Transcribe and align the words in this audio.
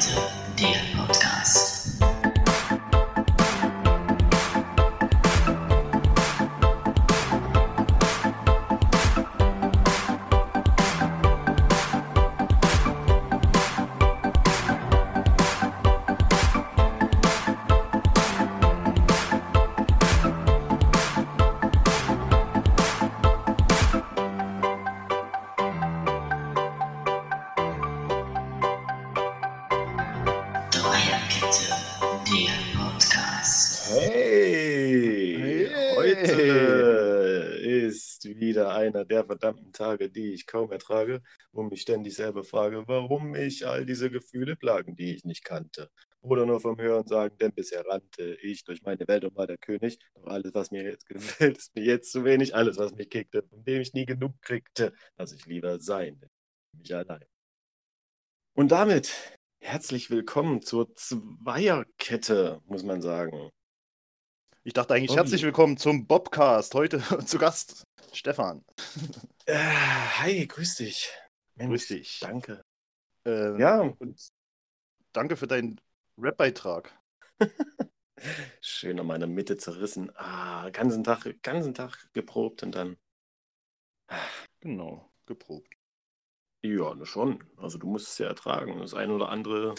Dreierkette, 0.00 0.30
der 0.58 1.19
der 39.20 39.26
verdammten 39.26 39.72
Tage, 39.72 40.10
die 40.10 40.32
ich 40.32 40.46
kaum 40.46 40.72
ertrage 40.72 41.22
und 41.52 41.70
mich 41.70 41.82
ständig 41.82 42.14
selber 42.14 42.42
frage, 42.44 42.84
warum 42.86 43.32
mich 43.32 43.66
all 43.66 43.84
diese 43.84 44.10
Gefühle 44.10 44.56
plagen, 44.56 44.96
die 44.96 45.14
ich 45.14 45.24
nicht 45.24 45.44
kannte. 45.44 45.90
Oder 46.22 46.46
nur 46.46 46.60
vom 46.60 46.78
Hören 46.78 47.06
sagen, 47.06 47.36
denn 47.38 47.52
bisher 47.52 47.84
rannte 47.86 48.34
ich 48.42 48.64
durch 48.64 48.82
meine 48.82 49.06
Welt 49.08 49.24
und 49.24 49.36
war 49.36 49.46
der 49.46 49.58
König. 49.58 49.98
Doch 50.14 50.26
alles, 50.26 50.52
was 50.54 50.70
mir 50.70 50.84
jetzt 50.84 51.06
gefällt, 51.06 51.58
ist 51.58 51.74
mir 51.74 51.84
jetzt 51.84 52.12
zu 52.12 52.24
wenig. 52.24 52.54
Alles, 52.54 52.78
was 52.78 52.92
mich 52.92 53.10
kickte, 53.10 53.42
von 53.42 53.64
dem 53.64 53.80
ich 53.80 53.92
nie 53.94 54.06
genug 54.06 54.40
kriegte, 54.42 54.92
lass 55.16 55.32
ich 55.32 55.46
lieber 55.46 55.80
sein, 55.80 56.20
mich 56.72 56.94
allein. 56.94 57.24
Und 58.54 58.72
damit 58.72 59.38
herzlich 59.60 60.10
willkommen 60.10 60.62
zur 60.62 60.94
Zweierkette, 60.94 62.60
muss 62.66 62.82
man 62.82 63.00
sagen. 63.00 63.50
Ich 64.62 64.74
dachte 64.74 64.92
eigentlich, 64.92 65.16
herzlich 65.16 65.42
willkommen 65.42 65.78
zum 65.78 66.06
Bobcast. 66.06 66.74
Heute 66.74 67.00
zu 67.26 67.38
Gast 67.38 67.84
Stefan. 68.12 68.64
Äh, 69.46 69.56
hi, 69.56 70.46
grüß 70.46 70.76
dich. 70.76 71.10
Mensch, 71.56 71.70
Grüß 71.70 71.86
dich. 71.88 72.20
Danke. 72.20 72.64
Ähm, 73.24 73.58
Ja, 73.58 73.80
Und 73.80 74.30
danke 75.12 75.36
für 75.36 75.46
deinen 75.46 75.80
Rap-Beitrag. 76.18 76.96
schön 78.60 79.00
an 79.00 79.06
meiner 79.06 79.26
Mitte 79.26 79.56
zerrissen. 79.56 80.12
Ah, 80.16 80.70
ganzen 80.70 81.04
Tag, 81.04 81.26
ganzen 81.42 81.74
Tag 81.74 82.08
geprobt 82.12 82.62
und 82.62 82.74
dann. 82.74 82.96
Genau, 84.60 85.10
geprobt. 85.26 85.68
Ja, 86.62 86.94
ne, 86.94 87.06
schon. 87.06 87.42
Also 87.56 87.78
du 87.78 87.86
musst 87.86 88.08
es 88.08 88.18
ja 88.18 88.26
ertragen. 88.26 88.78
Das 88.78 88.92
ein 88.94 89.10
oder 89.10 89.30
andere 89.30 89.74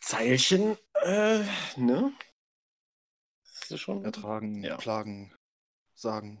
Zeilchen, 0.00 0.76
äh, 1.02 1.44
ne? 1.76 2.12
Das 3.60 3.70
ist 3.70 3.80
schon. 3.80 4.04
Ertragen, 4.04 4.62
Ja. 4.62 4.76
plagen, 4.76 5.34
sagen, 5.94 6.40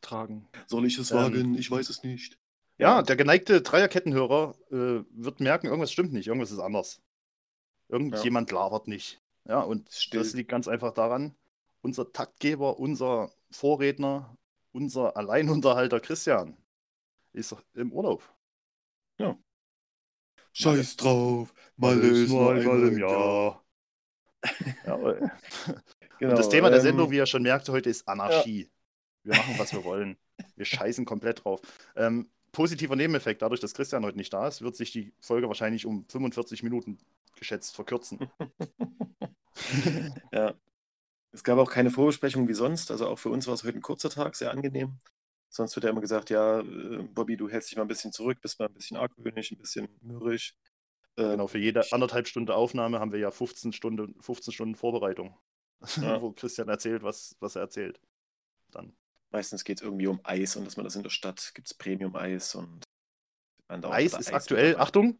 tragen. 0.00 0.48
Soll 0.66 0.86
ich 0.86 0.98
es 0.98 1.10
Ähm, 1.10 1.16
wagen? 1.18 1.54
Ich 1.54 1.70
weiß 1.70 1.88
es 1.88 2.02
nicht. 2.02 2.38
Ja, 2.78 3.02
der 3.02 3.16
geneigte 3.16 3.60
Dreierkettenhörer 3.60 4.54
äh, 4.70 5.04
wird 5.10 5.40
merken, 5.40 5.66
irgendwas 5.66 5.92
stimmt 5.92 6.12
nicht, 6.12 6.28
irgendwas 6.28 6.50
ist 6.50 6.58
anders. 6.60 7.00
Irgendjemand 7.88 8.50
labert 8.50 8.88
nicht. 8.88 9.20
Ja, 9.46 9.60
und 9.60 9.90
Still. 9.90 10.20
das 10.20 10.32
liegt 10.32 10.50
ganz 10.50 10.68
einfach 10.68 10.92
daran, 10.92 11.34
unser 11.82 12.12
Taktgeber, 12.12 12.78
unser 12.78 13.30
Vorredner, 13.50 14.36
unser 14.72 15.16
Alleinunterhalter 15.16 16.00
Christian 16.00 16.56
ist 17.32 17.54
im 17.74 17.92
Urlaub. 17.92 18.22
Scheiß 20.52 20.96
drauf, 20.96 21.54
mal 21.76 21.98
ist 22.00 22.28
nur 22.30 22.52
einmal 22.52 22.88
im 22.88 22.98
Jahr. 22.98 23.64
Jawohl. 24.84 25.30
Genau, 26.18 26.30
Und 26.32 26.38
das 26.38 26.48
Thema 26.48 26.70
der 26.70 26.78
ähm, 26.78 26.84
Sendung, 26.84 27.10
wie 27.10 27.16
ihr 27.16 27.26
schon 27.26 27.42
merkt, 27.42 27.68
heute 27.68 27.90
ist 27.90 28.08
Anarchie. 28.08 28.70
Wir 29.22 29.36
machen, 29.36 29.58
was 29.58 29.72
wir 29.72 29.84
wollen. 29.84 30.16
Wir 30.56 30.64
scheißen 30.64 31.04
komplett 31.04 31.44
drauf. 31.44 31.60
Ähm, 31.96 32.30
positiver 32.52 32.96
Nebeneffekt, 32.96 33.42
dadurch, 33.42 33.60
dass 33.60 33.74
Christian 33.74 34.04
heute 34.04 34.16
nicht 34.16 34.32
da 34.32 34.48
ist, 34.48 34.62
wird 34.62 34.76
sich 34.76 34.92
die 34.92 35.12
Folge 35.20 35.48
wahrscheinlich 35.48 35.86
um 35.86 36.06
45 36.08 36.62
Minuten 36.62 36.98
geschätzt 37.36 37.74
verkürzen. 37.74 38.18
Ja. 40.32 40.54
Es 41.32 41.44
gab 41.44 41.58
auch 41.58 41.70
keine 41.70 41.90
Vorbesprechung 41.90 42.48
wie 42.48 42.54
sonst. 42.54 42.90
Also 42.90 43.06
auch 43.08 43.18
für 43.18 43.28
uns 43.30 43.46
war 43.46 43.54
es 43.54 43.62
heute 43.64 43.78
ein 43.78 43.82
kurzer 43.82 44.10
Tag, 44.10 44.34
sehr 44.36 44.50
angenehm. 44.50 44.98
Sonst 45.48 45.76
wird 45.76 45.84
ja 45.84 45.90
immer 45.90 46.00
gesagt, 46.00 46.30
ja, 46.30 46.60
äh, 46.60 47.02
Bobby, 47.02 47.36
du 47.36 47.48
hältst 47.48 47.70
dich 47.70 47.76
mal 47.76 47.82
ein 47.82 47.88
bisschen 47.88 48.12
zurück, 48.12 48.40
bist 48.40 48.58
mal 48.58 48.66
ein 48.68 48.74
bisschen 48.74 48.96
argwöhnisch, 48.96 49.50
ein 49.50 49.58
bisschen 49.58 49.88
mürrisch. 50.00 50.54
Äh, 51.16 51.22
Genau, 51.22 51.46
für 51.48 51.58
jede 51.58 51.92
anderthalb 51.92 52.28
Stunde 52.28 52.54
Aufnahme 52.54 53.00
haben 53.00 53.12
wir 53.12 53.18
ja 53.18 53.30
15 53.30 53.72
Stunden, 53.72 54.20
15 54.22 54.52
Stunden 54.52 54.74
Vorbereitung, 54.76 55.36
Ja. 55.96 56.20
wo 56.22 56.32
Christian 56.32 56.68
erzählt, 56.68 57.02
was, 57.02 57.36
was 57.40 57.56
er 57.56 57.62
erzählt. 57.62 58.00
Dann. 58.70 58.94
Meistens 59.30 59.64
geht 59.64 59.78
es 59.78 59.82
irgendwie 59.82 60.08
um 60.08 60.20
Eis 60.24 60.56
und 60.56 60.64
dass 60.64 60.76
man 60.76 60.84
das 60.84 60.96
in 60.96 61.02
der 61.02 61.10
Stadt 61.10 61.52
gibt 61.54 61.68
es 61.68 61.74
Premium-Eis 61.74 62.54
und 62.54 62.84
Eis 63.68 64.12
ist 64.14 64.28
Eis 64.28 64.32
aktuell, 64.32 64.72
dabei. 64.72 64.82
Achtung, 64.82 65.18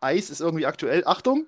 Eis 0.00 0.30
ist 0.30 0.40
irgendwie 0.40 0.66
aktuell, 0.66 1.02
Achtung, 1.04 1.46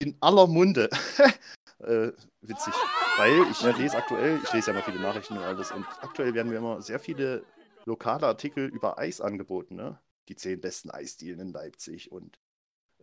in 0.00 0.16
aller 0.20 0.48
Munde. 0.48 0.90
äh, 1.78 2.10
witzig, 2.40 2.74
weil 3.16 3.48
ich 3.50 3.62
lese 3.78 3.96
aktuell, 3.96 4.40
ich 4.42 4.52
lese 4.52 4.70
ja 4.70 4.76
mal 4.76 4.82
viele 4.82 5.00
Nachrichten 5.00 5.36
und 5.36 5.44
alles, 5.44 5.70
und 5.70 5.86
aktuell 6.00 6.34
werden 6.34 6.50
mir 6.50 6.58
immer 6.58 6.82
sehr 6.82 6.98
viele 6.98 7.44
lokale 7.84 8.26
Artikel 8.26 8.66
über 8.66 8.98
Eis 8.98 9.20
angeboten, 9.20 9.76
ne? 9.76 9.98
Die 10.28 10.36
zehn 10.36 10.60
besten 10.60 10.90
Eisdielen 10.90 11.38
in 11.38 11.52
Leipzig 11.52 12.10
und 12.10 12.40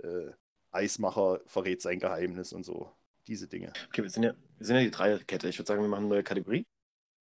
äh, 0.02 0.32
Eismacher 0.72 1.42
verrät 1.46 1.82
sein 1.82 2.00
Geheimnis 2.00 2.52
und 2.52 2.64
so. 2.64 2.92
Diese 3.28 3.48
Dinge. 3.48 3.72
Okay, 3.90 4.02
wir 4.02 4.10
sind 4.10 4.24
ja, 4.24 4.34
wir 4.58 4.66
sind 4.66 4.76
ja 4.78 4.82
die 4.82 4.92
Dreierkette. 4.92 5.48
Ich 5.48 5.60
würde 5.60 5.68
sagen, 5.68 5.82
wir 5.84 5.90
machen 5.90 6.06
eine 6.06 6.10
neue 6.10 6.24
Kategorie. 6.24 6.66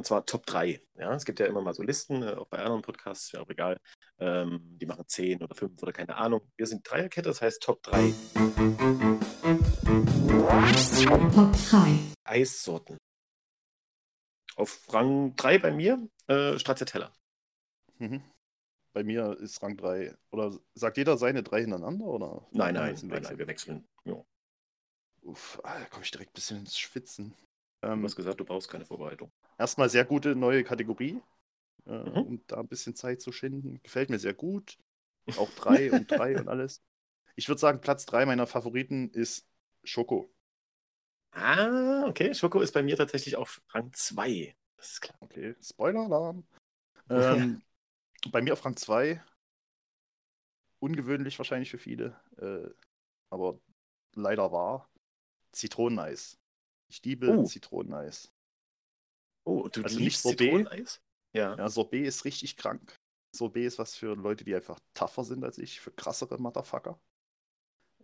Und 0.01 0.07
zwar 0.07 0.25
Top 0.25 0.47
3. 0.47 0.81
Ja, 0.95 1.13
es 1.15 1.27
gibt 1.27 1.41
ja 1.41 1.47
immer 1.47 1.61
mal 1.61 1.75
so 1.75 1.83
Listen, 1.83 2.23
äh, 2.23 2.33
auch 2.33 2.47
bei 2.49 2.57
anderen 2.61 2.81
Podcasts, 2.81 3.27
ist 3.27 3.33
ja 3.33 3.43
auch 3.43 3.51
egal. 3.51 3.77
Ähm, 4.19 4.63
die 4.81 4.87
machen 4.87 5.05
10 5.07 5.43
oder 5.43 5.55
5 5.55 5.83
oder 5.83 5.93
keine 5.93 6.17
Ahnung. 6.17 6.41
Wir 6.57 6.67
sind 6.67 6.91
Dreierkette, 6.91 7.29
das 7.29 7.43
heißt 7.43 7.63
Top 7.63 7.83
3 7.83 8.15
Top 11.05 11.53
3. 11.53 11.99
Eissorten. 12.25 12.97
Auf 14.57 14.87
Rang 14.91 15.37
3 15.37 15.59
bei 15.59 15.71
mir 15.71 16.09
äh, 16.29 16.59
Stracciatella. 16.59 17.13
Mhm. 17.99 18.23
Bei 18.95 19.05
mir 19.05 19.37
ist 19.39 19.63
Rang 19.63 19.77
3. 19.77 20.17
Oder 20.31 20.59
sagt 20.73 20.97
jeder 20.97 21.19
seine 21.19 21.43
drei 21.43 21.61
hintereinander? 21.61 22.07
Oder 22.07 22.47
Nein, 22.53 22.73
nein, 22.73 22.95
nein, 22.95 23.11
Wechsel? 23.11 23.21
nein, 23.21 23.39
wir 23.39 23.47
wechseln. 23.47 23.89
Ja. 24.05 24.25
Uff, 25.25 25.61
da 25.63 25.85
komme 25.91 26.05
ich 26.05 26.11
direkt 26.11 26.31
ein 26.31 26.35
bisschen 26.37 26.61
ins 26.61 26.79
Schwitzen. 26.79 27.35
Du 27.83 27.89
Ähm, 27.89 28.05
hast 28.05 28.17
gesagt, 28.17 28.39
du 28.41 28.45
brauchst 28.45 28.69
keine 28.71 28.85
Vorbereitung. 28.85 29.31
Erstmal 29.61 29.89
sehr 29.91 30.05
gute 30.05 30.35
neue 30.35 30.65
Kategorie, 30.65 31.21
äh, 31.87 31.91
Mhm. 31.91 32.27
um 32.27 32.41
da 32.49 32.59
ein 32.59 32.69
bisschen 32.69 32.97
Zeit 32.97 33.21
zu 33.21 33.31
schinden. 33.31 33.81
Gefällt 33.83 34.11
mir 34.11 34.19
sehr 34.19 34.35
gut. 34.35 34.79
Auch 35.39 35.51
drei 35.53 35.93
und 35.93 36.11
drei 36.11 36.37
und 36.37 36.49
alles. 36.49 36.83
Ich 37.37 37.49
würde 37.49 37.61
sagen, 37.61 37.81
Platz 37.81 38.07
drei 38.07 38.27
meiner 38.27 38.47
Favoriten 38.47 39.11
ist 39.11 39.47
Schoko. 39.85 40.31
Ah, 41.33 42.05
okay. 42.09 42.35
Schoko 42.35 42.61
ist 42.61 42.73
bei 42.73 42.83
mir 42.83 42.97
tatsächlich 42.97 43.37
auf 43.37 43.63
Rang 43.69 43.93
2. 43.93 44.57
Das 44.77 44.93
ist 44.93 45.01
klar. 45.03 45.17
Okay, 45.21 45.55
Spoiler-Alarm. 45.63 46.45
Ähm, 47.11 47.63
bei 48.33 48.43
mir 48.43 48.53
auf 48.55 48.65
Rang 48.65 48.77
2. 48.77 49.23
Ungewöhnlich 50.81 51.39
wahrscheinlich 51.39 51.71
für 51.71 51.79
viele, 51.79 52.19
äh, 52.39 52.69
aber 53.31 53.59
leider 54.15 54.51
wahr. 54.51 54.89
Zitroneneis. 55.53 56.39
Ich 56.89 57.03
liebe 57.05 57.29
Oh. 57.33 57.45
Zitroneneis. 57.45 58.33
Oh, 59.45 59.69
du 59.69 59.83
Also 59.83 59.99
liebst 59.99 60.25
nicht? 60.27 60.39
Zitroneneis? 60.39 61.01
Ja. 61.33 61.57
Ja, 61.57 61.69
Sorbet 61.69 62.07
ist 62.07 62.25
richtig 62.25 62.57
krank. 62.57 62.95
Sorbet 63.33 63.67
ist 63.67 63.79
was 63.79 63.95
für 63.97 64.15
Leute, 64.15 64.45
die 64.45 64.55
einfach 64.55 64.79
tougher 64.95 65.25
sind 65.25 65.45
als 65.45 65.59
ich, 65.59 65.81
für 65.81 65.93
krassere 65.93 66.39
Motherfucker. 66.39 67.01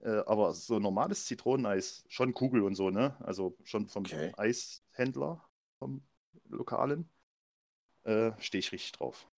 Äh, 0.03 0.23
aber 0.27 0.53
so 0.53 0.79
normales 0.79 1.25
Zitroneneis, 1.27 2.05
schon 2.09 2.33
Kugel 2.33 2.63
und 2.63 2.75
so, 2.75 2.91
ne? 2.91 3.17
Also 3.21 3.57
schon 3.65 3.89
vom 3.89 4.05
Okay. 4.05 4.33
Eishändler, 4.37 5.45
vom 5.79 6.07
Lokalen, 6.49 7.11
äh, 8.05 8.33
stehe 8.39 8.61
ich 8.61 8.73
richtig 8.73 8.93
drauf. 8.93 9.29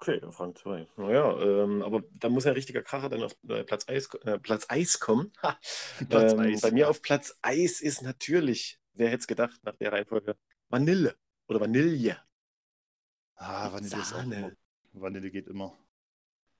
Okay, 0.00 0.20
Rang 0.22 0.54
2. 0.54 0.86
Naja, 0.96 1.36
ähm, 1.40 1.82
aber 1.82 2.04
da 2.12 2.28
muss 2.28 2.46
ein 2.46 2.52
richtiger 2.52 2.82
Kracher 2.82 3.08
dann 3.08 3.24
auf 3.24 3.34
äh, 3.48 3.64
Platz, 3.64 3.88
Eis, 3.88 4.08
äh, 4.24 4.38
Platz 4.38 4.66
Eis 4.68 5.00
kommen. 5.00 5.32
Platz 6.08 6.32
ähm, 6.32 6.38
Eis, 6.38 6.60
Bei 6.60 6.70
mir 6.70 6.80
ja. 6.82 6.88
auf 6.88 7.02
Platz 7.02 7.36
Eis 7.42 7.80
ist 7.80 8.02
natürlich, 8.02 8.77
wer 8.98 9.08
hätte 9.08 9.20
es 9.20 9.26
gedacht, 9.26 9.58
nach 9.64 9.76
der 9.76 9.92
Reihenfolge, 9.92 10.36
Vanille 10.68 11.16
oder 11.48 11.60
Vanille. 11.60 12.18
Ah, 13.36 13.72
Vanille 13.72 14.00
ist 14.00 14.12
auch 14.12 14.22
immer. 14.22 14.52
Vanille 14.92 15.30
geht 15.30 15.46
immer. 15.46 15.76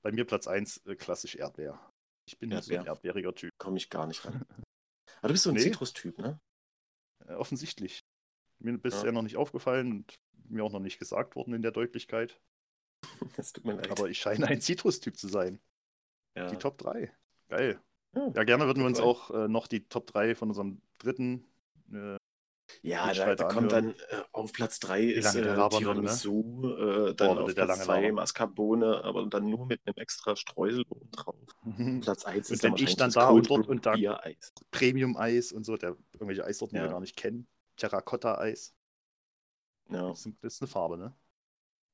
Bei 0.01 0.11
mir 0.11 0.25
Platz 0.25 0.47
1, 0.47 0.85
äh, 0.85 0.95
klassisch 0.95 1.35
Erdbeer. 1.35 1.79
Ich 2.25 2.37
bin 2.39 2.49
so 2.51 2.55
ein 2.55 2.61
Erdbeer. 2.61 2.85
erdbeeriger 2.85 3.35
Typ. 3.35 3.51
Komme 3.57 3.77
ich 3.77 3.89
gar 3.89 4.07
nicht 4.07 4.23
ran. 4.25 4.45
Aber 5.19 5.27
du 5.27 5.33
bist 5.33 5.43
so 5.43 5.49
ein 5.49 5.55
Nee. 5.55 5.61
Zitrustyp, 5.63 6.17
ne? 6.19 6.39
Äh, 7.27 7.33
offensichtlich. 7.33 8.05
Mir 8.59 8.77
bisher 8.77 9.11
noch 9.11 9.21
nicht 9.21 9.35
aufgefallen 9.37 9.91
und 9.91 10.15
mir 10.47 10.63
auch 10.63 10.71
noch 10.71 10.79
nicht 10.79 10.99
gesagt 10.99 11.35
worden 11.35 11.53
in 11.53 11.61
der 11.61 11.71
Deutlichkeit. 11.71 12.39
Das 13.35 13.51
tut 13.53 13.65
mir 13.65 13.73
leid. 13.73 13.91
Aber 13.91 14.09
ich 14.09 14.19
scheine 14.19 14.47
ein 14.47 14.61
Zitrustyp 14.61 15.17
zu 15.17 15.27
sein. 15.27 15.59
ja. 16.35 16.49
Die 16.49 16.57
Top 16.57 16.77
3. 16.77 17.13
Geil. 17.49 17.81
Ja, 18.13 18.43
gerne 18.43 18.65
würden 18.65 18.79
wir 18.79 18.87
uns 18.87 18.99
auch 18.99 19.29
äh, 19.31 19.47
noch 19.47 19.67
die 19.67 19.87
Top 19.87 20.07
3 20.07 20.35
von 20.35 20.49
unserem 20.49 20.81
dritten. 20.97 21.45
Äh, 21.93 22.17
Ja, 22.81 23.13
da, 23.13 23.35
da 23.35 23.47
kommt 23.49 23.71
dann 23.73 23.89
äh, 23.91 23.95
auf 24.31 24.53
Platz 24.53 24.79
3 24.79 25.03
ist 25.03 25.35
äh, 25.35 25.41
ne? 25.41 25.67
Tiramisu, 25.69 26.63
äh, 27.09 27.13
dann 27.13 27.35
Boah, 27.35 27.43
auf 27.43 27.53
Platz 27.53 27.67
lange 27.67 27.81
2 27.83 28.01
labern. 28.01 28.15
Mascarpone, 28.15 29.03
aber 29.03 29.25
dann 29.25 29.49
nur 29.49 29.65
mit 29.65 29.81
einem 29.85 29.97
extra 29.97 30.35
Streusel 30.35 30.85
oben 30.89 31.11
drauf. 31.11 31.35
Platz 32.01 32.25
1 32.25 32.49
Und 32.49 32.53
ist 32.53 32.63
dann 32.63 32.75
ich 32.77 32.95
dann 32.95 33.11
da 33.11 33.27
Cold 33.27 33.49
und 33.49 33.57
dort 33.57 33.67
und 33.67 33.85
da- 33.85 33.93
Bier-Eis. 33.93 34.53
Premium-Eis 34.71 35.51
und 35.51 35.65
so, 35.65 35.75
der 35.75 35.97
irgendwelche 36.13 36.45
Eissorten, 36.45 36.75
die 36.75 36.79
Ja. 36.79 36.85
wir 36.87 36.91
gar 36.91 36.99
nicht 37.01 37.17
kennen. 37.17 37.47
Terracotta-Eis. 37.75 38.73
Ja. 39.89 40.09
Das, 40.09 40.25
ist- 40.41 40.61
eine 40.61 40.67
Farbe, 40.69 40.97
ne? 40.97 41.13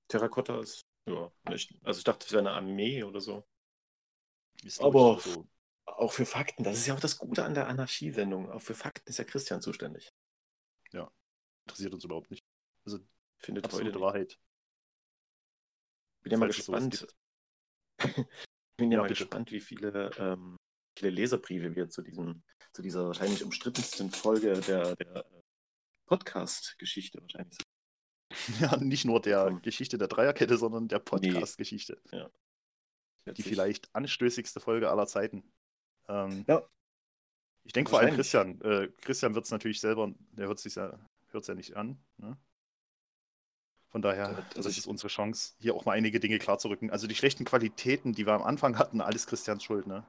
Terracotta 0.07 0.59
ist, 0.59 0.85
ja, 1.07 1.31
nicht. 1.49 1.73
Also 1.83 1.97
ich 1.97 2.03
dachte, 2.03 2.25
es 2.27 2.31
wäre 2.31 2.41
eine 2.41 2.51
Armee 2.51 3.03
oder 3.03 3.21
so. 3.21 3.43
Ist, 4.63 4.81
Aber- 4.81 5.19
so. 5.19 5.47
Auch 5.87 6.11
für 6.11 6.25
Fakten, 6.25 6.63
das 6.63 6.77
ist 6.77 6.87
ja 6.87 6.95
auch 6.95 6.99
das 6.99 7.17
Gute 7.17 7.43
an 7.45 7.53
der 7.53 7.67
Anarchie-Sendung. 7.67 8.51
Auch 8.51 8.61
für 8.61 8.73
Fakten 8.73 9.07
ist 9.07 9.17
ja 9.19 9.23
Christian 9.23 9.61
zuständig. 9.61 10.11
Interessiert 11.65 11.93
uns 11.93 12.03
überhaupt 12.03 12.31
nicht. 12.31 12.43
Findet 13.37 13.65
heute 13.65 13.75
Absolute. 13.75 13.99
Wahrheit. 13.99 14.39
Bin 16.23 16.31
ja 16.31 16.37
mal 16.37 16.45
falls 16.51 16.57
gespannt. 16.57 17.07
Bin 18.77 18.91
ja, 18.91 18.97
Ja, 18.97 19.01
mal 19.01 19.07
bitte. 19.07 19.19
gespannt, 19.19 19.51
wie 19.51 19.59
viele, 19.59 20.09
ähm, 20.17 20.57
viele 20.97 21.11
Leserbriefe 21.11 21.75
wir 21.75 21.89
zu 21.89 22.01
diesem, 22.01 22.43
zu 22.71 22.81
dieser 22.81 23.05
wahrscheinlich 23.07 23.43
umstrittensten 23.43 24.09
Folge 24.11 24.59
der, 24.61 24.95
der 24.95 25.15
äh, 25.17 25.41
Podcast-Geschichte 26.07 27.21
wahrscheinlich 27.21 27.55
sind. 27.55 27.65
Ja, 28.59 28.75
nicht 28.77 29.05
nur 29.05 29.21
der 29.21 29.43
Bekommen. 29.45 29.61
Geschichte 29.61 29.97
der 29.97 30.07
Dreierkette, 30.07 30.57
sondern 30.57 30.87
der 30.87 30.99
Podcast-Geschichte. 30.99 32.01
Die 32.11 32.25
Letztlich. 33.25 33.47
vielleicht 33.47 33.95
anstößigste 33.95 34.59
Folge 34.59 34.89
aller 34.89 35.07
Zeiten. 35.07 35.51
Ähm, 36.07 36.43
Ja. 36.47 36.67
Ich 37.65 37.73
denke 37.73 37.89
vor 37.89 37.99
allem. 37.99 38.15
Christian. 38.15 38.61
Äh, 38.61 38.89
Christian 39.01 39.35
wird 39.35 39.45
es 39.45 39.51
natürlich 39.51 39.81
selber, 39.81 40.13
der 40.31 40.47
hört 40.47 40.63
es 40.63 40.75
ja, 40.75 40.97
hört's 41.31 41.47
ja 41.47 41.55
nicht 41.55 41.75
an. 41.75 41.97
Ne? 42.17 42.37
Von 43.89 44.01
daher, 44.01 44.27
Also 44.55 44.63
das 44.69 44.77
ist 44.77 44.87
unsere 44.87 45.07
Chance, 45.07 45.53
hier 45.59 45.73
auch 45.73 45.85
mal 45.85 45.93
einige 45.93 46.19
Dinge 46.19 46.37
klarzurücken. 46.37 46.91
Also 46.91 47.07
die 47.07 47.15
schlechten 47.15 47.45
Qualitäten, 47.45 48.13
die 48.13 48.25
wir 48.25 48.33
am 48.33 48.43
Anfang 48.43 48.77
hatten, 48.77 49.01
alles 49.01 49.25
Christians 49.25 49.63
Schuld, 49.63 49.87
ne? 49.87 50.05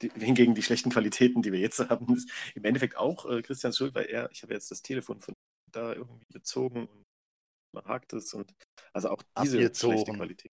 Die, 0.00 0.10
hingegen 0.10 0.54
die 0.54 0.62
schlechten 0.62 0.90
Qualitäten, 0.90 1.42
die 1.42 1.52
wir 1.52 1.60
jetzt 1.60 1.78
haben, 1.90 2.14
ist 2.14 2.30
im 2.54 2.64
Endeffekt 2.64 2.96
auch 2.96 3.26
äh, 3.26 3.42
Christians 3.42 3.76
Schuld, 3.76 3.94
weil 3.94 4.06
er, 4.06 4.30
ich 4.30 4.42
habe 4.42 4.54
jetzt 4.54 4.70
das 4.70 4.82
Telefon 4.82 5.20
von 5.20 5.34
da 5.70 5.92
irgendwie 5.92 6.24
bezogen 6.32 6.86
und 6.86 7.04
man 7.72 7.84
hakt 7.84 8.12
es 8.12 8.32
und 8.32 8.54
also 8.92 9.10
auch 9.10 9.22
diese 9.42 9.74
schlechte 9.74 10.12
Qualität. 10.12 10.52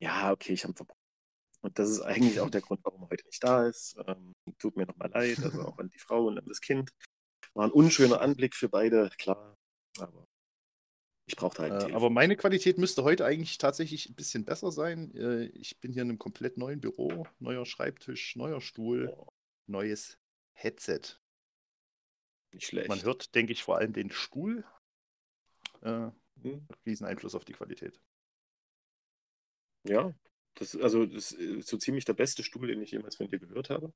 Ja, 0.00 0.32
okay, 0.32 0.54
ich 0.54 0.64
habe. 0.64 0.74
Und 1.60 1.78
das 1.78 1.90
ist 1.90 2.00
eigentlich 2.02 2.40
auch 2.40 2.50
der 2.50 2.60
Grund, 2.60 2.80
warum 2.84 3.02
er 3.02 3.10
heute 3.10 3.26
nicht 3.26 3.42
da 3.42 3.66
ist. 3.66 3.96
Ähm, 4.06 4.34
tut 4.58 4.76
mir 4.76 4.86
nochmal 4.86 5.10
leid, 5.10 5.38
also 5.42 5.62
auch 5.62 5.78
an 5.78 5.90
die 5.90 5.98
Frau 5.98 6.26
und 6.26 6.38
an 6.38 6.46
das 6.46 6.60
Kind. 6.60 6.90
War 7.54 7.66
ein 7.66 7.72
unschöner 7.72 8.20
Anblick 8.20 8.54
für 8.54 8.68
beide, 8.68 9.10
klar. 9.18 9.56
Aber 9.98 10.24
ich 11.26 11.34
brauchte 11.36 11.62
halt 11.62 11.72
Äh, 11.72 11.76
Telefon. 11.78 11.96
aber 11.96 12.10
meine 12.10 12.36
Qualität 12.36 12.78
müsste 12.78 13.02
heute 13.02 13.24
eigentlich 13.24 13.58
tatsächlich 13.58 14.08
ein 14.08 14.14
bisschen 14.14 14.44
besser 14.44 14.70
sein. 14.70 15.12
Äh, 15.14 15.46
ich 15.46 15.78
bin 15.80 15.92
hier 15.92 16.02
in 16.02 16.10
einem 16.10 16.18
komplett 16.18 16.56
neuen 16.56 16.80
Büro, 16.80 17.26
neuer 17.40 17.66
Schreibtisch, 17.66 18.36
neuer 18.36 18.60
Stuhl, 18.60 19.12
Oh, 19.14 19.26
neues 19.66 20.18
Headset. 20.52 21.00
nicht 22.52 22.66
schlecht. 22.68 22.88
Man 22.88 23.02
hört, 23.02 23.34
denke 23.34 23.52
ich, 23.52 23.62
vor 23.64 23.76
allem 23.78 23.92
den 23.92 24.10
Stuhl. 24.10 24.64
Äh, 25.82 26.10
Hm, 26.40 26.68
riesen 26.86 27.04
Einfluss 27.04 27.34
auf 27.34 27.44
die 27.44 27.52
Qualität. 27.52 28.00
Ja, 29.82 30.14
das, 30.58 30.76
also 30.76 31.06
das 31.06 31.32
ist 31.32 31.68
so 31.68 31.76
ziemlich 31.76 32.04
der 32.04 32.14
beste 32.14 32.42
Stuhl, 32.42 32.66
den 32.68 32.82
ich 32.82 32.90
jemals 32.90 33.16
von 33.16 33.28
dir 33.28 33.38
gehört 33.38 33.70
habe. 33.70 33.92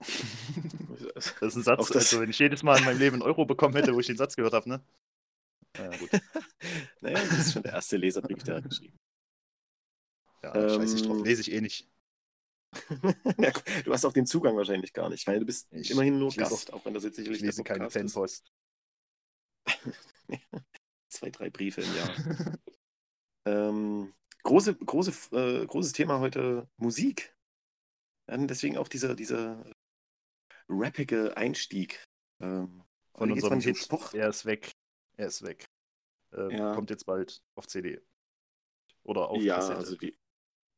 Das 1.14 1.26
ist 1.40 1.56
ein 1.56 1.62
Satz, 1.62 1.80
Auch 1.80 1.86
das- 1.88 1.96
also 2.12 2.20
wenn 2.20 2.30
ich 2.30 2.38
jedes 2.38 2.62
Mal 2.62 2.78
in 2.78 2.84
meinem 2.84 2.98
Leben 2.98 3.14
einen 3.14 3.22
Euro 3.22 3.44
bekommen 3.46 3.74
hätte, 3.76 3.94
wo 3.94 4.00
ich 4.00 4.06
den 4.06 4.16
Satz 4.16 4.36
gehört 4.36 4.54
habe, 4.54 4.68
ne? 4.68 4.82
Ja, 5.76 5.88
gut. 5.96 6.10
naja, 7.00 7.18
das 7.20 7.38
ist 7.38 7.52
schon 7.52 7.62
der 7.62 7.72
erste 7.72 7.96
Leserbrief, 7.96 8.42
der 8.44 8.56
hat 8.56 8.64
geschrieben. 8.68 8.98
Ja, 10.42 10.68
scheiß 10.68 10.94
ich 10.94 11.02
drauf, 11.02 11.18
Ähm, 11.18 11.24
lese 11.24 11.40
ich 11.42 11.52
eh 11.52 11.60
nicht. 11.60 11.88
Ja, 13.38 13.52
du 13.84 13.92
hast 13.92 14.04
auch 14.04 14.12
den 14.12 14.26
Zugang 14.26 14.56
wahrscheinlich 14.56 14.92
gar 14.92 15.08
nicht, 15.08 15.26
weil 15.26 15.40
du 15.40 15.46
bist 15.46 15.68
Ich- 15.72 15.90
immerhin 15.90 16.18
nur 16.18 16.32
Gast, 16.32 16.72
auch 16.72 16.84
wenn 16.84 16.94
das 16.94 17.04
jetzt 17.04 17.16
sicherlich 17.16 17.40
Ich 17.40 17.46
lese 17.46 17.62
der 17.62 17.76
keine. 17.78 17.90
Fanpost. 17.90 18.44
Zwei, 21.08 21.30
drei 21.30 21.50
Briefe 21.50 21.82
im 21.82 21.94
Jahr. 21.96 22.58
ähm, 23.46 24.12
große, 24.44 24.76
große, 24.76 25.36
äh, 25.36 25.66
großes 25.66 25.92
Thema 25.92 26.20
heute 26.20 26.68
Musik. 26.76 27.34
Ähm, 28.28 28.46
deswegen 28.46 28.78
auch 28.78 28.88
dieser, 28.88 29.14
dieser 29.14 29.64
rappige 30.68 31.36
Einstieg. 31.36 32.04
Ähm, 32.40 32.84
Von 33.14 33.32
unserem 33.32 33.60
Hit, 33.60 33.78
Sport. 33.78 34.14
er 34.14 34.28
ist 34.28 34.46
weg. 34.46 34.72
Er 35.16 35.26
ist 35.26 35.42
weg. 35.42 35.66
Äh, 36.32 36.56
Ja. 36.56 36.74
Kommt 36.74 36.90
jetzt 36.90 37.06
bald 37.06 37.42
auf 37.54 37.66
CD. 37.66 38.00
Oder 39.02 39.28
auf 39.28 39.42
ja, 39.42 39.56
Kassette. 39.56 39.76
also 39.76 39.96
die, 39.96 40.16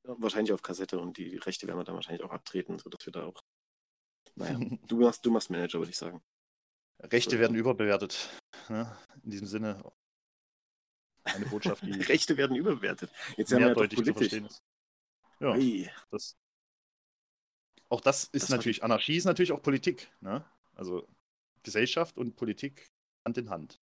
wahrscheinlich 0.02 0.52
auf 0.52 0.62
Kassette 0.62 0.98
und 0.98 1.16
die 1.16 1.36
Rechte 1.36 1.66
werden 1.66 1.78
wir 1.78 1.84
dann 1.84 1.94
wahrscheinlich 1.94 2.24
auch 2.24 2.32
abtreten, 2.32 2.78
sodass 2.78 3.06
wir 3.06 3.12
da 3.12 3.26
auch. 3.26 3.40
Naja, 4.34 4.58
du 4.88 4.98
machst, 4.98 5.24
du 5.24 5.30
machst 5.30 5.50
Manager, 5.50 5.78
würde 5.78 5.90
ich 5.90 5.96
sagen. 5.98 6.22
Rechte 7.00 7.38
werden 7.38 7.56
überbewertet. 7.56 8.28
Ne? 8.68 8.96
In 9.22 9.30
diesem 9.30 9.46
Sinne 9.46 9.82
eine 11.36 11.46
Botschaft, 11.46 11.82
die 11.84 11.92
Rechte 12.02 12.36
werden 12.36 12.56
überbewertet. 12.56 13.10
Jetzt 13.36 13.50
werden 13.50 13.62
wir 13.62 13.68
ja 13.68 13.74
politisch. 13.74 14.12
verstehen 14.12 14.46
ist. 14.46 14.62
Ja, 15.40 15.52
Ui. 15.54 15.88
das, 16.10 16.36
auch 17.88 18.00
das 18.00 18.24
ist 18.24 18.44
Das 18.44 18.50
war 18.50 18.56
natürlich, 18.58 18.82
Anarchie 18.82 19.16
ist 19.16 19.24
natürlich 19.24 19.52
auch 19.52 19.62
Politik. 19.62 20.10
Ne? 20.20 20.44
Also 20.74 21.06
Gesellschaft 21.62 22.16
und 22.18 22.36
Politik 22.36 22.90
Hand 23.24 23.38
in 23.38 23.50
Hand. 23.50 23.80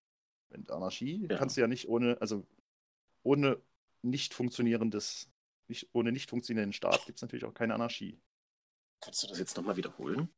Mit 0.50 0.70
Anarchie 0.70 1.26
Ja. 1.30 1.36
kannst 1.36 1.56
du 1.56 1.60
ja 1.60 1.66
nicht 1.66 1.88
ohne, 1.88 2.20
also 2.20 2.46
ohne 3.22 3.60
nicht 4.02 4.34
funktionierendes, 4.34 5.30
nicht, 5.68 5.88
ohne 5.92 6.12
nicht 6.12 6.30
funktionierenden 6.30 6.72
Staat 6.72 7.06
gibt 7.06 7.18
es 7.18 7.22
natürlich 7.22 7.44
auch 7.44 7.54
keine 7.54 7.74
Anarchie. 7.74 8.20
Kannst 9.00 9.22
du 9.22 9.26
das 9.26 9.38
jetzt 9.38 9.56
nochmal 9.56 9.76
wiederholen? 9.76 10.28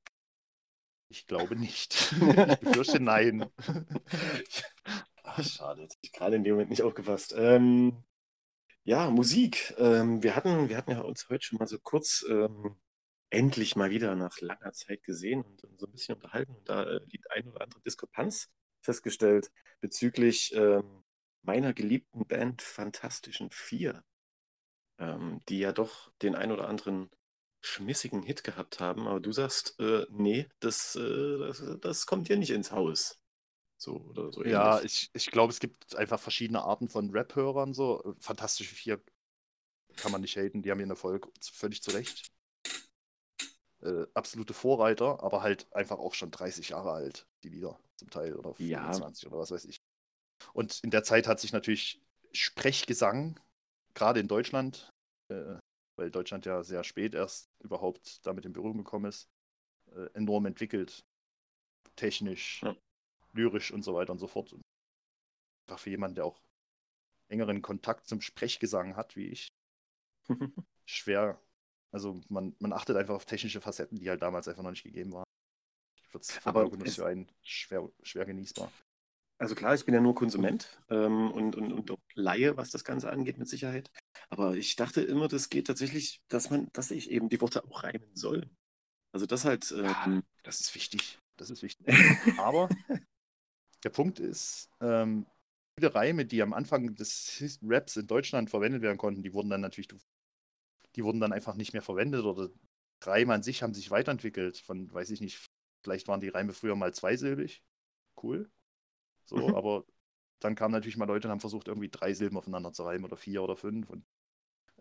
Ich 1.08 1.26
glaube 1.26 1.56
nicht. 1.56 2.12
ich 2.12 2.58
befürchte 2.60 3.00
nein. 3.00 3.50
Ach, 5.28 5.42
schade, 5.44 5.82
jetzt 5.82 5.96
habe 5.96 6.00
ich 6.04 6.12
gerade 6.12 6.36
in 6.36 6.44
dem 6.44 6.52
Moment 6.54 6.70
nicht 6.70 6.82
aufgepasst. 6.82 7.34
Ähm, 7.36 8.04
ja, 8.84 9.10
Musik. 9.10 9.74
Ähm, 9.78 10.22
wir, 10.22 10.36
hatten, 10.36 10.68
wir 10.68 10.76
hatten 10.76 10.92
ja 10.92 11.00
uns 11.02 11.28
heute 11.28 11.44
schon 11.44 11.58
mal 11.58 11.66
so 11.68 11.78
kurz 11.80 12.24
ähm, 12.28 12.76
endlich 13.30 13.76
mal 13.76 13.90
wieder 13.90 14.14
nach 14.16 14.40
langer 14.40 14.72
Zeit 14.72 15.02
gesehen 15.04 15.42
und, 15.42 15.64
und 15.64 15.80
so 15.80 15.86
ein 15.86 15.92
bisschen 15.92 16.14
unterhalten 16.16 16.54
und 16.54 16.68
da 16.68 16.84
äh, 16.84 17.06
die 17.08 17.20
ein 17.30 17.48
oder 17.48 17.62
andere 17.62 17.80
Diskrepanz 17.82 18.50
festgestellt 18.82 19.50
bezüglich 19.80 20.54
ähm, 20.54 21.04
meiner 21.42 21.74
geliebten 21.74 22.26
Band 22.26 22.62
Fantastischen 22.62 23.50
Vier, 23.50 24.04
ähm, 24.98 25.42
die 25.48 25.58
ja 25.60 25.72
doch 25.72 26.12
den 26.22 26.36
ein 26.36 26.52
oder 26.52 26.68
anderen 26.68 27.10
schmissigen 27.62 28.22
Hit 28.22 28.44
gehabt 28.44 28.80
haben, 28.80 29.08
aber 29.08 29.20
du 29.20 29.32
sagst, 29.32 29.78
äh, 29.80 30.06
nee, 30.10 30.48
das, 30.60 30.94
äh, 30.96 31.38
das, 31.38 31.64
das 31.80 32.06
kommt 32.06 32.28
hier 32.28 32.38
nicht 32.38 32.50
ins 32.50 32.70
Haus. 32.72 33.20
So 33.78 33.96
oder 34.10 34.32
so 34.32 34.44
Ja, 34.44 34.80
ich, 34.82 35.10
ich 35.12 35.30
glaube, 35.30 35.52
es 35.52 35.60
gibt 35.60 35.96
einfach 35.96 36.18
verschiedene 36.18 36.62
Arten 36.62 36.88
von 36.88 37.10
Rap-Hörern. 37.10 37.74
So. 37.74 38.14
Fantastische 38.20 38.74
Vier 38.74 39.00
kann 39.96 40.12
man 40.12 40.20
nicht 40.20 40.36
haten, 40.36 40.62
die 40.62 40.70
haben 40.70 40.80
ihren 40.80 40.90
Erfolg 40.90 41.28
völlig 41.40 41.82
zu 41.82 41.90
Recht. 41.90 42.30
Äh, 43.82 44.06
absolute 44.14 44.54
Vorreiter, 44.54 45.22
aber 45.22 45.42
halt 45.42 45.72
einfach 45.74 45.98
auch 45.98 46.14
schon 46.14 46.30
30 46.30 46.70
Jahre 46.70 46.92
alt, 46.92 47.26
die 47.44 47.50
Lieder 47.50 47.78
zum 47.96 48.10
Teil 48.10 48.34
oder 48.34 48.54
Ja. 48.58 48.82
25 48.82 49.26
oder 49.28 49.38
was 49.38 49.50
weiß 49.50 49.64
ich. 49.66 49.76
Und 50.52 50.80
in 50.82 50.90
der 50.90 51.02
Zeit 51.04 51.26
hat 51.26 51.40
sich 51.40 51.52
natürlich 51.52 52.00
Sprechgesang, 52.32 53.38
gerade 53.94 54.20
in 54.20 54.28
Deutschland, 54.28 54.90
äh, 55.28 55.56
weil 55.96 56.10
Deutschland 56.10 56.46
ja 56.46 56.62
sehr 56.62 56.84
spät 56.84 57.14
erst 57.14 57.48
überhaupt 57.60 58.26
damit 58.26 58.44
in 58.44 58.52
Berührung 58.52 58.78
gekommen 58.78 59.06
ist, 59.06 59.28
äh, 59.94 60.06
enorm 60.14 60.46
entwickelt. 60.46 61.04
Technisch, 61.96 62.60
Ja. 62.62 62.76
Lyrisch 63.36 63.72
und 63.72 63.84
so 63.84 63.94
weiter 63.94 64.12
und 64.12 64.18
so 64.18 64.26
fort. 64.26 64.54
Einfach 65.66 65.78
für 65.80 65.90
jemanden, 65.90 66.16
der 66.16 66.24
auch 66.24 66.40
engeren 67.28 67.62
Kontakt 67.62 68.08
zum 68.08 68.20
Sprechgesang 68.20 68.96
hat, 68.96 69.16
wie 69.16 69.26
ich, 69.28 69.48
schwer. 70.86 71.40
Also 71.92 72.20
man, 72.28 72.54
man 72.60 72.72
achtet 72.72 72.96
einfach 72.96 73.14
auf 73.14 73.26
technische 73.26 73.60
Facetten, 73.60 73.98
die 73.98 74.10
halt 74.10 74.22
damals 74.22 74.48
einfach 74.48 74.62
noch 74.62 74.70
nicht 74.70 74.84
gegeben 74.84 75.12
waren. 75.12 75.24
Ich 75.96 76.14
würde 76.14 76.22
es 76.24 76.38
Aber 76.44 76.70
es- 76.84 76.96
für 76.96 77.06
einen 77.06 77.28
schwer, 77.42 77.88
schwer 78.02 78.26
genießbar. 78.26 78.72
Also 79.38 79.54
klar, 79.54 79.74
ich 79.74 79.84
bin 79.84 79.94
ja 79.94 80.00
nur 80.00 80.14
Konsument 80.14 80.80
ähm, 80.88 81.30
und, 81.30 81.56
und, 81.56 81.72
und 81.72 81.90
auch 81.90 81.98
Laie, 82.14 82.56
was 82.56 82.70
das 82.70 82.84
Ganze 82.84 83.10
angeht, 83.10 83.38
mit 83.38 83.48
Sicherheit. 83.48 83.90
Aber 84.30 84.56
ich 84.56 84.76
dachte 84.76 85.02
immer, 85.02 85.28
das 85.28 85.50
geht 85.50 85.66
tatsächlich, 85.66 86.22
dass 86.28 86.50
man, 86.50 86.68
dass 86.72 86.90
ich 86.90 87.10
eben 87.10 87.28
die 87.28 87.40
Worte 87.42 87.64
auch 87.64 87.82
reimen 87.82 88.14
soll. 88.14 88.48
Also 89.12 89.26
das 89.26 89.44
halt, 89.44 89.72
ähm, 89.76 90.22
Das 90.42 90.60
ist 90.60 90.74
wichtig. 90.74 91.18
Das 91.36 91.50
ist 91.50 91.62
wichtig. 91.62 91.86
Aber 92.38 92.68
der 93.86 93.90
Punkt 93.90 94.18
ist, 94.18 94.68
ähm, 94.80 95.26
viele 95.78 95.94
Reime, 95.94 96.26
die 96.26 96.42
am 96.42 96.52
Anfang 96.54 96.96
des 96.96 97.60
Raps 97.62 97.94
in 97.96 98.08
Deutschland 98.08 98.50
verwendet 98.50 98.82
werden 98.82 98.98
konnten, 98.98 99.22
die 99.22 99.32
wurden 99.32 99.48
dann 99.48 99.60
natürlich, 99.60 99.88
die 100.96 101.04
wurden 101.04 101.20
dann 101.20 101.32
einfach 101.32 101.54
nicht 101.54 101.72
mehr 101.72 101.82
verwendet 101.82 102.24
oder 102.24 102.50
Reime 103.04 103.32
an 103.32 103.44
sich 103.44 103.62
haben 103.62 103.74
sich 103.74 103.92
weiterentwickelt. 103.92 104.58
Von, 104.58 104.92
weiß 104.92 105.10
ich 105.10 105.20
nicht, 105.20 105.38
vielleicht 105.84 106.08
waren 106.08 106.20
die 106.20 106.30
Reime 106.30 106.52
früher 106.52 106.74
mal 106.74 106.92
zweisilbig. 106.92 107.62
Cool. 108.20 108.50
So, 109.24 109.36
Mhm. 109.38 109.56
aber 109.56 109.84
dann 110.40 110.56
kamen 110.56 110.72
natürlich 110.72 110.96
mal 110.96 111.04
Leute 111.06 111.28
und 111.28 111.32
haben 111.32 111.40
versucht, 111.40 111.68
irgendwie 111.68 111.90
drei 111.90 112.12
Silben 112.12 112.38
aufeinander 112.38 112.72
zu 112.72 112.82
reimen 112.82 113.04
oder 113.04 113.16
vier 113.16 113.40
oder 113.44 113.56
fünf. 113.56 113.88
Und 113.88 114.04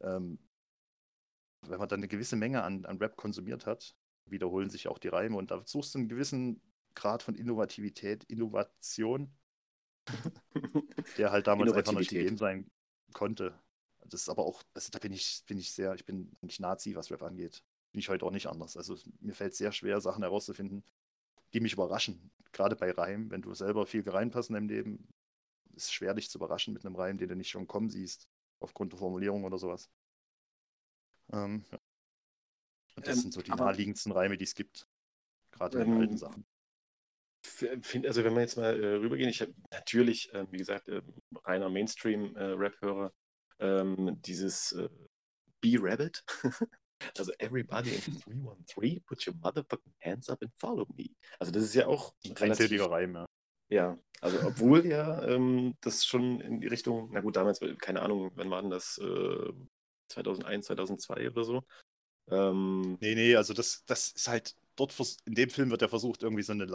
ähm, 0.01 0.39
wenn 1.61 1.77
man 1.77 1.89
dann 1.89 1.99
eine 1.99 2.07
gewisse 2.07 2.37
Menge 2.37 2.63
an, 2.63 2.85
an 2.85 2.97
Rap 2.97 3.17
konsumiert 3.17 3.67
hat, 3.67 3.95
wiederholen 4.25 4.71
sich 4.71 4.87
auch 4.87 4.97
die 4.97 5.09
Reime 5.09 5.37
und 5.37 5.51
da 5.51 5.61
suchst 5.63 5.93
du 5.93 5.99
einen 5.99 6.09
gewissen 6.09 6.59
Grad 6.95 7.23
von 7.23 7.35
Innovativität, 7.35 8.23
Innovation, 8.25 9.35
der 11.17 11.31
halt 11.31 11.47
damals 11.47 11.73
einfach 11.73 11.93
nicht 11.93 12.09
gegeben 12.09 12.37
sein 12.37 12.69
konnte. 13.13 13.57
Das 14.05 14.21
ist 14.21 14.29
aber 14.29 14.45
auch, 14.45 14.61
also 14.73 14.91
da 14.91 14.99
bin 14.99 15.11
ich, 15.13 15.43
bin 15.47 15.57
ich 15.57 15.71
sehr, 15.71 15.93
ich 15.95 16.05
bin 16.05 16.35
nicht 16.41 16.59
Nazi, 16.59 16.95
was 16.95 17.11
Rap 17.11 17.23
angeht. 17.23 17.63
Bin 17.91 17.99
ich 17.99 18.09
heute 18.09 18.25
auch 18.25 18.31
nicht 18.31 18.47
anders. 18.47 18.77
Also 18.77 18.97
mir 19.19 19.33
fällt 19.33 19.53
es 19.53 19.57
sehr 19.57 19.71
schwer, 19.71 19.99
Sachen 20.01 20.23
herauszufinden, 20.23 20.83
die 21.53 21.61
mich 21.61 21.73
überraschen. 21.73 22.31
Gerade 22.53 22.75
bei 22.75 22.91
Reimen, 22.91 23.31
wenn 23.31 23.41
du 23.41 23.53
selber 23.53 23.85
viel 23.87 24.05
hast 24.35 24.49
in 24.49 24.55
deinem 24.55 24.69
Leben, 24.69 25.07
ist 25.75 25.85
es 25.85 25.93
schwer, 25.93 26.13
dich 26.13 26.29
zu 26.29 26.37
überraschen 26.39 26.73
mit 26.73 26.85
einem 26.85 26.95
Reim, 26.95 27.17
den 27.17 27.29
du 27.29 27.35
nicht 27.35 27.49
schon 27.49 27.67
kommen 27.67 27.89
siehst, 27.89 28.27
aufgrund 28.59 28.93
der 28.93 28.99
Formulierung 28.99 29.43
oder 29.45 29.57
sowas. 29.59 29.89
Ähm, 31.31 31.63
ja. 31.71 31.79
Und 32.95 33.07
das 33.07 33.17
Ähm, 33.17 33.21
sind 33.21 33.33
so 33.33 33.41
die 33.41 33.51
naheliegendsten 33.51 34.11
Reime, 34.11 34.37
die 34.37 34.43
es 34.43 34.55
gibt. 34.55 34.87
Gerade 35.51 35.77
in 35.79 35.85
den 35.85 35.93
Ähm, 35.93 35.99
alten 36.01 36.17
Sachen. 36.17 36.45
Find, 37.45 38.05
also 38.07 38.23
wenn 38.23 38.33
wir 38.33 38.41
jetzt 38.41 38.57
mal 38.57 38.81
äh, 38.81 38.95
rübergehen, 38.95 39.29
ich 39.29 39.41
habe 39.41 39.53
natürlich, 39.71 40.29
ähm, 40.33 40.47
wie 40.51 40.57
gesagt, 40.57 40.89
ähm, 40.89 41.03
reiner 41.43 41.69
Mainstream-Rap-Hörer, 41.69 43.13
ähm, 43.59 44.21
dieses 44.21 44.73
äh, 44.73 44.89
Be 45.61 45.77
Rabbit. 45.79 46.23
also 47.17 47.31
everybody 47.39 47.91
in 47.91 48.19
313, 48.19 49.01
put 49.05 49.27
your 49.27 49.33
motherfucking 49.35 49.93
hands 50.01 50.29
up 50.29 50.41
and 50.41 50.51
follow 50.57 50.85
me. 50.95 51.09
Also 51.39 51.51
das 51.51 51.63
ist 51.63 51.75
ja 51.75 51.87
auch 51.87 52.13
relativ, 52.23 52.89
Reim, 52.89 53.15
ja. 53.15 53.25
ja, 53.69 53.99
also 54.21 54.39
obwohl 54.45 54.85
ja 54.85 55.23
ähm, 55.27 55.75
das 55.81 56.05
schon 56.05 56.41
in 56.41 56.61
die 56.61 56.67
Richtung, 56.67 57.09
na 57.11 57.21
gut, 57.21 57.35
damals, 57.35 57.59
keine 57.79 58.01
Ahnung, 58.01 58.31
wann 58.35 58.49
war 58.49 58.61
denn 58.61 58.71
das, 58.71 58.97
äh, 58.97 59.53
2001, 60.09 60.65
2002 60.67 61.29
oder 61.29 61.43
so. 61.43 61.63
Ähm, 62.29 62.97
Nee, 63.01 63.15
nee, 63.15 63.35
also 63.35 63.53
das, 63.53 63.83
das 63.85 64.11
ist 64.11 64.27
halt, 64.27 64.55
dort 64.75 64.93
in 65.25 65.35
dem 65.35 65.49
Film 65.49 65.71
wird 65.71 65.81
ja 65.81 65.87
versucht, 65.87 66.23
irgendwie 66.23 66.43
so 66.43 66.53
eine 66.53 66.65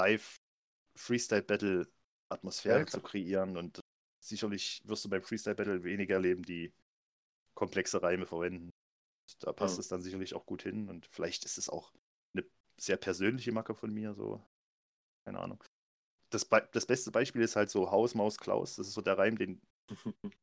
Live-Freestyle-Battle-Atmosphäre 0.95 2.87
Ja, 2.87 2.87
zu 2.87 3.01
kreieren 3.01 3.57
und 3.57 3.81
sicherlich 4.21 4.83
wirst 4.87 5.05
du 5.05 5.09
beim 5.09 5.23
Freestyle-Battle 5.23 5.85
weniger 5.85 6.17
erleben, 6.17 6.43
die 6.43 6.73
komplexe 7.55 8.03
Reime 8.03 8.27
verwenden. 8.27 8.71
Da 9.41 9.53
passt 9.53 9.79
Mhm. 9.79 9.81
es 9.81 9.89
dann 9.89 10.03
sicherlich 10.03 10.35
auch 10.35 10.47
gut 10.47 10.63
hin 10.65 10.89
und 10.89 11.07
vielleicht 11.07 11.45
ist 11.45 11.59
es 11.59 11.69
auch 11.71 11.93
eine 12.35 12.45
sehr 12.79 12.97
persönliche 12.97 13.53
Macke 13.53 13.75
von 13.75 13.93
mir, 13.93 14.15
so, 14.15 14.43
keine 15.25 15.41
Ahnung. 15.41 15.63
Das, 16.31 16.45
Be 16.47 16.69
das 16.73 16.87
beste 16.87 17.11
Beispiel 17.13 17.43
ist 17.43 17.57
halt 17.57 17.71
so 17.71 17.91
Haus, 17.91 18.15
Maus, 18.15 18.39
Klaus. 18.39 18.77
Das 18.77 18.89
ist 18.89 18.95
so 18.95 19.03
der 19.03 19.19
Reim, 19.19 19.39
den, 19.39 19.61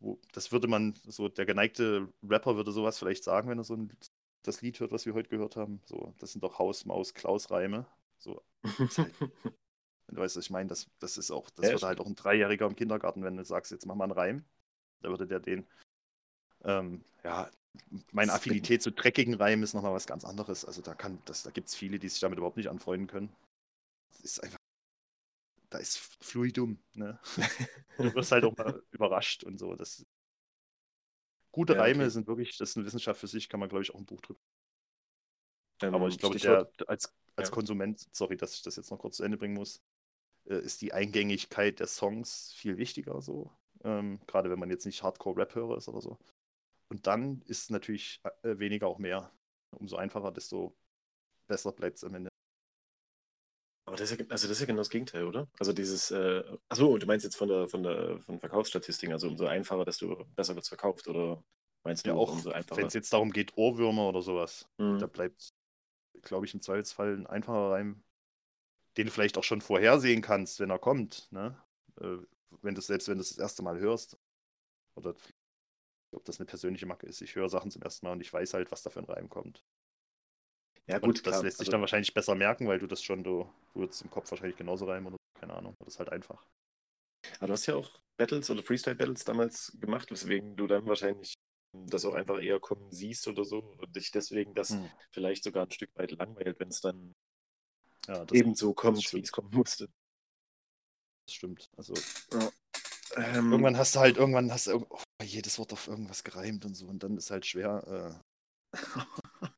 wo, 0.00 0.20
das 0.32 0.52
würde 0.52 0.68
man, 0.68 0.94
so 1.06 1.28
der 1.28 1.46
geneigte 1.46 2.08
Rapper 2.22 2.56
würde 2.56 2.72
sowas 2.72 2.98
vielleicht 2.98 3.24
sagen, 3.24 3.48
wenn 3.48 3.58
er 3.58 3.64
so 3.64 3.74
ein, 3.76 3.92
das 4.42 4.60
Lied 4.62 4.80
hört, 4.80 4.92
was 4.92 5.06
wir 5.06 5.14
heute 5.14 5.30
gehört 5.30 5.56
haben. 5.56 5.80
So, 5.86 6.14
das 6.18 6.32
sind 6.32 6.42
doch 6.44 6.58
Haus, 6.58 6.84
Maus, 6.84 7.14
Klaus 7.14 7.50
Reime. 7.50 7.86
So, 8.18 8.42
halt, 8.98 9.16
wenn 10.06 10.16
du 10.16 10.22
weißt, 10.22 10.36
was 10.36 10.44
ich 10.44 10.50
meine, 10.50 10.68
das, 10.68 10.88
das 11.00 11.18
ist 11.18 11.30
auch, 11.30 11.50
das 11.50 11.72
Ja, 11.72 11.72
würde 11.72 11.86
halt 11.86 12.00
auch 12.00 12.06
ein 12.06 12.16
Dreijähriger 12.16 12.66
im 12.66 12.76
Kindergarten, 12.76 13.22
wenn 13.24 13.36
du 13.36 13.44
sagst, 13.44 13.72
jetzt 13.72 13.86
mach 13.86 13.94
mal 13.94 14.04
einen 14.04 14.12
Reim, 14.12 14.44
da 15.02 15.10
würde 15.10 15.26
der 15.26 15.40
den, 15.40 15.66
ähm, 16.64 17.04
ja, 17.24 17.50
meine. 18.12 18.32
Affinität 18.32 18.82
zu 18.82 18.90
dreckigen 18.92 19.34
Reimen 19.34 19.62
ist 19.62 19.74
nochmal 19.74 19.92
was 19.94 20.06
ganz 20.06 20.24
anderes. 20.24 20.64
Also 20.64 20.82
da 20.82 20.94
kann, 20.94 21.18
das, 21.26 21.42
da 21.42 21.50
gibt 21.50 21.68
es 21.68 21.74
viele, 21.74 21.98
die 21.98 22.08
sich 22.08 22.20
damit 22.20 22.38
überhaupt 22.38 22.56
nicht 22.56 22.68
anfreunden 22.70 23.06
können. 23.08 23.30
Das 24.12 24.22
ist 24.22 24.44
einfach, 24.44 24.58
da 25.70 25.78
ist 25.78 25.98
Fluidum, 26.22 26.78
ne? 26.94 27.18
Du 28.00 28.14
wirst 28.14 28.32
halt 28.32 28.44
auch 28.44 28.56
mal 28.56 28.82
überrascht 28.92 29.44
und 29.44 29.58
so. 29.58 29.74
Das, 29.76 30.04
gute 31.52 31.74
Ja, 31.74 31.78
Reime 31.78 32.10
okay. 32.10 32.10
sind 32.10 32.26
wirklich, 32.26 32.58
das 32.58 32.70
ist 32.70 32.76
eine 32.76 32.84
Wissenschaft 32.84 33.18
für 33.18 33.28
sich, 33.28 33.48
kann 33.48 33.58
man, 33.60 33.70
glaube 33.70 33.82
ich, 33.82 33.94
auch 33.94 33.98
ein 33.98 34.04
Buch 34.04 34.20
drüber. 34.20 34.40
ähm, 35.82 35.94
Aber 35.94 36.08
ich 36.08 36.18
glaube, 36.18 36.36
der, 36.38 36.68
als, 36.88 37.12
als 37.36 37.50
Ja. 37.50 37.50
Konsument, 37.50 38.06
sorry, 38.12 38.36
dass 38.36 38.54
ich 38.54 38.62
das 38.62 38.76
jetzt 38.76 38.90
noch 38.90 38.98
kurz 38.98 39.16
zu 39.18 39.22
Ende 39.24 39.36
bringen 39.38 39.54
muss, 39.54 39.82
äh, 40.48 40.58
ist 40.58 40.82
die 40.82 40.92
Eingängigkeit 40.92 41.80
der 41.80 41.86
Songs 41.86 42.52
viel 42.54 42.76
wichtiger 42.78 43.20
so. 43.22 43.50
Ähm, 43.84 44.20
gerade 44.26 44.50
wenn 44.50 44.58
man 44.58 44.70
jetzt 44.70 44.86
nicht 44.86 45.02
Hardcore-Rap-Hörer 45.02 45.76
ist 45.76 45.88
oder 45.88 46.00
so. 46.00 46.18
Und 46.88 47.06
dann 47.06 47.42
ist 47.46 47.70
natürlich 47.70 48.20
äh, 48.42 48.58
weniger 48.58 48.86
auch 48.88 48.98
mehr. 48.98 49.32
Umso 49.72 49.96
einfacher, 49.96 50.32
desto 50.32 50.76
besser 51.48 51.72
bleibt 51.72 51.98
es 51.98 52.04
am 52.04 52.14
Ende. 52.14 52.30
Aber 53.86 53.96
das 53.96 54.10
ist 54.10 54.18
ja, 54.18 54.26
also 54.30 54.48
das 54.48 54.56
ist 54.56 54.60
ja 54.60 54.66
genau 54.66 54.78
das 54.78 54.88
Gegenteil, 54.88 55.24
oder? 55.24 55.46
Also 55.58 55.72
dieses, 55.72 56.10
äh, 56.10 56.42
achso, 56.68 56.96
du 56.96 57.06
meinst 57.06 57.24
jetzt 57.24 57.36
von 57.36 57.48
der, 57.48 57.68
von 57.68 57.82
der 57.82 58.18
von 58.20 58.40
Verkaufsstatistiken, 58.40 59.12
also 59.12 59.28
umso 59.28 59.46
einfacher, 59.46 59.84
desto 59.84 60.24
besser 60.36 60.54
wird 60.54 60.62
es 60.64 60.68
verkauft, 60.68 61.06
oder 61.06 61.44
meinst 61.84 62.06
du 62.06 62.10
Ja, 62.10 62.16
auch 62.16 62.32
umso 62.32 62.50
wenn 62.50 62.56
einfacher? 62.56 62.86
es 62.86 62.94
jetzt 62.94 63.12
darum 63.12 63.30
geht, 63.30 63.56
Ohrwürmer 63.56 64.08
oder 64.08 64.22
sowas, 64.22 64.66
Mhm. 64.78 65.00
da 65.00 65.06
bleibt, 65.06 65.50
glaube 66.22 66.46
ich, 66.46 66.54
im 66.54 66.62
Zweifelsfall 66.62 67.14
ein 67.14 67.26
einfacher 67.26 67.72
Reim, 67.72 68.02
den 68.96 69.06
du 69.06 69.12
vielleicht 69.12 69.38
auch 69.38 69.44
schon 69.44 69.60
vorhersehen 69.60 70.22
kannst, 70.22 70.60
wenn 70.60 70.70
er 70.70 70.78
kommt. 70.78 71.28
Ne? 71.32 71.56
Äh, 72.00 72.18
wenn 72.62 72.74
du 72.74 72.80
selbst 72.80 73.08
wenn 73.08 73.16
du 73.16 73.22
es 73.22 73.30
das 73.30 73.38
erste 73.38 73.62
Mal 73.62 73.78
hörst. 73.78 74.18
Oder 74.96 75.14
ob 76.12 76.24
das 76.24 76.38
eine 76.40 76.46
persönliche 76.46 76.86
Macke 76.86 77.06
ist. 77.06 77.20
Ich 77.20 77.34
höre 77.34 77.50
Sachen 77.50 77.70
zum 77.70 77.82
ersten 77.82 78.06
Mal 78.06 78.12
und 78.12 78.20
ich 78.22 78.32
weiß 78.32 78.54
halt, 78.54 78.72
was 78.72 78.82
da 78.82 78.90
für 78.90 79.00
ein 79.00 79.04
Reim 79.06 79.28
kommt. 79.28 79.62
Ja, 80.86 80.98
Und 81.00 81.18
gut, 81.18 81.26
das 81.26 81.36
klar. 81.36 81.42
lässt 81.42 81.58
sich 81.58 81.68
also, 81.68 81.70
dann 81.70 81.80
wahrscheinlich 81.82 82.14
besser 82.14 82.34
merken, 82.34 82.66
weil 82.66 82.78
du 82.80 82.86
das 82.88 83.02
schon, 83.02 83.22
du, 83.22 83.48
du 83.74 83.80
würdest 83.80 84.02
im 84.02 84.10
Kopf 84.10 84.30
wahrscheinlich 84.32 84.56
genauso 84.56 84.86
reimen 84.86 85.06
oder 85.06 85.16
so, 85.16 85.40
keine 85.40 85.54
Ahnung. 85.54 85.74
Das 85.78 85.94
ist 85.94 85.98
halt 86.00 86.10
einfach. 86.10 86.44
aber 87.38 87.48
du 87.48 87.52
hast 87.54 87.66
ja 87.66 87.74
auch 87.76 87.90
Battles 88.16 88.50
oder 88.50 88.62
Freestyle-Battles 88.62 89.24
damals 89.24 89.76
gemacht, 89.80 90.10
weswegen 90.10 90.56
du 90.56 90.66
dann 90.66 90.86
wahrscheinlich 90.86 91.34
das 91.72 92.04
auch 92.04 92.14
einfach 92.14 92.40
eher 92.40 92.60
kommen 92.60 92.90
siehst 92.92 93.26
oder 93.28 93.44
so 93.44 93.58
und 93.58 93.96
dich 93.96 94.10
deswegen 94.12 94.54
das 94.54 94.70
Hm. 94.70 94.88
vielleicht 95.10 95.42
sogar 95.44 95.64
ein 95.66 95.70
Stück 95.72 95.90
weit 95.96 96.12
langweilt, 96.12 96.58
wenn 96.60 96.68
es 96.68 96.80
dann 96.80 97.12
Ja, 98.08 98.26
ebenso 98.32 98.74
kommt, 98.74 99.12
wie 99.12 99.20
es 99.20 99.32
kommen 99.32 99.50
musste. 99.52 99.88
das 101.26 101.34
stimmt. 101.34 101.70
Also 101.76 101.94
Ähm, 103.16 103.52
irgendwann 103.52 103.78
hast 103.78 103.94
du 103.94 104.00
halt, 104.00 104.16
irgendwann 104.16 104.50
hast 104.50 104.66
du 104.66 104.86
oh, 104.88 104.98
jedes 105.22 105.58
Wort 105.58 105.72
auf 105.72 105.86
irgendwas 105.86 106.24
gereimt 106.24 106.64
und 106.64 106.74
so 106.74 106.86
und 106.86 107.02
dann 107.02 107.16
ist 107.16 107.30
halt 107.30 107.46
schwer. 107.46 108.20
Äh, 108.72 108.74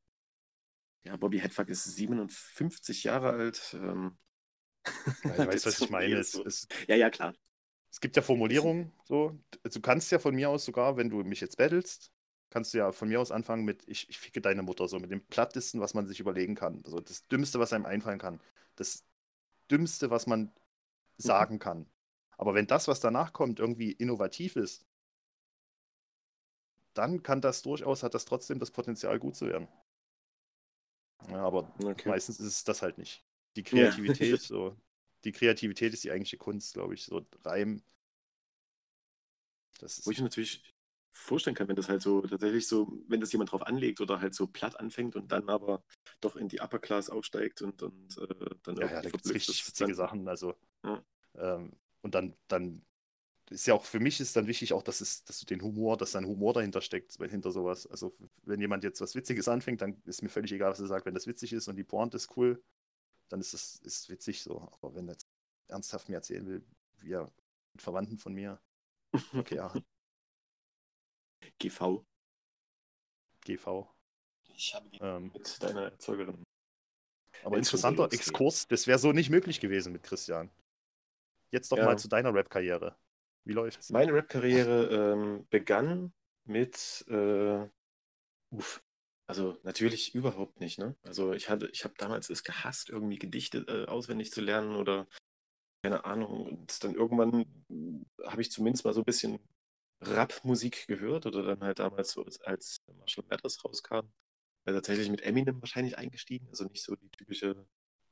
ja, 1.05 1.17
Bobby 1.17 1.41
Hedfuck 1.41 1.69
ist 1.69 1.85
57 1.85 3.05
Jahre 3.05 3.31
alt. 3.31 3.75
Ähm, 3.75 4.19
ja, 5.25 5.33
ich 5.39 5.47
weiß, 5.47 5.67
was 5.67 5.81
ich 5.81 5.91
meine. 5.91 6.17
Es, 6.17 6.35
Wort. 6.35 6.47
es, 6.47 6.69
ja, 6.87 6.97
ja, 6.97 7.11
klar. 7.11 7.35
Es 7.91 8.01
gibt 8.01 8.17
ja 8.17 8.23
Formulierungen, 8.23 8.93
so. 9.05 9.39
Du 9.63 9.81
kannst 9.81 10.13
ja 10.13 10.19
von 10.19 10.35
mir 10.35 10.51
aus 10.51 10.67
sogar, 10.67 10.97
wenn 10.97 11.09
du 11.09 11.25
mich 11.25 11.41
jetzt 11.41 11.57
battlest, 11.57 12.13
kannst 12.51 12.75
du 12.75 12.79
ja 12.79 12.93
von 12.93 13.09
mir 13.09 13.21
aus 13.21 13.31
anfangen 13.33 13.65
mit 13.65 13.83
ich, 13.89 14.09
ich 14.11 14.19
ficke 14.19 14.41
deine 14.41 14.63
Mutter, 14.63 14.89
so 14.89 14.99
mit 14.99 15.11
dem 15.11 15.25
plattesten, 15.27 15.81
was 15.81 15.95
man 15.95 16.07
sich 16.07 16.21
überlegen 16.21 16.55
kann. 16.55 16.83
Also 16.85 17.01
das 17.01 17.27
Dümmste, 17.29 17.59
was 17.61 17.73
einem 17.73 17.87
einfallen 17.87 18.19
kann. 18.19 18.41
Das 18.77 19.05
Dümmste, 19.71 20.11
was 20.11 20.27
man 20.27 20.53
sagen 21.19 21.59
kann. 21.61 21.87
Aber 22.39 22.55
wenn 22.55 22.67
das, 22.67 22.89
was 22.89 23.01
danach 23.01 23.33
kommt, 23.33 23.61
irgendwie 23.61 23.93
innovativ 23.93 24.57
ist, 24.57 24.87
dann 26.95 27.23
kann 27.23 27.41
das 27.41 27.63
durchaus, 27.63 28.03
hat 28.03 28.15
das 28.15 28.25
trotzdem 28.25 28.59
das 28.59 28.73
Potenzial, 28.73 29.21
gut 29.21 29.37
zu 29.37 29.47
werden. 29.47 29.69
Ja, 31.29 31.45
aber 31.45 31.71
Okay. 31.85 32.05
meistens 32.05 32.41
ist 32.41 32.47
es 32.47 32.65
das 32.65 32.83
halt 32.83 32.99
nicht. 32.99 33.25
Die 33.57 33.63
Ja. 33.73 33.97
Kreativität, 34.03 34.41
so, 34.41 34.77
die 35.25 35.33
Kreativität 35.33 35.93
ist 35.95 36.05
die 36.05 36.11
eigentliche 36.11 36.37
Kunst, 36.39 36.75
glaube 36.75 36.95
ich. 36.95 37.05
So 37.05 37.27
Reim. 37.45 37.83
Das 39.81 39.99
Wo 40.05 40.11
ich 40.11 40.19
ist, 40.19 40.21
natürlich 40.21 40.63
vorstellen 41.17 41.57
kann, 41.57 41.69
wenn 41.69 41.77
das 41.77 41.89
halt 41.89 42.03
so 42.03 42.21
tatsächlich 42.23 42.69
so, 42.69 43.03
wenn 43.09 43.21
das 43.21 43.33
jemand 43.33 43.51
drauf 43.53 43.63
anlegt 43.67 44.01
oder 44.01 44.21
halt 44.21 44.35
so 44.35 44.47
platt 44.47 44.79
anfängt 44.79 45.17
und 45.17 45.33
dann 45.33 45.49
aber 45.49 45.83
doch 46.21 46.37
in 46.37 46.49
die 46.49 46.61
Upper 46.61 46.79
Class 46.79 47.11
aufsteigt 47.11 47.63
und, 47.63 47.83
und 47.83 48.19
äh, 48.19 48.27
dann 48.63 48.77
ja, 48.77 48.87
ja, 48.93 49.03
da 49.03 49.11
gibt 49.11 49.25
es 49.27 49.35
richtig 49.35 49.67
witzige 49.67 49.89
dann- 49.89 49.97
Sachen. 49.97 50.29
Also, 50.29 50.55
Ja. 50.85 51.03
ähm, 51.37 51.73
und 52.03 52.15
dann, 52.15 52.37
dann 52.49 52.85
ist 53.51 53.67
ja 53.67 53.75
auch 53.75 53.85
für 53.85 54.01
mich 54.01 54.21
ist 54.21 54.37
dann 54.37 54.47
wichtig 54.47 54.73
auch, 54.73 54.83
dass 54.83 55.01
es, 55.01 55.25
dass 55.25 55.39
du 55.41 55.47
den 55.47 55.63
Humor, 55.63 55.97
dass 55.97 56.13
sein 56.13 56.27
Humor 56.27 56.53
dahinter 56.53 56.81
steckt, 56.81 57.15
hinter 57.31 57.51
sowas. 57.53 57.87
Also, 57.87 58.17
wenn 58.43 58.61
jemand 58.61 58.85
jetzt 58.85 59.01
was 59.01 59.15
Witziges 59.15 59.49
anfängt, 59.49 59.81
dann 59.83 60.01
ist 60.05 60.23
mir 60.23 60.29
völlig 60.29 60.53
egal, 60.53 60.71
was 60.71 60.81
er 60.81 60.87
sagt. 60.89 61.07
Wenn 61.07 61.15
das 61.15 61.27
witzig 61.27 61.53
ist 61.53 61.69
und 61.69 61.77
die 61.77 61.85
Pointe 61.85 62.17
ist 62.17 62.37
cool, 62.37 62.63
dann 63.29 63.41
ist 63.41 63.55
es 63.55 63.77
ist 63.77 64.09
witzig 64.11 64.43
so. 64.43 64.61
Aber 64.73 64.95
wenn 64.95 65.09
er 65.09 65.13
jetzt 65.13 65.27
ernsthaft 65.69 66.09
mir 66.09 66.17
erzählen 66.17 66.47
will, 66.47 66.65
wie 66.99 67.13
er 67.13 67.31
mit 67.73 67.83
Verwandten 67.83 68.19
von 68.19 68.33
mir, 68.35 68.61
okay, 69.35 69.57
ja, 69.57 69.73
GV. 71.61 72.05
GV. 73.45 73.89
Ich 74.55 74.75
habe 74.75 74.89
die 74.89 74.99
Ähm, 75.01 75.31
mit 75.33 75.63
deiner 75.63 75.83
Erzeugerin. 75.93 76.43
aber 77.45 77.59
interessanter. 77.59 78.13
Exkurs, 78.13 78.67
das 78.69 78.87
wäre 78.87 78.99
so 78.99 79.13
nicht 79.13 79.31
möglich 79.31 79.61
gewesen 79.61 79.93
mit 79.93 80.03
Christian. 80.03 80.51
Jetzt 81.51 81.71
doch 81.71 81.77
Ja. 81.77 81.85
mal 81.85 81.99
zu 81.99 82.09
deiner 82.09 82.33
Rap-Karriere. 82.35 82.97
Wie 83.45 83.53
läuft's? 83.53 83.91
Meine 83.91 84.13
Rap-Karriere 84.13 85.13
ähm, 85.13 85.47
begann 85.51 86.13
mit, 86.45 87.05
äh, 87.09 87.69
uff, 88.51 88.83
Also 89.29 89.59
natürlich 89.63 90.15
überhaupt 90.15 90.61
nicht, 90.61 90.79
ne? 90.79 90.97
Also 91.03 91.33
ich 91.33 91.49
hatte, 91.51 91.69
ich 91.73 91.85
habe 91.85 91.95
damals 91.99 92.31
es 92.31 92.45
gehasst, 92.45 92.91
irgendwie 92.91 93.19
Gedichte 93.19 93.59
äh, 93.69 93.87
auswendig 93.89 94.31
zu 94.33 94.41
lernen 94.41 94.77
oder 94.77 95.07
keine 95.83 96.05
Ahnung. 96.05 96.47
Und 96.47 96.85
dann 96.85 96.95
irgendwann 96.95 97.45
habe 98.25 98.43
ich 98.43 98.51
zumindest 98.51 98.85
mal 98.85 98.95
so 98.95 99.01
ein 99.03 99.05
bisschen 99.05 99.39
Rap-Musik 100.01 100.87
gehört 100.87 101.27
oder 101.27 101.43
dann 101.43 101.61
halt 101.61 101.79
damals 101.79 102.13
so 102.13 102.25
als, 102.45 102.81
Marshall 102.99 103.25
Mathers 103.29 103.65
rauskam, 103.65 104.09
tatsächlich 104.65 105.11
mit 105.11 105.23
Eminem 105.23 105.61
wahrscheinlich 105.61 105.97
eingestiegen. 105.99 106.49
Also 106.49 106.65
nicht 106.65 106.83
so 106.83 106.95
die 106.97 107.11
typische 107.11 107.67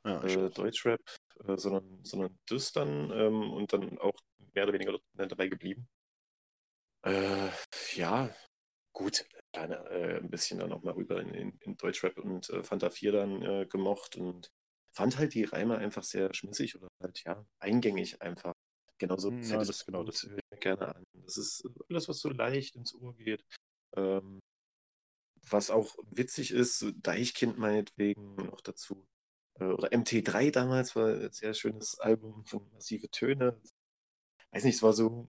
Ja, 0.05 0.23
äh. 0.25 0.51
Deutschrap, 0.51 1.01
äh, 1.47 1.57
sondern, 1.57 2.05
sondern 2.05 2.39
dann 2.75 3.11
ähm, 3.11 3.53
und 3.53 3.73
dann 3.73 3.99
auch 3.99 4.15
mehr 4.55 4.65
oder 4.65 4.73
weniger 4.73 4.93
dort 4.93 5.33
dabei 5.33 5.49
geblieben. 5.49 5.89
Äh, 7.03 7.51
ja, 7.95 8.35
gut, 8.93 9.27
dann 9.53 9.73
äh, 9.73 10.19
ein 10.19 10.31
bisschen 10.31 10.59
dann 10.59 10.73
auch 10.73 10.83
mal 10.83 10.95
rüber 10.95 11.21
in, 11.21 11.35
in, 11.35 11.59
in 11.61 11.77
Deutschrap 11.77 12.19
und 12.19 12.49
äh, 12.51 12.63
Fanta 12.63 12.91
4 12.91 13.13
dann 13.13 13.43
äh, 13.43 13.67
gemocht 13.67 14.17
und 14.17 14.51
fand 14.93 15.19
halt 15.19 15.35
die 15.35 15.45
Reime 15.45 15.77
einfach 15.79 16.05
sehr 16.05 16.33
schmissig 16.33 16.77
oder 16.77 16.89
halt, 17.01 17.23
ja, 17.25 17.45
eingängig 17.59 18.23
einfach. 18.23 18.55
Genauso 18.99 19.31
Hm, 19.31 19.43
ja, 19.51 19.59
das 19.59 19.71
ist 19.71 19.87
genau 19.87 20.05
das. 20.05 20.25
höre 20.27 20.39
ich 20.53 20.61
gerne 20.61 20.95
an. 20.95 21.05
Das 21.25 21.37
ist 21.37 21.65
alles, 21.89 22.09
was 22.09 22.21
so 22.21 22.29
leicht 22.31 22.77
ins 22.77 22.95
Ohr 22.95 23.15
geht. 23.17 23.45
Ähm, 23.97 24.41
was 25.51 25.71
auch 25.71 25.97
witzig 26.11 26.53
ist, 26.53 26.87
Deichkind 27.03 27.59
meinetwegen 27.59 28.35
noch 28.37 28.61
dazu. 28.61 29.07
Äh, 29.61 29.65
oder 29.67 29.93
MT3 29.93 30.51
damals 30.51 30.97
war 30.97 31.09
ein 31.09 31.33
sehr 31.33 31.55
schönes 31.55 31.99
Album 31.99 32.45
von 32.47 32.71
Massive 32.73 33.11
Töne. 33.11 33.61
Weiß 34.53 34.65
nicht, 34.65 34.77
es 34.77 34.83
war 34.83 34.93
so 34.93 35.29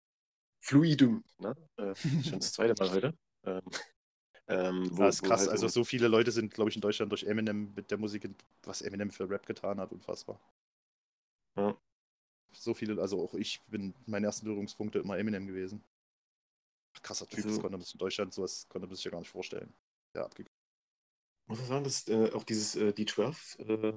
fluidum, 0.62 1.24
ne? 1.40 1.56
Äh, 1.78 1.96
schon 2.24 2.40
das 2.40 2.54
zweite 2.54 2.76
Mal 2.80 2.92
heute. 2.92 3.18
Ähm, 3.46 3.62
ähm, 4.48 4.90
wo, 4.92 5.04
Ja, 5.04 5.10
ist 5.10 5.22
wo 5.22 5.28
krass. 5.28 5.42
halt 5.42 5.52
Also 5.52 5.68
so- 5.68 5.82
so 5.82 5.84
viele 5.86 6.08
Leute 6.08 6.32
sind, 6.32 6.54
glaube 6.54 6.70
ich, 6.70 6.76
in 6.76 6.82
Deutschland 6.82 7.12
durch 7.12 7.24
Eminem 7.26 7.74
mit 7.76 7.92
der 7.92 7.98
Musik, 7.98 8.30
was 8.64 8.82
Eminem 8.82 9.12
für 9.12 9.30
Rap 9.30 9.46
getan 9.46 9.80
hat, 9.80 9.92
unfassbar. 9.92 10.40
Ja. 11.56 11.76
So 12.58 12.74
viele, 12.74 13.00
also 13.02 13.22
auch 13.24 13.34
ich 13.34 13.62
bin 13.68 13.94
meine 14.06 14.28
ersten 14.28 14.46
Berührungspunkte 14.46 15.00
immer 15.00 15.18
Eminem 15.18 15.48
gewesen. 15.48 15.84
Krasser 17.02 17.28
Typ, 17.28 17.38
das 17.38 17.46
Also- 17.48 17.62
konnte 17.62 17.78
man 17.78 17.82
sich 17.82 17.94
in 17.94 18.00
Deutschland 18.00 18.34
sowas 18.34 18.68
konnte 18.70 18.88
man 18.88 18.96
sich 18.96 19.06
ja 19.06 19.12
gar 19.12 19.20
nicht 19.20 19.30
vorstellen. 19.30 19.74
Ja, 20.16 20.26
abgegangen. 20.26 20.54
muss 21.48 21.60
ich 21.60 21.68
sagen, 21.68 21.84
dass 21.84 22.08
äh, 22.08 22.32
auch 22.34 22.44
dieses 22.44 22.76
äh, 22.76 22.94
D12 22.94 23.60
äh, 23.60 23.94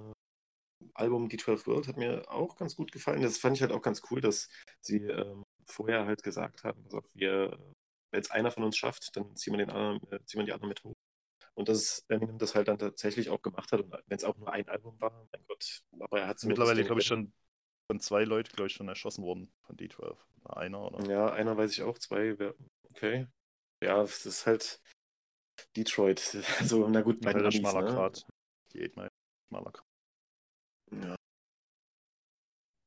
Album 0.95 1.29
D12 1.29 1.67
World 1.67 1.89
hat 1.89 1.97
mir 1.97 2.29
auch 2.31 2.57
ganz 2.57 2.77
gut 2.77 2.93
gefallen. 2.93 3.23
Das 3.23 3.39
fand 3.39 3.57
ich 3.57 3.63
halt 3.63 3.73
auch 3.73 3.83
ganz 3.83 4.03
cool, 4.11 4.21
dass 4.21 4.49
sie 4.81 4.99
ähm, 4.99 5.45
vorher 5.65 6.07
halt 6.07 6.23
gesagt 6.23 6.65
haben, 6.65 6.85
auf, 6.93 7.05
wir, 7.15 7.59
wenn 8.11 8.21
es 8.21 8.31
einer 8.31 8.51
von 8.51 8.65
uns 8.65 8.77
schafft, 8.77 9.17
dann 9.17 9.35
ziehen 9.37 9.55
wir 9.55 9.59
den 9.59 9.71
anderen, 9.71 10.01
äh, 10.13 10.25
ziehen 10.25 10.41
wir 10.41 10.45
die 10.47 10.53
anderen 10.53 10.69
mit 10.69 10.83
hoch. 10.85 10.97
Und 11.55 11.69
dass 11.69 12.05
Eminem 12.09 12.39
das 12.39 12.55
halt 12.55 12.69
dann 12.69 12.79
tatsächlich 12.79 13.31
auch 13.31 13.43
gemacht 13.43 13.73
hat. 13.73 13.81
Und 13.81 13.93
wenn 13.93 14.17
es 14.17 14.25
auch 14.25 14.37
nur 14.37 14.53
ein 14.53 14.69
Album 14.69 15.01
war, 15.01 15.27
mein 15.33 15.45
Gott, 15.49 15.83
aber 15.99 16.21
er 16.21 16.29
hat 16.29 16.39
zumindest 16.39 16.61
Mittlerweile, 16.61 16.85
glaube 16.85 17.01
ich, 17.01 17.07
schon 17.07 17.33
von 17.89 18.01
zwei 18.01 18.25
Leuten, 18.25 18.55
glaube 18.55 18.69
ich, 18.69 18.75
schon 18.75 18.89
erschossen 18.89 19.25
worden 19.25 19.51
von 19.63 19.77
D12. 19.77 20.19
Einer 20.45 20.81
oder? 20.93 21.11
Ja, 21.11 21.33
einer 21.33 21.57
weiß 21.57 21.73
ich 21.73 21.83
auch, 21.83 21.99
zwei, 21.99 22.37
okay. 22.91 23.27
Ja, 23.83 24.03
es 24.03 24.27
ist 24.27 24.47
halt 24.47 24.81
Detroit. 25.77 26.37
Also, 26.61 26.89
na 26.89 27.01
gut, 27.01 27.21
bei 27.21 27.35
Amis, 27.35 27.55
schmaler 27.57 27.83
ne? 27.83 27.93
Grad. 27.93 28.27
Die 28.73 28.91
Mile, 28.95 29.09
schmaler 29.49 29.73
Grad. 29.73 29.85
Ja. 30.93 31.17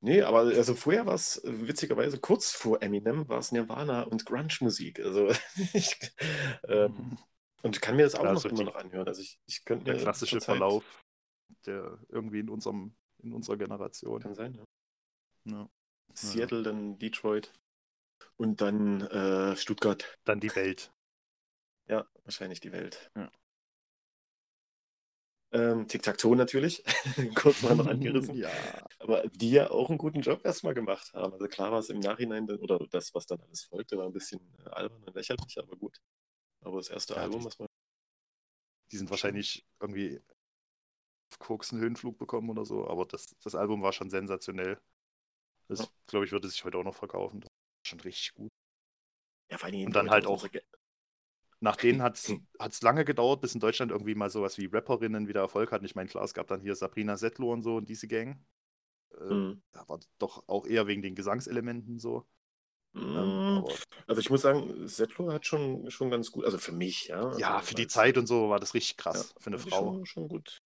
Nee, 0.04 0.24
aber 0.24 0.40
also 0.40 0.74
vorher 0.74 1.06
war 1.06 1.14
es 1.14 1.42
witzigerweise 1.46 2.20
kurz 2.20 2.52
vor 2.52 2.82
Eminem 2.82 3.28
war 3.30 3.38
es 3.38 3.52
Nirvana 3.52 4.02
und 4.04 4.26
Grunge-Musik. 4.26 5.00
Also 5.00 5.30
ich, 5.74 5.96
ähm, 6.68 7.18
und 7.62 7.82
kann 7.82 7.96
mir 7.96 8.04
das 8.04 8.16
auch 8.16 8.24
Ja, 8.24 8.34
noch 8.34 8.42
so 8.42 8.50
immer 8.50 8.64
noch 8.64 8.76
anhören. 8.76 9.08
Also 9.08 9.22
ich, 9.22 9.40
ich 9.46 9.64
könnte 9.64 9.86
Der 9.86 9.98
klassische 9.98 10.42
Verlauf, 10.42 10.84
der 11.68 12.00
irgendwie 12.10 12.40
in 12.40 12.50
unserem, 12.50 12.96
in 13.22 13.34
unserer 13.34 13.58
Generation. 13.58 14.22
Kann 14.22 14.34
sein, 14.34 14.56
ja. 14.56 14.64
Ja. 15.46 15.70
Seattle, 16.14 16.64
dann 16.64 16.98
Detroit 17.00 17.52
und 18.38 18.62
dann 18.62 19.02
äh, 19.02 19.56
Stuttgart. 19.56 20.18
Dann 20.26 20.40
die 20.40 20.54
Welt. 20.56 20.92
Ja, 21.88 22.06
wahrscheinlich 22.24 22.60
die 22.60 22.72
Welt. 22.72 23.12
Ja. 23.16 23.32
Ähm, 25.54 25.88
Tic-Tac-Toe 25.88 26.36
natürlich, 26.38 26.82
kurz 27.36 27.62
mal 27.62 27.76
noch 27.76 27.88
angerissen. 27.88 28.36
ja. 28.36 28.50
Aber 29.00 29.28
die 29.28 29.52
ja 29.52 29.70
auch 29.70 29.90
einen 29.90 29.98
guten 29.98 30.22
Job 30.22 30.46
erstmal 30.46 30.74
gemacht 30.74 31.12
haben. 31.14 31.34
Also 31.34 31.48
klar 31.48 31.72
war 31.74 31.80
es 31.80 31.90
im 31.90 32.00
Nachhinein, 32.00 32.48
dann, 32.48 32.58
oder 32.60 32.80
das, 32.90 33.14
was 33.14 33.26
dann 33.26 33.42
alles 33.42 33.64
folgte, 33.64 33.98
war 33.98 34.06
ein 34.06 34.14
bisschen 34.14 34.40
äh, 34.66 34.70
albern 34.70 35.04
und 35.04 35.14
lächerlich, 35.14 35.58
aber 35.60 35.76
gut. 35.76 36.00
Aber 36.62 36.78
das 36.78 36.90
erste 36.90 37.16
Ja, 37.16 37.22
Album, 37.24 37.40
die- 37.42 37.46
was 37.46 37.60
man. 37.60 37.68
Die 38.92 38.98
sind 38.98 39.10
wahrscheinlich 39.10 39.66
irgendwie 39.80 40.22
auf 41.32 41.40
Koks 41.40 41.72
einen 41.72 41.82
Höhenflug 41.82 42.18
bekommen 42.18 42.50
oder 42.50 42.66
so, 42.66 42.88
aber 42.88 43.06
das, 43.06 43.36
das 43.44 43.56
Album 43.56 43.82
war 43.82 43.94
schon 43.94 44.10
sensationell. 44.10 44.80
Das, 45.72 45.80
Ja. 45.80 45.88
glaube 46.08 46.26
ich, 46.26 46.34
würde 46.34 46.50
sich 46.50 46.66
heute 46.66 46.78
auch 46.78 46.84
noch 46.84 46.96
verkaufen. 46.96 47.40
Das 47.40 47.48
war 47.48 47.88
schon 47.88 48.00
richtig 48.02 48.34
gut. 48.34 48.52
Ja, 49.50 49.58
vor 49.58 49.72
Dingen 49.72 49.88
Und 49.88 49.96
dann 49.96 50.10
halt 50.10 50.26
auch- 50.26 50.46
Nach 51.62 51.78
denen 51.78 52.02
hat 52.04 52.18
es 52.18 52.82
lange 52.82 53.06
gedauert, 53.06 53.40
bis 53.40 53.54
in 53.54 53.62
Deutschland 53.62 53.92
irgendwie 53.92 54.16
mal 54.16 54.30
sowas 54.30 54.58
wie 54.58 54.66
Rapperinnen 54.66 55.30
wieder 55.30 55.40
Erfolg 55.40 55.72
hatten. 55.72 55.86
Ich 55.86 55.96
meine, 55.96 56.10
klar, 56.10 56.26
es 56.26 56.34
gab 56.34 56.48
dann 56.48 56.60
hier 56.62 56.76
Sabrina 56.76 57.16
Settler 57.16 57.48
und 57.48 57.62
so 57.62 57.78
und 57.78 57.88
diese 57.88 58.08
Gang. 58.10 58.46
Äh, 59.18 59.24
Mhm. 59.34 59.62
Aber 59.74 60.00
doch 60.18 60.44
auch 60.48 60.66
eher 60.66 60.88
wegen 60.88 61.02
den 61.02 61.16
Gesangselementen 61.16 62.00
so. 62.00 62.28
Ähm, 62.94 63.02
Mhm. 63.04 63.58
aber 63.60 63.74
Also 64.08 64.20
ich 64.20 64.30
muss 64.30 64.42
sagen, 64.42 64.86
Settler 64.90 65.32
hat 65.34 65.46
schon, 65.46 65.90
schon 65.90 66.10
ganz 66.10 66.32
gut, 66.32 66.44
also 66.44 66.58
für 66.58 66.74
mich, 66.74 67.08
ja. 67.08 67.28
Also 67.28 67.40
ja, 67.40 67.62
für 67.62 67.76
die 67.76 67.88
Zeit 67.88 68.18
und 68.18 68.28
so 68.28 68.50
war 68.50 68.60
das 68.60 68.74
richtig 68.74 68.98
krass. 68.98 69.34
ja, 69.34 69.42
für 69.42 69.48
eine 69.52 69.60
Frau 69.60 69.94
Schon, 69.94 70.06
schon 70.06 70.28
gut. 70.28 70.62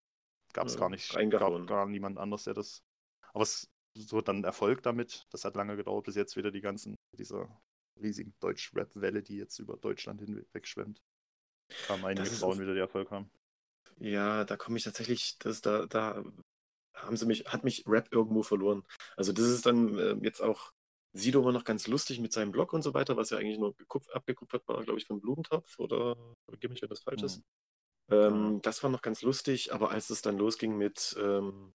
gab 0.53 0.67
es 0.67 0.75
äh, 0.75 0.79
gar 0.79 0.89
nicht. 0.89 1.09
Gab 1.29 1.67
gar 1.67 1.87
niemand 1.87 2.17
anders, 2.17 2.45
der 2.45 2.53
das. 2.53 2.81
Aber 3.33 3.43
es 3.43 3.69
so 3.95 4.21
dann 4.21 4.43
Erfolg 4.43 4.81
damit. 4.83 5.25
Das 5.31 5.45
hat 5.45 5.55
lange 5.55 5.75
gedauert, 5.75 6.05
bis 6.05 6.15
jetzt 6.15 6.35
wieder 6.35 6.51
die 6.51 6.61
ganzen, 6.61 6.95
dieser 7.17 7.49
riesigen 8.01 8.33
Deutsch-Rap-Welle, 8.39 9.21
die 9.21 9.37
jetzt 9.37 9.59
über 9.59 9.77
Deutschland 9.77 10.21
hinweg 10.21 10.67
schwemmt. 10.67 11.01
Kamen 11.87 12.05
einige 12.05 12.25
Frauen 12.25 12.59
wieder, 12.59 12.73
die 12.73 12.79
Erfolg 12.79 13.11
haben. 13.11 13.29
Ja, 13.99 14.43
da 14.43 14.57
komme 14.57 14.77
ich 14.77 14.83
tatsächlich, 14.83 15.37
das, 15.39 15.61
da, 15.61 15.85
da 15.85 16.23
haben 16.93 17.17
sie 17.17 17.25
mich, 17.25 17.45
hat 17.45 17.63
mich 17.63 17.83
Rap 17.87 18.07
irgendwo 18.11 18.43
verloren. 18.43 18.83
Also 19.15 19.31
das 19.31 19.45
ist 19.45 19.65
dann 19.65 19.97
äh, 19.97 20.15
jetzt 20.21 20.41
auch 20.41 20.73
Sido 21.13 21.41
immer 21.41 21.51
noch 21.51 21.63
ganz 21.63 21.87
lustig 21.87 22.19
mit 22.19 22.33
seinem 22.33 22.51
Blog 22.51 22.73
und 22.73 22.81
so 22.81 22.93
weiter, 22.93 23.17
was 23.17 23.29
ja 23.29 23.37
eigentlich 23.37 23.59
nur 23.59 23.75
gekupf, 23.75 24.09
abgekupfert 24.09 24.67
war, 24.67 24.83
glaube 24.83 24.99
ich, 24.99 25.05
von 25.05 25.21
Blumentopf 25.21 25.77
oder 25.77 26.17
gib 26.59 26.71
mich, 26.71 26.81
wenn 26.81 26.89
das 26.89 27.01
falsch 27.01 27.21
ist. 27.21 27.43
Ähm, 28.09 28.61
Das 28.63 28.81
war 28.81 28.89
noch 28.89 29.03
ganz 29.03 29.21
lustig, 29.21 29.73
aber 29.73 29.91
als 29.91 30.09
es 30.09 30.23
dann 30.23 30.37
losging 30.37 30.75
mit 30.75 31.15
ähm, 31.19 31.73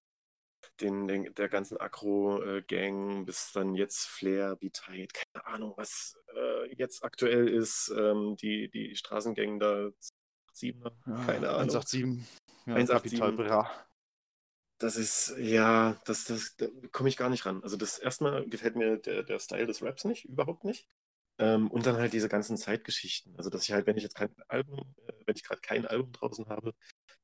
den, 0.81 1.09
den, 1.09 1.35
der 1.35 1.49
ganzen 1.49 1.77
Akro-Gang, 1.77 3.27
bis 3.27 3.53
dann 3.53 3.75
jetzt 3.75 4.07
Flair, 4.07 4.57
B-Tide, 4.57 5.09
keine 5.12 5.47
Ahnung, 5.47 5.75
was 5.77 6.19
äh, 6.35 6.75
jetzt 6.75 7.05
aktuell 7.05 7.49
ist, 7.49 7.93
ähm, 7.97 8.37
die, 8.37 8.71
die 8.71 8.97
Straßengang 8.97 9.59
da, 9.59 9.91
7er, 10.55 10.93
keine 11.27 11.51
Ahnung. 11.51 11.71
187. 11.71 12.01
Ja, 12.67 12.75
187. 12.75 13.21
Capital 13.21 13.33
Bra. 13.33 13.71
Das 14.79 14.97
ist, 14.97 15.35
ja, 15.38 16.01
das, 16.05 16.25
das, 16.27 16.57
da 16.57 16.67
komme 16.93 17.09
ich 17.09 17.17
gar 17.17 17.31
nicht 17.31 17.47
ran. 17.47 17.62
Also 17.64 17.77
das 17.77 17.99
erstmal 17.99 18.49
gefällt 18.49 18.77
mir 18.77 18.97
der, 18.99 19.25
der 19.25 19.41
Style 19.41 19.67
des 19.67 19.83
Raps 19.83 20.05
nicht, 20.05 20.25
überhaupt 20.25 20.64
nicht. 20.64 20.88
Ähm, 21.38 21.70
und 21.70 21.87
dann 21.87 21.96
halt 21.96 22.12
diese 22.12 22.29
ganzen 22.29 22.57
Zeitgeschichten. 22.57 23.37
Also 23.37 23.51
dass 23.51 23.62
ich 23.62 23.72
halt, 23.72 23.87
wenn 23.87 23.96
ich 23.96 24.03
jetzt 24.03 24.16
kein 24.16 24.35
Album, 24.48 24.94
äh, 25.07 25.12
wenn 25.27 25.37
ich 25.37 25.44
gerade 25.44 25.61
kein 25.61 25.87
Album 25.87 26.12
draußen 26.12 26.46
habe, 26.48 26.74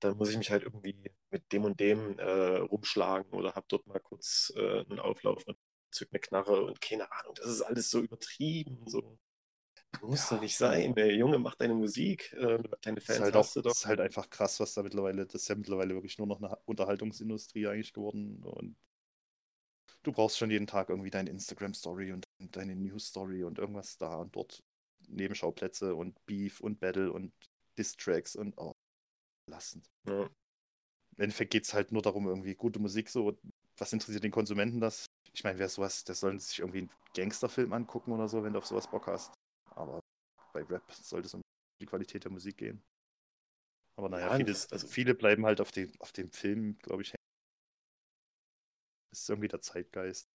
dann 0.01 0.17
muss 0.17 0.31
ich 0.31 0.39
mich 0.39 0.51
halt 0.51 0.63
irgendwie 0.63 0.97
mit 1.31 1.53
dem 1.53 1.65
und 1.65 1.81
dem 1.81 2.19
äh, 2.19 2.57
rumschlagen 2.59 3.33
oder 3.33 3.55
hab 3.55 3.69
dort 3.69 3.87
mal 3.87 4.01
kurz 4.01 4.53
äh, 4.57 4.81
einen 4.89 5.01
Auflauf 5.01 5.45
und 5.47 5.59
zück 5.91 6.09
eine 6.13 6.21
Knarre 6.21 6.65
und 6.65 6.81
keine 6.81 7.11
Ahnung. 7.13 7.35
Das 7.37 7.47
ist 7.47 7.63
alles 7.63 7.91
so 7.91 8.01
übertrieben. 8.03 8.87
So. 8.87 9.19
Muss 10.03 10.31
Ja. 10.31 10.37
doch 10.37 10.43
nicht 10.43 10.57
sein. 10.57 10.97
Ey, 10.97 11.17
Junge, 11.17 11.39
mach 11.39 11.55
deine 11.55 11.75
Musik, 11.75 12.33
äh, 12.35 12.59
deine 12.83 13.01
Fans 13.01 13.19
ist 13.19 13.21
halt, 13.21 13.37
auch, 13.37 13.41
hast 13.41 13.57
du 13.57 13.63
doch. 13.63 13.71
das 13.71 13.79
ist 13.79 13.87
halt 13.87 14.01
einfach 14.01 14.29
krass, 14.31 14.61
was 14.61 14.75
da 14.75 14.83
mittlerweile, 14.83 15.25
das 15.27 15.43
ist 15.43 15.49
ja 15.49 15.55
mittlerweile 15.55 15.95
wirklich 15.95 16.19
nur 16.19 16.27
noch 16.27 16.43
eine 16.43 16.57
Unterhaltungsindustrie 16.67 17.67
eigentlich 17.69 17.93
geworden. 17.93 18.43
Und 18.43 18.77
du 20.05 20.13
brauchst 20.13 20.39
schon 20.39 20.51
jeden 20.51 20.67
Tag 20.67 20.89
irgendwie 20.91 21.11
deine 21.11 21.31
Instagram-Story 21.31 22.13
und 22.13 22.25
deine 22.39 22.77
News-Story 22.77 23.45
und 23.45 23.59
irgendwas 23.59 23.99
da 23.99 24.17
und 24.17 24.35
dort 24.37 24.63
Nebenschauplätze 25.09 25.95
und 25.95 26.25
Beef 26.27 26.61
und 26.61 26.81
Battle 26.81 27.13
und 27.13 27.33
Diss-Tracks 27.79 28.37
und 28.37 28.57
oh, 28.57 28.73
lassen. 29.51 29.83
Ja. 30.07 30.25
Im 31.17 31.23
Endeffekt 31.23 31.53
geht 31.53 31.65
es 31.65 31.75
halt 31.75 31.93
nur 31.93 32.03
darum, 32.03 32.27
irgendwie 32.27 32.55
gute 32.55 32.79
Musik 32.81 33.09
so. 33.09 33.37
Was 33.77 33.93
interessiert 33.93 34.25
den 34.25 34.31
Konsumenten 34.31 34.81
das? 34.81 35.07
Ich 35.33 35.45
meine, 35.45 35.59
wer 35.59 35.69
sowas, 35.69 36.05
der 36.05 36.15
soll 36.15 36.39
sich 36.39 36.61
irgendwie 36.61 36.79
einen 36.81 36.91
Gangsterfilm 37.15 37.73
angucken 37.73 38.13
oder 38.13 38.29
so, 38.29 38.43
wenn 38.43 38.53
du 38.53 38.59
auf 38.59 38.67
sowas 38.67 38.89
Bock 38.89 39.07
hast. 39.07 39.33
Aber 39.71 40.01
bei 40.53 40.63
Rap 40.63 40.83
sollte 40.93 41.27
es 41.27 41.35
um 41.35 41.41
die 41.81 41.87
Qualität 41.87 42.25
der 42.25 42.31
Musik 42.31 42.57
gehen. 42.57 42.83
Aber 43.97 44.09
naja, 44.09 44.29
Ja, 44.29 44.37
viele, 44.37 44.53
das- 44.53 44.73
also- 44.73 44.87
viele 44.87 45.15
bleiben 45.15 45.45
halt 45.47 45.61
auf 45.61 45.71
dem, 45.71 45.93
auf 46.01 46.13
dem 46.13 46.31
Film, 46.31 46.79
glaube 46.79 47.03
ich, 47.03 47.11
hängen. 47.11 47.24
Das 49.15 49.23
ist 49.23 49.31
irgendwie 49.31 49.47
der 49.47 49.61
Zeitgeist. 49.61 50.29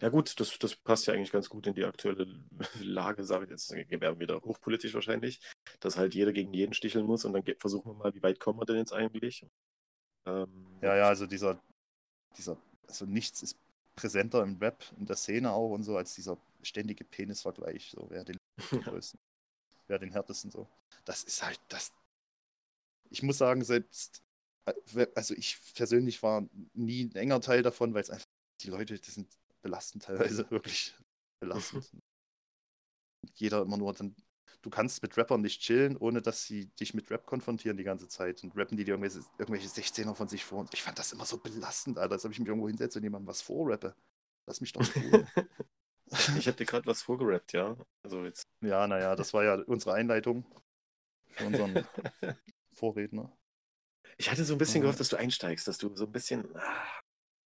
Ja 0.00 0.08
gut, 0.08 0.40
das, 0.40 0.58
das 0.58 0.74
passt 0.74 1.06
ja 1.06 1.12
eigentlich 1.12 1.30
ganz 1.30 1.50
gut 1.50 1.66
in 1.66 1.74
die 1.74 1.84
aktuelle 1.84 2.26
Lage, 2.80 3.24
sage 3.24 3.44
ich 3.44 3.50
jetzt, 3.50 3.70
wir 3.70 4.00
werden 4.00 4.18
wieder 4.18 4.40
hochpolitisch 4.40 4.94
wahrscheinlich, 4.94 5.38
dass 5.80 5.98
halt 5.98 6.14
jeder 6.14 6.32
gegen 6.32 6.54
jeden 6.54 6.72
sticheln 6.72 7.04
muss 7.04 7.26
und 7.26 7.34
dann 7.34 7.44
versuchen 7.58 7.92
wir 7.92 7.94
mal, 7.94 8.14
wie 8.14 8.22
weit 8.22 8.40
kommen 8.40 8.58
wir 8.58 8.64
denn 8.64 8.78
jetzt 8.78 8.94
eigentlich? 8.94 9.46
Ähm, 10.24 10.78
Ja, 10.80 10.96
ja, 10.96 11.08
also 11.08 11.26
dieser, 11.26 11.62
dieser, 12.38 12.56
also 12.88 13.04
nichts 13.04 13.42
ist 13.42 13.58
präsenter 13.96 14.42
im 14.42 14.56
Rap, 14.56 14.82
in 14.98 15.04
der 15.04 15.16
Szene 15.16 15.52
auch 15.52 15.70
und 15.70 15.82
so, 15.82 15.98
als 15.98 16.14
dieser 16.14 16.38
ständige 16.62 17.04
Penisvergleich, 17.04 17.90
so 17.90 18.06
wer 18.08 18.24
den 18.24 18.38
größten, 18.70 19.20
wer 19.88 19.98
den 19.98 20.10
härtesten 20.10 20.50
so. 20.50 20.66
Das 21.04 21.22
ist 21.22 21.44
halt 21.44 21.60
das. 21.68 21.92
Ich 23.10 23.22
muss 23.22 23.38
sagen, 23.38 23.62
selbst, 23.62 24.22
also 25.14 25.34
ich 25.34 25.58
persönlich 25.74 26.22
war 26.22 26.46
nie 26.74 27.04
ein 27.04 27.14
enger 27.14 27.40
Teil 27.40 27.62
davon, 27.62 27.94
weil 27.94 28.02
es 28.02 28.10
einfach, 28.10 28.26
die 28.60 28.70
Leute, 28.70 28.98
die 28.98 29.10
sind 29.10 29.28
belastend 29.62 30.04
teilweise, 30.04 30.48
wirklich 30.50 30.94
belastend. 31.40 31.90
Jeder 33.34 33.62
immer 33.62 33.76
nur 33.76 33.92
dann, 33.92 34.14
du 34.62 34.70
kannst 34.70 35.02
mit 35.02 35.16
Rappern 35.16 35.40
nicht 35.40 35.60
chillen, 35.60 35.96
ohne 35.96 36.22
dass 36.22 36.44
sie 36.44 36.66
dich 36.80 36.94
mit 36.94 37.10
Rap 37.10 37.26
konfrontieren 37.26 37.76
die 37.76 37.84
ganze 37.84 38.08
Zeit 38.08 38.42
und 38.42 38.56
rappen 38.56 38.76
die 38.76 38.84
dir 38.84 38.92
irgendwelche, 38.92 39.26
irgendwelche 39.38 39.68
16er 39.68 40.14
von 40.14 40.28
sich 40.28 40.44
vor. 40.44 40.60
Und 40.60 40.74
ich 40.74 40.82
fand 40.82 40.98
das 40.98 41.12
immer 41.12 41.24
so 41.24 41.38
belastend, 41.38 41.98
Alter, 41.98 42.14
als 42.14 42.24
ob 42.24 42.32
ich 42.32 42.38
mich 42.38 42.48
irgendwo 42.48 42.68
hinsetze 42.68 42.98
und 42.98 43.04
jemandem 43.04 43.28
was 43.28 43.42
vorrappe. 43.42 43.94
Lass 44.46 44.60
mich 44.60 44.72
doch 44.72 44.84
Ruhe. 44.96 45.26
ich 46.38 46.44
dir 46.44 46.66
gerade 46.66 46.86
was 46.86 47.02
vorgerappt, 47.02 47.52
ja. 47.52 47.76
Also 48.02 48.24
jetzt. 48.24 48.46
ja, 48.60 48.86
naja, 48.86 49.16
das 49.16 49.34
war 49.34 49.44
ja 49.44 49.54
unsere 49.66 49.94
Einleitung 49.94 50.44
für 51.30 51.46
unseren 51.46 51.84
Vorredner. 52.74 53.36
Ich 54.18 54.30
hatte 54.30 54.44
so 54.44 54.54
ein 54.54 54.58
bisschen 54.58 54.80
Mhm. 54.80 54.82
gehofft, 54.82 55.00
dass 55.00 55.08
du 55.10 55.16
einsteigst, 55.16 55.68
dass 55.68 55.78
du 55.78 55.94
so 55.94 56.04
ein 56.06 56.12
bisschen, 56.12 56.48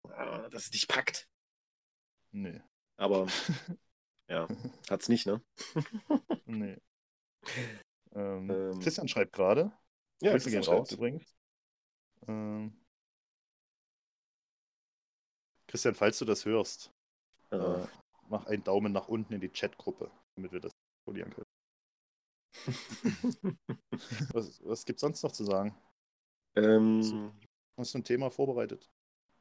ah, 0.09 0.49
dass 0.51 0.65
es 0.65 0.71
dich 0.71 0.89
packt. 0.89 1.29
Nee, 2.33 2.61
Aber 2.97 3.27
ja, 4.29 4.49
hat's 4.91 5.09
nicht, 5.09 5.27
ne? 5.27 5.41
nee. 6.47 6.77
Ähm, 8.15 8.51
Ähm, 8.51 8.81
Christian 8.81 9.09
schreibt 9.09 9.33
gerade. 9.33 9.73
Ja, 10.21 10.31
Grüße 10.33 10.51
gehen 10.51 10.63
Christian 10.63 10.65
raus 10.65 10.91
schreibt. 10.91 10.93
übrigens. 10.93 11.37
Ähm, 12.29 12.73
Christian, 15.69 15.95
falls 15.95 16.19
du 16.19 16.25
das 16.25 16.45
hörst, 16.45 16.91
Äh, 17.51 17.57
äh, 17.59 17.87
mach 18.29 18.47
einen 18.47 18.65
Daumen 18.65 18.93
nach 18.93 19.09
unten 19.09 19.35
in 19.35 19.41
die 19.41 19.51
Chatgruppe, 19.51 20.11
damit 20.37 20.53
wir 20.53 20.61
das 20.61 20.73
polieren 21.07 21.31
können. 21.33 21.47
Was, 24.33 24.61
was 24.65 24.85
gibt 24.85 25.01
sonst 25.01 25.23
noch 25.23 25.33
zu 25.33 25.45
sagen? 25.45 25.75
Ähm, 26.57 27.33
Hast 27.77 27.95
du 27.95 27.99
ein 27.99 28.05
Thema 28.05 28.31
vorbereitet? 28.31 28.91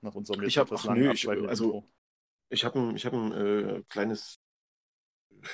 Nach 0.02 0.14
unserem 0.14 0.42
Ich 0.44 0.56
jetzt 0.56 0.58
hab- 0.58 0.68
etwas 0.68 0.82
ach 0.82 0.86
langen 0.86 1.00
nö, 1.00 1.06
ich- 1.06 1.12
abschweifenden 1.12 1.50
also-. 1.50 1.84
Ich 2.50 2.64
habe 2.64 2.80
ein, 2.80 2.96
ich 2.96 3.06
hab 3.06 3.14
ein 3.14 3.32
äh, 3.32 3.84
kleines, 3.90 4.40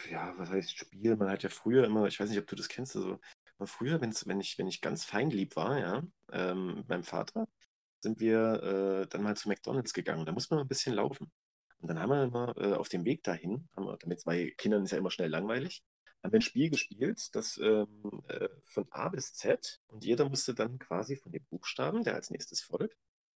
ja, 0.09 0.33
was 0.37 0.49
heißt 0.49 0.77
Spiel? 0.77 1.15
Man 1.15 1.29
hat 1.29 1.43
ja 1.43 1.49
früher 1.49 1.85
immer, 1.85 2.05
ich 2.07 2.19
weiß 2.19 2.29
nicht, 2.29 2.39
ob 2.39 2.47
du 2.47 2.55
das 2.55 2.67
kennst, 2.67 2.95
also 2.95 3.17
früher, 3.63 4.01
wenn's, 4.01 4.27
wenn 4.27 4.39
ich, 4.41 4.57
wenn 4.57 4.67
ich 4.67 4.81
ganz 4.81 5.05
feinlieb 5.05 5.55
war, 5.55 5.79
ja, 5.79 6.03
ähm, 6.31 6.75
mit 6.77 6.89
meinem 6.89 7.03
Vater, 7.03 7.47
sind 8.01 8.19
wir 8.19 9.03
äh, 9.03 9.07
dann 9.07 9.21
mal 9.23 9.37
zu 9.37 9.47
McDonalds 9.47 9.93
gegangen. 9.93 10.25
Da 10.25 10.31
muss 10.31 10.49
man 10.49 10.59
ein 10.59 10.67
bisschen 10.67 10.95
laufen. 10.95 11.31
Und 11.79 11.87
dann 11.87 11.99
haben 11.99 12.09
wir 12.09 12.23
immer 12.23 12.57
äh, 12.57 12.73
auf 12.73 12.89
dem 12.89 13.05
Weg 13.05 13.23
dahin, 13.23 13.67
haben 13.75 13.85
wir, 13.85 13.97
damit 13.97 14.19
zwei 14.19 14.51
Kindern 14.57 14.83
ist 14.83 14.91
ja 14.91 14.97
immer 14.97 15.11
schnell 15.11 15.29
langweilig, 15.29 15.83
haben 16.23 16.31
wir 16.31 16.39
ein 16.39 16.41
Spiel 16.41 16.69
gespielt, 16.69 17.35
das 17.35 17.57
ähm, 17.57 18.23
äh, 18.27 18.49
von 18.63 18.87
A 18.91 19.09
bis 19.09 19.33
Z 19.33 19.81
und 19.87 20.03
jeder 20.03 20.29
musste 20.29 20.53
dann 20.53 20.79
quasi 20.79 21.15
von 21.15 21.31
dem 21.31 21.43
Buchstaben, 21.45 22.03
der 22.03 22.15
als 22.15 22.29
nächstes 22.29 22.61
folgt, 22.61 22.97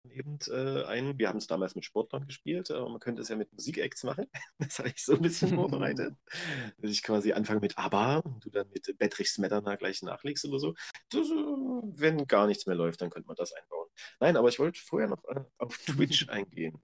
eben 0.09 0.39
äh, 0.47 0.83
ein, 0.85 1.17
wir 1.17 1.29
haben 1.29 1.37
es 1.37 1.47
damals 1.47 1.75
mit 1.75 1.85
Sportlern 1.85 2.25
gespielt, 2.25 2.71
aber 2.71 2.89
man 2.89 2.99
könnte 2.99 3.21
es 3.21 3.29
ja 3.29 3.35
mit 3.35 3.51
Musikacts 3.53 4.03
machen. 4.03 4.25
Das 4.57 4.79
habe 4.79 4.89
ich 4.89 5.03
so 5.03 5.13
ein 5.13 5.21
bisschen 5.21 5.55
vorbereitet. 5.55 6.15
Dass 6.77 6.91
ich 6.91 7.03
quasi 7.03 7.33
anfange 7.33 7.59
mit 7.59 7.77
ABBA 7.77 8.17
und 8.17 8.45
du 8.45 8.49
dann 8.49 8.69
mit 8.69 8.97
Bedrich 8.97 9.29
Smetana 9.29 9.75
gleich 9.75 10.01
nachlegst 10.01 10.45
oder 10.45 10.59
so. 10.59 10.73
Das, 11.09 11.27
äh, 11.27 11.33
wenn 11.33 12.25
gar 12.27 12.47
nichts 12.47 12.65
mehr 12.65 12.75
läuft, 12.75 13.01
dann 13.01 13.09
könnte 13.09 13.27
man 13.27 13.35
das 13.35 13.53
einbauen. 13.53 13.89
Nein, 14.19 14.37
aber 14.37 14.49
ich 14.49 14.59
wollte 14.59 14.79
vorher 14.79 15.09
noch 15.09 15.23
äh, 15.25 15.43
auf 15.57 15.77
Twitch 15.85 16.29
eingehen. 16.29 16.81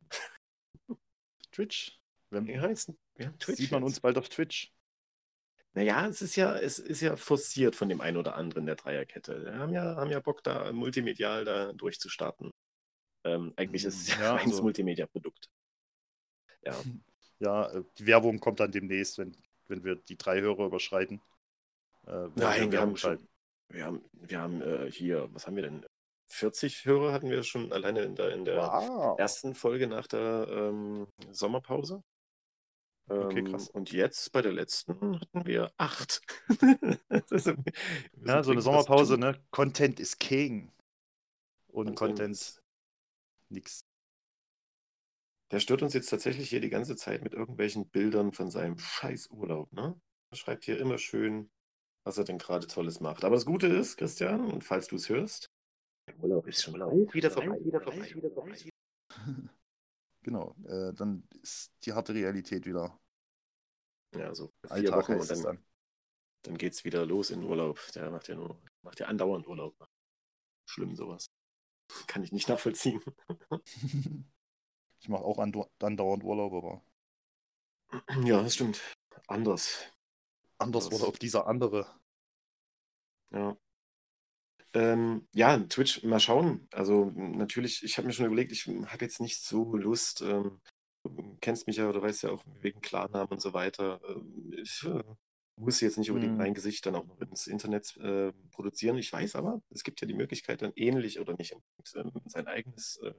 Twitch? 1.52 2.00
Wenn, 2.30 2.48
Wie 2.48 2.60
heißt 2.60 2.94
ja, 3.18 3.32
Twitch? 3.40 3.58
sieht 3.58 3.72
man 3.72 3.82
jetzt. 3.82 3.90
uns 3.90 4.00
bald 4.00 4.18
auf 4.18 4.30
Twitch? 4.30 4.74
Naja, 5.78 6.08
es 6.08 6.24
ist 6.24 6.36
ja, 6.36 6.58
es 6.58 6.80
ist 6.80 7.02
ja 7.02 7.16
forciert 7.16 7.76
von 7.76 7.88
dem 7.88 8.02
einen 8.02 8.18
oder 8.18 8.34
anderen 8.36 8.66
der 8.66 8.76
Dreierkette. 8.78 9.46
Wir 9.46 9.60
haben 9.60 9.72
ja, 9.74 9.96
haben 9.96 10.10
ja 10.10 10.20
Bock, 10.20 10.44
da 10.44 10.74
multimedial 10.74 11.46
da 11.46 11.72
durchzustarten. 11.72 12.52
Ähm, 13.24 13.54
eigentlich 13.58 13.86
ist 13.86 14.02
es 14.02 14.08
ja, 14.08 14.20
Ja, 14.24 14.36
ein 14.38 14.48
also- 14.50 14.64
Multimedia-Produkt. 14.64 15.52
Ja. 16.64 16.74
Ja, 17.38 17.70
äh, 17.70 17.84
die 18.00 18.08
Werbung 18.08 18.40
kommt 18.40 18.60
dann 18.60 18.72
demnächst, 18.72 19.20
wenn, 19.20 19.38
wenn 19.68 19.84
wir 19.84 19.98
die 19.98 20.18
drei 20.18 20.42
Hörer 20.42 20.66
überschreiten. 20.66 21.22
Äh, 22.08 22.30
Nein, 22.34 22.72
wir 22.72 22.82
haben 22.82 22.98
schon, 22.98 23.28
wir 23.70 23.86
haben, 23.86 24.04
wir 24.14 24.40
haben 24.42 24.62
äh, 24.64 24.92
hier, 24.92 25.30
was 25.32 25.46
haben 25.46 25.58
wir 25.58 25.64
denn? 25.64 25.86
40 26.30 26.86
Hörer 26.86 27.14
hatten 27.14 27.30
wir 27.30 27.44
schon 27.44 27.72
alleine 27.72 28.02
in 28.02 28.16
der, 28.16 28.32
in 28.34 28.46
der 28.46 28.58
Wow. 28.58 29.20
ersten 29.20 29.54
Folge 29.54 29.86
nach 29.86 30.08
der 30.08 30.48
ähm, 30.50 31.08
Sommerpause. 31.32 32.02
Okay, 33.10 33.40
Ähm, 33.40 33.46
krass. 33.52 33.70
Und 33.70 33.92
jetzt 33.92 34.32
bei 34.32 34.42
der 34.42 34.52
letzten 34.54 35.20
hatten 35.20 35.46
wir 35.46 35.72
acht. 35.78 36.22
wir 36.50 37.64
Ja, 38.26 38.44
so 38.44 38.52
eine 38.52 38.62
Sommerpause, 38.62 39.18
ne? 39.18 39.42
Content 39.52 40.00
is 40.00 40.18
King. 40.18 40.72
Und 41.68 41.96
Content 41.96 42.30
uns- 42.30 42.62
nix. 43.50 43.86
Der 45.52 45.62
stört 45.62 45.82
uns 45.82 45.94
jetzt 45.94 46.10
tatsächlich 46.10 46.50
hier 46.50 46.60
die 46.60 46.70
ganze 46.70 46.98
Zeit 46.98 47.24
mit 47.24 47.34
irgendwelchen 47.34 47.88
Bildern 47.88 48.34
von 48.34 48.52
seinem 48.52 48.78
scheiß 48.78 49.30
Urlaub, 49.32 49.72
ne? 49.72 50.00
Er 50.32 50.36
schreibt 50.38 50.66
hier 50.66 50.78
immer 50.78 50.98
schön, 50.98 51.50
was 52.04 52.18
er 52.18 52.26
denn 52.26 52.38
gerade 52.38 52.68
Tolles 52.68 53.00
macht. 53.00 53.24
Aber 53.24 53.36
das 53.36 53.46
Gute 53.46 53.68
ist, 53.68 53.96
Christian, 53.96 54.52
und 54.52 54.66
falls 54.66 54.88
du 54.88 54.98
es 54.98 55.08
hörst, 55.08 55.50
der 56.10 56.20
Urlaub 56.20 56.48
ist 56.48 56.62
schon 56.64 56.74
wieder 56.74 57.32
vorbei, 57.32 57.64
wieder 57.64 57.82
vorbei, 57.82 58.14
wieder 58.14 58.32
vorbei. 58.32 58.56
Genau, 60.28 60.54
äh, 60.68 60.94
dann 60.94 61.24
ist 61.42 61.72
die 61.86 61.94
harte 61.94 62.14
Realität 62.14 62.66
wieder. 62.66 63.00
Ja, 64.14 64.36
so 64.36 64.52
vier 64.62 64.72
Alltag 64.74 65.10
Wochen 65.10 65.14
und 65.22 65.32
dann, 65.32 65.42
dann. 65.42 65.66
dann 66.44 66.58
geht's 66.58 66.84
wieder 66.84 67.06
los 67.06 67.30
in 67.30 67.44
Urlaub. 67.44 67.80
Der 67.96 68.12
macht 68.12 68.28
ja 68.28 68.36
nur, 68.36 68.60
macht 68.82 69.00
ja 69.00 69.08
andauernd 69.08 69.48
Urlaub. 69.48 69.74
Schlimm 70.66 70.96
sowas. 70.96 71.30
Kann 72.08 72.24
ich 72.24 72.34
nicht 72.34 72.50
nachvollziehen. 72.50 73.02
ich 75.00 75.10
mache 75.10 75.24
auch 75.24 75.40
andau- 75.40 75.70
andauernd 75.80 76.24
Urlaub, 76.24 76.54
aber 76.54 76.82
Ja, 78.26 78.42
das 78.44 78.56
stimmt. 78.56 78.82
Anders. 79.28 79.86
anders 80.60 80.92
Urlaub, 80.92 81.18
dieser 81.20 81.48
andere. 81.48 81.88
Ja. 83.32 83.58
Ähm, 84.74 85.28
ja, 85.34 85.58
Twitch, 85.60 86.04
mal 86.04 86.20
schauen. 86.20 86.68
Also 86.72 87.06
natürlich, 87.16 87.84
ich 87.84 87.98
habe 87.98 88.08
mir 88.08 88.14
schon 88.14 88.26
überlegt, 88.28 88.52
ich 88.52 88.68
habe 88.68 89.06
jetzt 89.06 89.20
nicht 89.22 89.42
so 89.44 89.76
Lust. 89.76 90.22
Ähm, 90.22 90.60
du 91.04 91.38
kennst 91.42 91.68
mich 91.68 91.78
ja 91.78 91.90
oder 91.90 92.02
weißt 92.02 92.24
ja 92.24 92.32
auch 92.32 92.44
wegen 92.62 92.82
Klarnamen 92.82 93.30
und 93.32 93.42
so 93.42 93.54
weiter. 93.54 94.00
Ähm, 94.08 94.54
ich 94.62 94.84
äh, 94.86 95.04
muss 95.56 95.80
jetzt 95.82 95.98
nicht 95.98 96.10
unbedingt 96.12 96.34
Mhm. 96.34 96.38
mein 96.38 96.54
Gesicht 96.54 96.86
dann 96.86 96.96
auch 96.96 97.06
noch 97.06 97.20
ins 97.22 97.48
Internet 97.48 97.96
äh, 97.98 98.32
produzieren. 98.52 98.98
Ich 98.98 99.12
weiß 99.12 99.36
aber, 99.36 99.62
es 99.70 99.84
gibt 99.84 100.02
ja 100.02 100.08
die 100.08 100.14
Möglichkeit, 100.14 100.62
dann 100.62 100.74
ähnlich 100.76 101.20
oder 101.20 101.34
nicht 101.38 101.56
ähm, 101.96 102.12
sein 102.26 102.48
eigenes 102.48 102.98
äh, 103.04 103.14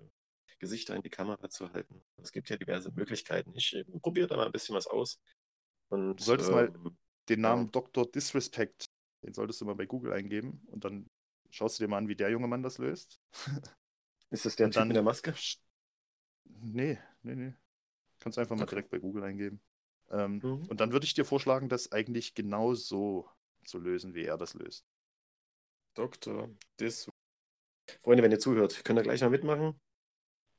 Gesicht 0.58 0.90
in 0.90 1.02
die 1.02 1.11
Kamera 1.11 1.48
zu 1.48 1.72
halten. 1.72 2.02
Es 2.22 2.32
gibt 2.32 2.48
ja 2.50 2.56
diverse 2.56 2.92
Möglichkeiten. 2.92 3.52
Ich 3.54 3.74
äh, 3.74 3.84
probiere 4.02 4.26
da 4.28 4.37
mal 4.37 4.46
ein 4.46 4.52
bisschen 4.52 4.76
was 4.76 4.87
aus. 4.87 5.18
Und, 5.88 6.16
Du 6.20 6.24
solltest 6.24 6.50
mal- 6.50 6.72
ähm, 6.74 6.96
Den 7.28 7.42
Ja. 7.42 7.50
Namen 7.50 7.70
Dr. 7.70 8.11
Disrespect, 8.11 8.87
den 9.24 9.34
solltest 9.34 9.61
du 9.61 9.64
mal 9.66 9.74
bei 9.74 9.87
Google 9.87 10.12
eingeben 10.12 10.62
und 10.66 10.84
dann 10.84 11.08
schaust 11.59 11.79
du 11.79 11.85
dir 11.85 11.88
mal 11.88 11.99
an, 11.99 12.09
wie 12.09 12.16
der 12.16 12.31
junge 12.31 12.47
Mann 12.47 12.62
das 12.62 12.79
löst. 12.79 13.21
ist 14.31 14.44
das 14.47 14.57
der 14.57 14.66
und 14.66 14.73
Typ 14.73 14.81
dann- 14.81 14.88
mit 14.88 14.97
der 14.97 15.03
Maske? 15.03 15.35
Nee, 16.44 16.99
nee, 17.23 17.35
nee. 17.35 17.55
Kannst 18.21 18.38
einfach 18.38 18.57
mal 18.57 18.62
Okay. 18.62 18.71
direkt 18.77 18.90
bei 18.90 18.99
Google 18.99 19.25
eingeben. 19.25 19.61
Ähm, 20.11 20.40
Mhm. 20.42 20.66
Und 20.68 20.81
dann 20.81 20.92
würde 20.92 21.05
ich 21.05 21.14
dir 21.14 21.25
vorschlagen, 21.25 21.68
das 21.68 21.92
eigentlich 21.92 22.35
genau 22.35 22.75
so 22.75 23.29
zu 23.64 23.79
lösen, 23.79 24.14
wie 24.14 24.25
er 24.25 24.38
das 24.38 24.55
löst. 24.55 24.87
Dr. 25.94 26.49
Dis. 26.81 27.11
Freunde, 28.01 28.23
wenn 28.23 28.31
ihr 28.33 28.38
zuhört, 28.38 28.85
könnt 28.85 28.99
ihr 28.99 29.03
gleich 29.03 29.21
mal 29.21 29.31
mitmachen? 29.31 29.79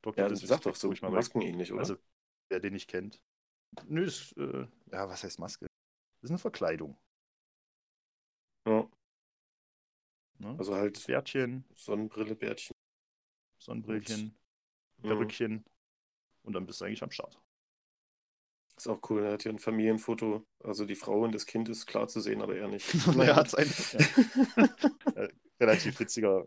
Dr. 0.02 0.24
Ja, 0.24 0.28
Disrespect, 0.28 0.48
sag 0.64 0.72
doch 0.72 0.76
so, 0.76 0.88
guck 0.88 0.96
ich 0.96 1.02
mal 1.02 1.08
bei- 1.10 1.16
maskenähnlich, 1.16 1.72
oder? 1.72 1.80
Also, 1.80 1.96
wer 2.48 2.60
den 2.60 2.74
nicht 2.74 2.88
kennt. 2.88 3.20
Nö, 3.86 4.04
das, 4.04 4.32
äh, 4.32 4.66
ja, 4.92 5.08
was 5.08 5.24
heißt 5.24 5.38
Maske? 5.38 5.66
Das 6.20 6.28
ist 6.28 6.30
eine 6.30 6.38
Verkleidung. 6.38 6.98
ja, 8.66 8.88
Ne? 10.40 10.58
also 10.58 10.74
halt 10.74 11.06
Bärtchen, 11.06 11.64
Sonnenbrille, 11.76 12.34
Bärtchen. 12.34 12.74
Sonnenbrillchen, 13.58 14.34
Mhm. 14.98 15.08
Perückchen 15.08 15.64
und 16.42 16.52
dann 16.54 16.66
bist 16.66 16.80
du 16.80 16.86
eigentlich 16.86 17.02
am 17.02 17.10
Start. 17.10 17.38
Ist 18.76 18.88
auch 18.88 19.00
cool, 19.10 19.24
er 19.24 19.32
hat 19.32 19.42
hier 19.42 19.52
ein 19.52 19.58
Familienfoto. 19.58 20.46
Also 20.64 20.86
die 20.86 20.94
Frau 20.94 21.22
und 21.22 21.34
das 21.34 21.46
Kind 21.46 21.68
ist 21.68 21.86
klar 21.86 22.08
zu 22.08 22.20
sehen, 22.20 22.40
aber 22.40 22.56
er 22.56 22.68
nicht. 22.68 22.94
er 23.18 23.36
hat 23.36 23.54
ein 23.58 23.68
ja, 25.14 25.24
äh, 25.24 25.28
relativ 25.60 26.00
witziger 26.00 26.46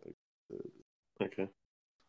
Okay. 1.21 1.47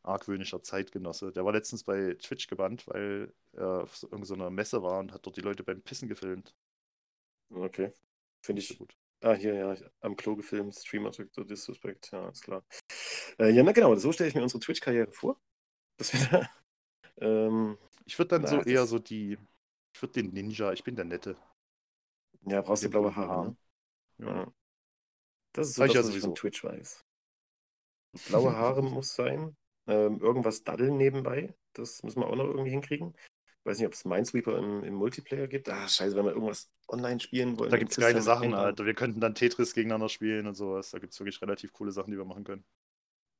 argwöhnischer 0.04 0.62
Zeitgenosse. 0.62 1.32
Der 1.32 1.44
war 1.44 1.52
letztens 1.52 1.82
bei 1.84 2.14
Twitch 2.20 2.46
gebannt, 2.46 2.86
weil 2.86 3.34
er 3.52 3.82
auf 3.82 3.96
so, 3.96 4.08
irgendeiner 4.10 4.50
Messe 4.50 4.82
war 4.82 5.00
und 5.00 5.12
hat 5.12 5.26
dort 5.26 5.36
die 5.36 5.40
Leute 5.40 5.64
beim 5.64 5.82
Pissen 5.82 6.08
gefilmt. 6.08 6.54
Okay. 7.50 7.92
Finde 8.42 8.60
ich 8.60 8.76
gut. 8.78 8.94
Ah, 9.24 9.32
hier, 9.32 9.54
ja, 9.54 9.74
am 10.00 10.16
Klo 10.16 10.36
gefilmt, 10.36 10.74
Streamer 10.74 11.10
Dr. 11.10 11.46
Disrespect, 11.46 12.10
ja, 12.12 12.28
ist 12.28 12.42
klar. 12.42 12.62
Äh, 13.38 13.50
ja, 13.50 13.62
na 13.62 13.72
genau, 13.72 13.94
so 13.96 14.12
stelle 14.12 14.28
ich 14.28 14.34
mir 14.34 14.42
unsere 14.42 14.60
Twitch-Karriere 14.60 15.12
vor. 15.12 15.40
Dass 15.96 16.12
wir 16.12 16.20
da, 16.30 16.50
ähm, 17.26 17.78
Ich 18.04 18.18
würde 18.18 18.38
dann 18.38 18.42
Na, 18.42 18.48
so 18.48 18.60
eher 18.62 18.86
so 18.86 18.98
die. 18.98 19.38
Ich 19.94 20.02
würde 20.02 20.12
den 20.22 20.32
Ninja, 20.32 20.72
ich 20.72 20.84
bin 20.84 20.94
der 20.96 21.04
Nette. 21.06 21.38
ja, 22.46 22.60
brauchst 22.62 22.84
du 22.84 22.90
blaue 22.90 23.14
Haare, 23.16 23.38
ne? 23.40 23.56
Ja. 24.18 24.52
Das 25.52 25.68
ist 25.68 25.76
so 25.76 25.82
das, 25.82 25.94
ja 25.94 26.00
was 26.00 26.08
ich 26.10 26.18
von 26.20 26.30
sowieso. 26.30 26.34
Twitch 26.34 26.62
weiß. 26.64 27.04
Blaue 28.28 28.52
Haare 28.56 28.82
muss 28.82 29.14
sein. 29.14 29.56
Ähm, 29.86 30.20
irgendwas 30.20 30.64
daddeln 30.64 30.96
nebenbei. 30.96 31.54
Das 31.74 32.02
müssen 32.02 32.20
wir 32.20 32.26
auch 32.26 32.36
noch 32.36 32.44
irgendwie 32.46 32.70
hinkriegen. 32.70 33.14
Weiß 33.64 33.78
nicht, 33.78 33.86
ob 33.86 33.94
es 33.94 34.04
Minesweeper 34.04 34.58
im, 34.58 34.84
im 34.84 34.94
Multiplayer 34.94 35.46
gibt. 35.48 35.68
Ah, 35.70 35.88
scheiße, 35.88 36.14
wenn 36.16 36.26
wir 36.26 36.32
irgendwas 36.32 36.70
online 36.86 37.18
spielen 37.18 37.58
wollen. 37.58 37.70
Da 37.70 37.78
gibt 37.78 37.92
es 37.92 37.96
geile 37.96 38.20
Sachen. 38.20 38.52
Alter. 38.52 38.84
Wir 38.84 38.94
könnten 38.94 39.20
dann 39.20 39.34
Tetris 39.34 39.72
gegeneinander 39.72 40.10
spielen 40.10 40.46
und 40.46 40.54
sowas. 40.54 40.90
Da 40.90 40.98
gibt 40.98 41.14
es 41.14 41.20
wirklich 41.20 41.40
relativ 41.40 41.72
coole 41.72 41.90
Sachen, 41.90 42.10
die 42.10 42.18
wir 42.18 42.26
machen 42.26 42.44
können. 42.44 42.64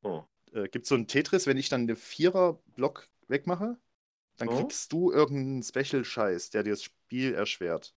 Oh. 0.03 0.25
Äh, 0.53 0.69
gibt 0.69 0.85
es 0.85 0.89
so 0.89 0.95
ein 0.95 1.07
Tetris, 1.07 1.47
wenn 1.47 1.59
ich 1.59 1.69
dann 1.69 1.87
den 1.87 1.97
Vierer-Block 1.97 3.09
wegmache, 3.29 3.77
dann 4.39 4.49
Oh. 4.49 4.57
kriegst 4.57 4.93
du 4.93 5.13
irgendeinen 5.13 5.63
Special-Scheiß, 5.63 6.51
der 6.51 6.63
dir 6.63 6.71
das 6.71 6.83
Spiel 6.83 7.35
erschwert. 7.35 7.95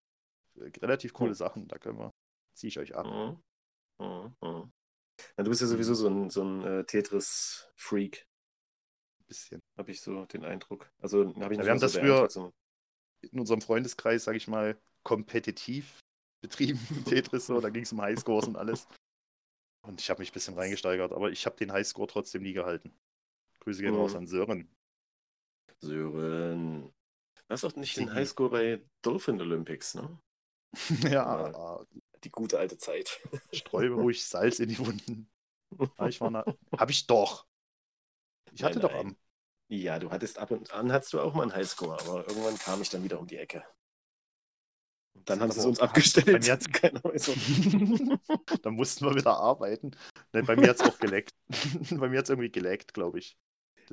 Äh, 0.55 0.69
Relativ 0.81 1.13
coole 1.13 1.31
Oh. 1.31 1.35
Sachen, 1.35 1.67
da 1.69 1.77
können 1.77 1.97
wir. 1.97 2.13
Zieh 2.53 2.67
ich 2.67 2.77
euch 2.79 2.93
ab. 2.95 3.05
Mhm. 3.05 4.05
Mhm. 4.05 4.35
Mhm. 4.41 4.71
Ja, 5.37 5.43
du 5.43 5.49
bist 5.49 5.61
ja 5.61 5.67
sowieso 5.67 5.93
so 5.93 6.07
ein, 6.09 6.29
so 6.29 6.43
ein 6.43 6.63
äh, 6.63 6.83
Tetris-Freak, 6.83 8.26
bisschen. 9.27 9.61
habe 9.77 9.91
ich 9.91 10.01
so 10.01 10.25
den 10.25 10.45
Eindruck. 10.45 10.91
Also 10.99 11.25
habe 11.41 11.53
ich 11.53 11.59
Ja, 11.59 11.65
wir 11.65 11.71
haben 11.71 11.79
so 11.79 11.85
das 11.85 11.97
früher- 11.97 12.51
In 13.21 13.39
unserem 13.39 13.61
Freundeskreis, 13.61 14.23
sag 14.23 14.35
ich 14.35 14.47
mal, 14.47 14.79
kompetitiv 15.03 15.99
betrieben, 16.41 16.79
Tetris 17.05 17.47
so. 17.47 17.59
Da 17.61 17.69
ging 17.69 17.83
es 17.83 17.91
um 17.91 18.01
Highscores 18.01 18.47
und 18.47 18.55
alles. 18.57 18.87
Und 19.85 20.01
ich 20.01 20.09
habe 20.09 20.19
mich 20.21 20.31
ein 20.31 20.33
bisschen 20.33 20.55
reingesteigert, 20.55 21.11
aber 21.13 21.31
ich 21.31 21.45
habe 21.45 21.55
den 21.55 21.71
Highscore 21.71 22.07
trotzdem 22.07 22.43
nie 22.43 22.53
gehalten. 22.53 22.91
Grüße 23.59 23.81
gehen 23.81 23.93
Mhm. 23.93 23.99
raus 24.01 24.15
an 24.15 24.27
Sören. 24.27 24.69
Sören. 25.81 26.93
Das 27.47 27.63
ist 27.63 27.69
doch 27.71 27.75
nicht 27.79 27.95
den. 27.97 28.13
Highscore 28.13 28.49
bei 28.49 28.81
Dolphin 29.01 29.39
Olympics, 29.41 29.95
ne? 29.95 30.19
ja, 31.11 31.85
Die 32.23 32.31
gute 32.31 32.59
alte 32.59 32.77
Zeit. 32.77 33.19
streue 33.53 33.91
ruhig 33.91 34.23
Salz 34.25 34.59
in 34.59 34.69
die 34.69 34.77
Wunden. 34.79 35.29
Ja, 35.97 36.07
ich 36.07 36.19
war 36.21 36.29
na... 36.31 36.43
Hab 36.77 36.89
ich 36.89 37.07
doch. 37.07 37.45
Ich 38.57 38.63
hatte 38.63 38.79
Nein, 38.79 38.89
doch 38.89 38.93
am. 38.93 39.15
Ja, 39.69 39.99
du 39.99 40.11
hattest 40.11 40.39
ab 40.39 40.51
und 40.51 40.73
an 40.73 40.91
hattest 40.91 41.13
du 41.13 41.21
auch 41.21 41.33
mal 41.33 41.43
einen 41.43 41.55
Highscore, 41.55 41.99
aber 42.01 42.27
irgendwann 42.27 42.57
kam 42.57 42.81
ich 42.81 42.89
dann 42.89 43.03
wieder 43.03 43.19
um 43.19 43.27
die 43.27 43.37
Ecke. 43.37 43.63
Und 45.13 45.29
dann 45.29 45.39
haben 45.41 45.51
sie 45.51 45.59
es 45.59 45.65
uns 45.65 45.79
bei 45.79 45.85
abgestellt. 45.85 46.39
mir 46.39 46.53
hat's- 46.53 46.67
Keiner 46.71 47.03
weiß 47.03 47.27
warum. 47.27 48.19
da 48.61 48.71
mussten 48.71 49.05
wir 49.05 49.15
wieder 49.15 49.37
arbeiten. 49.37 49.91
Nein, 50.33 50.45
bei 50.45 50.55
mir 50.55 50.69
hat 50.69 50.77
es 50.77 50.81
auch 50.83 50.99
geleckt. 50.99 51.33
bei 51.91 52.09
mir 52.09 52.19
hat 52.19 52.25
es 52.25 52.29
irgendwie 52.29 52.51
geleckt, 52.51 52.93
glaube 52.93 53.19
ich. 53.19 53.37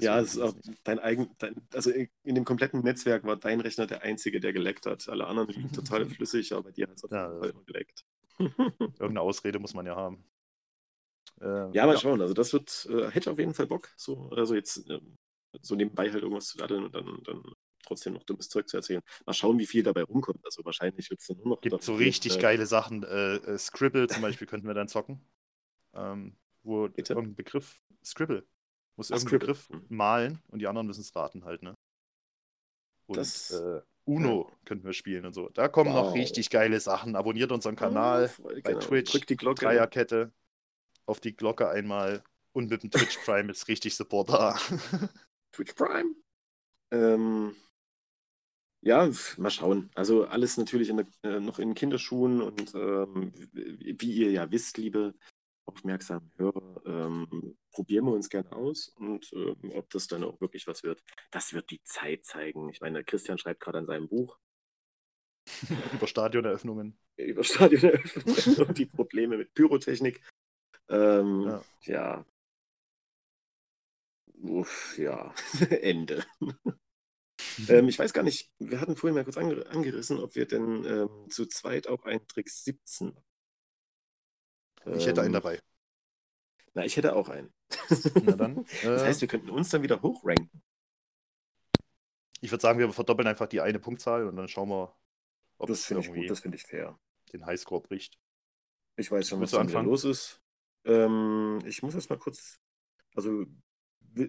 Ja, 0.00 0.16
Deswegen 0.16 0.24
es 0.24 0.34
ist 0.34 0.40
auch 0.40 0.54
dein 0.84 0.98
eigen, 0.98 1.34
dein, 1.38 1.54
also 1.72 1.90
in 1.90 2.34
dem 2.34 2.44
kompletten 2.44 2.82
Netzwerk 2.82 3.24
war 3.24 3.36
dein 3.36 3.60
Rechner 3.60 3.86
der 3.86 4.02
einzige, 4.02 4.40
der 4.40 4.52
geleckt 4.52 4.86
hat. 4.86 5.08
Alle 5.08 5.26
anderen 5.26 5.48
liefen 5.48 5.72
total 5.72 6.04
flüssig, 6.06 6.52
aber 6.52 6.64
bei 6.64 6.72
dir 6.72 6.88
hat 6.88 6.96
es 6.96 7.04
auf 7.04 7.10
Ja, 7.10 7.28
geleckt. 7.66 8.04
Irgendeine 8.98 9.20
Ausrede 9.20 9.58
muss 9.60 9.74
man 9.74 9.86
ja 9.86 9.96
haben. 9.96 10.24
Äh, 11.40 11.70
Ja, 11.72 11.86
mal 11.86 11.98
schauen. 11.98 12.20
Also 12.20 12.34
das 12.34 12.52
wird, 12.52 12.86
äh, 12.90 13.10
hätte 13.10 13.30
auf 13.30 13.38
jeden 13.38 13.54
Fall 13.54 13.66
Bock, 13.66 13.90
so, 13.96 14.30
also 14.30 14.54
jetzt 14.54 14.88
ähm, 14.88 15.16
so 15.60 15.74
nebenbei 15.74 16.10
halt 16.10 16.22
irgendwas 16.22 16.46
zu 16.48 16.58
daddeln 16.58 16.84
und 16.84 16.94
dann, 16.94 17.22
dann 17.24 17.42
trotzdem 17.84 18.14
noch 18.14 18.24
dummes 18.24 18.48
Zeug 18.48 18.68
zu 18.68 18.76
erzählen. 18.76 19.02
Mal 19.26 19.32
schauen, 19.34 19.58
wie 19.58 19.66
viel 19.66 19.82
dabei 19.82 20.02
rumkommt. 20.02 20.40
Also 20.44 20.64
wahrscheinlich 20.64 21.10
wird 21.10 21.20
es 21.20 21.26
dann 21.26 21.36
nur 21.38 21.48
noch. 21.48 21.60
Gibt 21.60 21.82
so 21.82 21.94
richtig 21.94 22.38
äh, 22.38 22.40
geile 22.40 22.66
Sachen. 22.66 23.02
Äh, 23.02 23.36
äh, 23.36 23.58
Scribble 23.58 24.08
zum 24.08 24.22
Beispiel 24.22 24.46
könnten 24.46 24.66
wir 24.66 24.74
dann 24.74 24.88
zocken. 24.88 25.20
Ähm, 25.94 26.34
wo 26.62 26.88
Bitte? 26.88 27.12
irgendein 27.14 27.34
Begriff. 27.36 27.80
Scribble. 28.04 28.44
Muss 28.96 29.10
Ach, 29.10 29.16
irgendeinen. 29.16 29.40
Begriff 29.40 29.68
malen 29.88 30.38
und 30.48 30.60
die 30.60 30.66
anderen 30.66 30.86
müssen 30.86 31.00
es 31.02 31.14
raten 31.14 31.44
halt, 31.44 31.62
ne? 31.62 31.74
Und 33.06 33.18
Das- 33.18 33.50
äh, 33.50 33.80
Uno 34.06 34.50
könnten 34.66 34.84
wir 34.84 34.92
spielen 34.92 35.24
und 35.24 35.32
so. 35.32 35.48
Da 35.50 35.68
kommen 35.68 35.90
noch 35.94 36.08
Wow. 36.08 36.14
richtig 36.14 36.50
geile 36.50 36.78
Sachen. 36.80 37.16
Abonniert 37.16 37.52
unseren 37.52 37.74
Kanal 37.76 38.28
Voll, 38.28 38.60
bei 38.62 38.70
genau. 38.70 38.80
Twitch. 38.80 39.12
Drückt 39.12 39.30
die 39.30 39.36
Glocke. 39.36 39.64
Dreierkette. 39.64 40.32
Auf 41.06 41.20
die 41.20 41.36
Glocke 41.36 41.68
einmal. 41.68 42.22
Und 42.52 42.70
mit 42.70 42.82
dem 42.82 42.90
Twitch 42.90 43.18
Prime 43.18 43.50
ist 43.50 43.68
richtig 43.68 43.96
Support 43.96 44.30
da. 44.30 44.58
Twitch 45.52 45.74
Prime. 45.74 46.14
Ähm, 46.90 47.56
ja, 48.82 49.10
mal 49.38 49.50
schauen. 49.50 49.90
Also 49.94 50.26
alles 50.26 50.56
natürlich 50.56 50.90
in 50.90 50.98
der, 50.98 51.06
äh, 51.22 51.40
noch 51.40 51.58
in 51.58 51.74
Kinderschuhen 51.74 52.40
und 52.42 52.74
ähm, 52.74 53.32
wie 53.52 53.96
wie 53.98 54.12
ihr 54.12 54.30
ja 54.30 54.50
wisst, 54.50 54.78
liebe 54.78 55.14
aufmerksamen 55.66 56.30
Hörer, 56.36 56.82
ähm, 56.84 57.56
probieren 57.72 58.04
wir 58.04 58.12
uns 58.12 58.28
gerne 58.28 58.52
aus 58.52 58.88
und 58.88 59.32
ähm, 59.32 59.72
ob 59.74 59.88
das 59.90 60.06
dann 60.06 60.22
auch 60.24 60.40
wirklich 60.40 60.66
was 60.66 60.82
wird, 60.82 61.02
das 61.30 61.54
wird 61.54 61.70
die 61.70 61.82
Zeit 61.82 62.24
zeigen. 62.24 62.68
Ich 62.68 62.80
meine, 62.82 63.02
Christian 63.04 63.38
schreibt 63.38 63.60
gerade 63.60 63.78
an 63.78 63.86
seinem 63.86 64.08
Buch 64.08 64.38
Über 65.92 66.06
Stadioneröffnungen. 66.06 66.98
über 67.16 67.44
Stadioneröffnungen 67.44 68.56
und 68.68 68.78
die 68.78 68.86
Probleme 68.86 69.36
mit 69.38 69.54
Pyrotechnik. 69.54 70.20
Ähm, 70.88 71.42
Ja. 71.46 71.62
ja. 71.82 72.24
Uff, 74.42 74.96
ja, 74.98 75.32
Ende. 75.70 76.24
Ähm, 77.68 77.88
ich 77.88 77.98
weiß 77.98 78.12
gar 78.12 78.22
nicht, 78.22 78.50
wir 78.58 78.80
hatten 78.80 78.96
vorhin 78.96 79.14
mal 79.14 79.24
kurz 79.24 79.36
ange 79.36 79.66
angerissen, 79.66 80.18
ob 80.18 80.34
wir 80.34 80.46
denn 80.46 80.84
ähm, 80.84 81.30
zu 81.30 81.46
zweit 81.46 81.88
auch 81.88 82.04
einen 82.04 82.26
Trick 82.28 82.48
17. 82.50 83.12
ich 84.92 85.06
hätte 85.06 85.22
einen 85.22 85.28
Ähm, 85.28 85.32
dabei. 85.34 85.60
Na, 86.74 86.84
ich 86.84 86.96
hätte 86.96 87.14
auch 87.16 87.28
einen. 87.28 87.52
Na 88.20 88.36
dann. 88.36 88.64
Das 88.82 89.02
Äh, 89.02 89.06
heißt, 89.06 89.20
wir 89.20 89.28
könnten 89.28 89.50
uns 89.50 89.70
dann 89.70 89.82
wieder 89.82 90.02
hochranken. 90.02 90.62
ich 92.40 92.50
würde 92.52 92.62
sagen, 92.62 92.78
wir 92.78 92.92
verdoppeln 92.92 93.26
einfach 93.26 93.48
die 93.48 93.60
eine 93.60 93.78
Punktzahl 93.80 94.26
und 94.28 94.36
dann 94.36 94.48
schauen 94.48 94.68
wir, 94.68 94.94
ob 95.58 95.68
Das 95.68 95.84
finde 95.84 96.02
ich 96.02 96.08
gut, 96.12 96.30
das 96.30 96.40
finde 96.40 96.56
ich 96.56 96.62
fair. 96.64 96.98
den 97.32 97.46
Highscore 97.46 97.80
bricht. 97.82 98.18
Ich 98.96 99.10
weiß 99.10 99.28
schon, 99.28 99.40
was 99.40 99.54
anfangen? 99.54 99.86
los 99.86 100.04
ist. 100.04 100.40
Ähm, 100.84 101.60
ich 101.66 101.82
muss 101.82 101.94
jetzt 101.94 102.10
mal 102.10 102.18
kurz. 102.18 102.58
Also, 103.14 103.44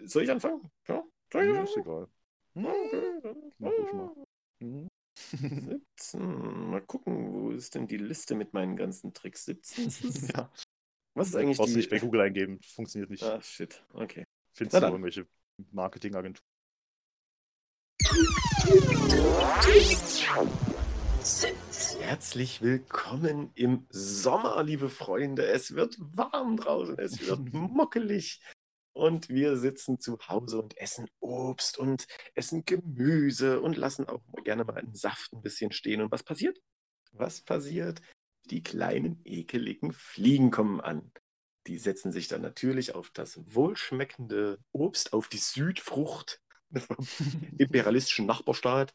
soll 0.06 0.24
ich 0.24 0.32
anfangen? 0.32 0.70
Ja, 0.88 1.04
ich 1.30 1.34
Mir 1.34 1.64
ist 1.64 1.78
egal. 1.78 2.08
Mach 2.54 3.72
ruhig 3.72 3.94
mal. 3.94 4.26
Mhm. 4.60 4.88
17. 5.18 6.70
Mal 6.70 6.82
gucken, 6.82 7.34
wo 7.34 7.52
ist 7.52 7.76
denn 7.76 7.88
die 7.88 7.98
Liste 7.98 8.36
mit 8.36 8.54
meinen 8.54 8.76
ganzen 8.76 9.14
Tricks? 9.14 9.46
17. 9.46 10.30
ja, 10.36 10.52
Was 11.14 11.30
ist 11.30 11.36
eigentlich 11.36 11.58
brauchst 11.58 11.72
du 11.72 11.74
die. 11.76 11.78
nicht 11.80 11.90
bei 11.90 12.00
Google 12.00 12.22
eingeben. 12.22 12.60
Funktioniert 12.62 13.10
nicht. 13.10 13.24
Ah, 13.24 13.42
shit. 13.42 13.84
Okay. 13.94 14.26
Findest 14.54 14.74
Na 14.74 14.80
du 14.80 14.86
dann. 14.86 14.94
irgendwelche 14.94 15.28
Marketingagenturen. 15.72 16.46
Herzlich 22.02 22.62
willkommen 22.62 23.50
im 23.56 23.88
Sommer, 23.90 24.62
liebe 24.62 24.90
Freunde. 24.90 25.48
Es 25.48 25.74
wird 25.74 25.98
warm 26.00 26.56
draußen, 26.56 27.00
es 27.00 27.20
wird 27.26 27.40
muckelig. 27.52 28.44
Und 28.94 29.30
wir 29.30 29.58
sitzen 29.58 30.00
zu 30.00 30.20
Hause 30.28 30.62
und 30.62 30.78
essen 30.78 31.10
Obst 31.22 31.80
und 31.80 32.06
essen 32.36 32.64
Gemüse 32.64 33.60
und 33.60 33.76
lassen 33.76 34.08
auch 34.08 34.22
gerne 34.44 34.66
mal 34.66 34.78
einen 34.78 34.94
Saft 34.94 35.34
ein 35.34 35.42
bisschen 35.42 35.72
stehen. 35.72 36.04
Und 36.04 36.12
was 36.12 36.22
passiert? 36.22 36.62
Was 37.12 37.42
passiert? 37.42 38.02
Die 38.52 38.62
kleinen, 38.62 39.20
ekeligen 39.26 39.94
Fliegen 39.94 40.52
kommen 40.52 40.80
an. 40.80 41.12
Die 41.66 41.80
setzen 41.80 42.12
sich 42.12 42.28
dann 42.28 42.44
natürlich 42.44 42.94
auf 42.94 43.10
das 43.10 43.40
wohlschmeckende 43.48 44.60
Obst, 44.74 45.12
auf 45.12 45.28
die 45.28 45.40
Südfrucht 45.40 46.40
vom 46.72 46.98
imperialistischen 47.58 48.28
Nachbarstaat 48.28 48.94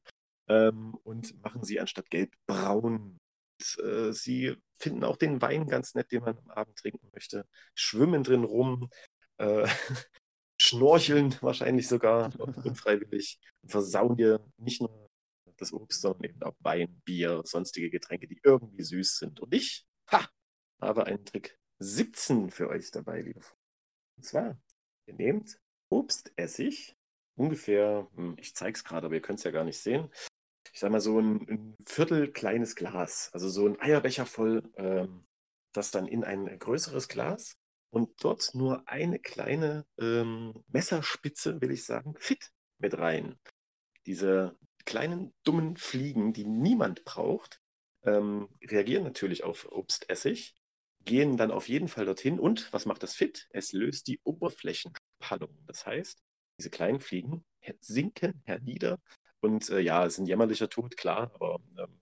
ähm, 0.50 0.94
und 1.04 1.40
machen 1.42 1.64
sie 1.64 1.80
anstatt 1.80 2.10
gelb 2.10 2.34
braun. 2.46 3.18
Und, 3.60 3.84
äh, 3.84 4.12
sie 4.12 4.56
finden 4.78 5.04
auch 5.04 5.16
den 5.16 5.40
Wein 5.40 5.66
ganz 5.66 5.94
nett, 5.94 6.10
den 6.12 6.22
man 6.22 6.38
am 6.38 6.50
Abend 6.50 6.76
trinken 6.76 7.08
möchte, 7.12 7.46
schwimmen 7.74 8.24
drin 8.24 8.44
rum, 8.44 8.90
äh, 9.38 9.66
schnorcheln 10.60 11.36
wahrscheinlich 11.40 11.88
sogar 11.88 12.32
unfreiwillig, 12.64 13.38
und 13.62 13.70
versauen 13.70 14.16
dir 14.16 14.44
nicht 14.58 14.80
nur 14.80 15.08
das 15.56 15.72
Obst, 15.72 16.00
sondern 16.00 16.24
eben 16.24 16.42
auch 16.42 16.56
Wein, 16.60 17.00
Bier, 17.04 17.42
sonstige 17.44 17.90
Getränke, 17.90 18.26
die 18.26 18.40
irgendwie 18.42 18.82
süß 18.82 19.18
sind. 19.18 19.40
Und 19.40 19.54
ich, 19.54 19.86
ha, 20.10 20.28
habe 20.80 21.06
einen 21.06 21.24
Trick 21.24 21.58
17 21.80 22.50
für 22.50 22.68
euch 22.68 22.90
dabei, 22.90 23.20
liebe 23.20 23.40
Freunde. 23.40 23.60
Und 24.16 24.24
zwar, 24.24 24.60
ihr 25.06 25.14
nehmt 25.14 25.58
Obstessig, 25.92 26.96
ungefähr, 27.36 28.08
hm, 28.14 28.36
ich 28.38 28.54
zeige 28.54 28.76
es 28.76 28.84
gerade, 28.84 29.06
aber 29.06 29.16
ihr 29.16 29.22
könnt 29.22 29.40
es 29.40 29.44
ja 29.44 29.50
gar 29.50 29.64
nicht 29.64 29.78
sehen. 29.78 30.08
Ich 30.72 30.80
sag 30.80 30.90
mal 30.90 31.00
so 31.00 31.18
ein, 31.18 31.48
ein 31.48 31.76
Viertel 31.86 32.30
kleines 32.32 32.76
Glas, 32.76 33.30
also 33.32 33.48
so 33.48 33.66
ein 33.66 33.80
Eierbecher 33.80 34.26
voll, 34.26 34.62
ähm, 34.76 35.24
das 35.72 35.90
dann 35.90 36.06
in 36.06 36.24
ein 36.24 36.58
größeres 36.58 37.08
Glas 37.08 37.56
und 37.90 38.22
dort 38.22 38.54
nur 38.54 38.88
eine 38.88 39.18
kleine 39.18 39.86
ähm, 39.98 40.64
Messerspitze, 40.68 41.60
will 41.60 41.70
ich 41.70 41.84
sagen, 41.84 42.14
Fit 42.18 42.50
mit 42.78 42.98
rein. 42.98 43.38
Diese 44.06 44.56
kleinen 44.84 45.32
dummen 45.44 45.76
Fliegen, 45.76 46.32
die 46.32 46.44
niemand 46.44 47.04
braucht, 47.04 47.60
ähm, 48.04 48.48
reagieren 48.64 49.04
natürlich 49.04 49.44
auf 49.44 49.70
Obstessig, 49.70 50.54
gehen 51.04 51.36
dann 51.36 51.50
auf 51.50 51.68
jeden 51.68 51.88
Fall 51.88 52.04
dorthin 52.04 52.38
und 52.38 52.72
was 52.72 52.86
macht 52.86 53.02
das 53.02 53.14
Fit? 53.14 53.48
Es 53.50 53.72
löst 53.72 54.06
die 54.06 54.20
Oberflächenspannung. 54.24 55.56
Das 55.66 55.86
heißt, 55.86 56.22
diese 56.58 56.70
kleinen 56.70 57.00
Fliegen 57.00 57.44
sinken 57.80 58.42
hernieder 58.44 58.98
und 59.40 59.70
äh, 59.70 59.80
ja, 59.80 60.04
es 60.06 60.14
ist 60.14 60.18
ein 60.20 60.26
jämmerlicher 60.26 60.68
Tod, 60.68 60.96
klar, 60.96 61.30
aber 61.34 61.60
ähm, 61.78 62.00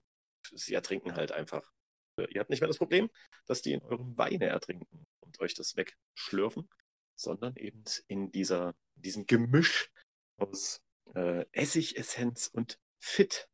sie 0.53 0.73
ertrinken 0.73 1.15
halt 1.15 1.31
einfach. 1.31 1.71
Äh, 2.17 2.27
ihr 2.31 2.41
habt 2.41 2.49
nicht 2.49 2.61
mehr 2.61 2.67
das 2.67 2.77
Problem, 2.77 3.09
dass 3.45 3.61
die 3.61 3.73
in 3.73 3.81
eurem 3.83 4.17
Weine 4.17 4.47
ertrinken 4.47 5.05
und 5.21 5.39
euch 5.39 5.53
das 5.53 5.75
wegschlürfen, 5.75 6.69
sondern 7.15 7.55
eben 7.55 7.83
in 8.07 8.31
dieser, 8.31 8.75
diesem 8.95 9.25
Gemisch 9.25 9.91
aus 10.37 10.81
äh, 11.15 11.45
Essigessenz 11.51 12.47
und 12.47 12.79
Fit. 12.99 13.49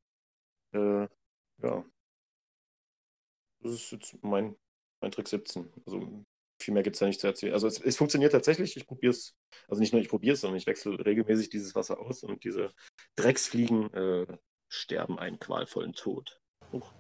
Äh, 0.73 1.07
ja. 1.61 1.85
Das 3.59 3.73
ist 3.73 3.91
jetzt 3.91 4.23
mein, 4.23 4.55
mein 5.01 5.11
Trick 5.11 5.27
17. 5.27 5.71
Also 5.85 6.25
viel 6.61 6.73
mehr 6.73 6.83
gibt 6.83 6.95
es 6.95 6.99
da 6.99 7.05
nicht 7.05 7.19
zu 7.19 7.27
erzählen. 7.27 7.53
Also 7.53 7.67
es, 7.67 7.79
es 7.79 7.97
funktioniert 7.97 8.31
tatsächlich. 8.31 8.77
Ich 8.77 8.87
probiere 8.87 9.11
es, 9.11 9.35
also 9.67 9.81
nicht 9.81 9.93
nur 9.93 10.01
ich 10.01 10.09
probiere 10.09 10.33
es, 10.33 10.41
sondern 10.41 10.57
ich 10.57 10.67
wechsle 10.67 11.05
regelmäßig 11.05 11.49
dieses 11.49 11.75
Wasser 11.75 11.99
aus 11.99 12.23
und 12.23 12.43
diese 12.43 12.71
Drecksfliegen 13.15 13.93
äh, 13.93 14.37
sterben 14.69 15.19
einen 15.19 15.39
qualvollen 15.39 15.93
Tod. 15.93 16.41
Huch. 16.71 16.91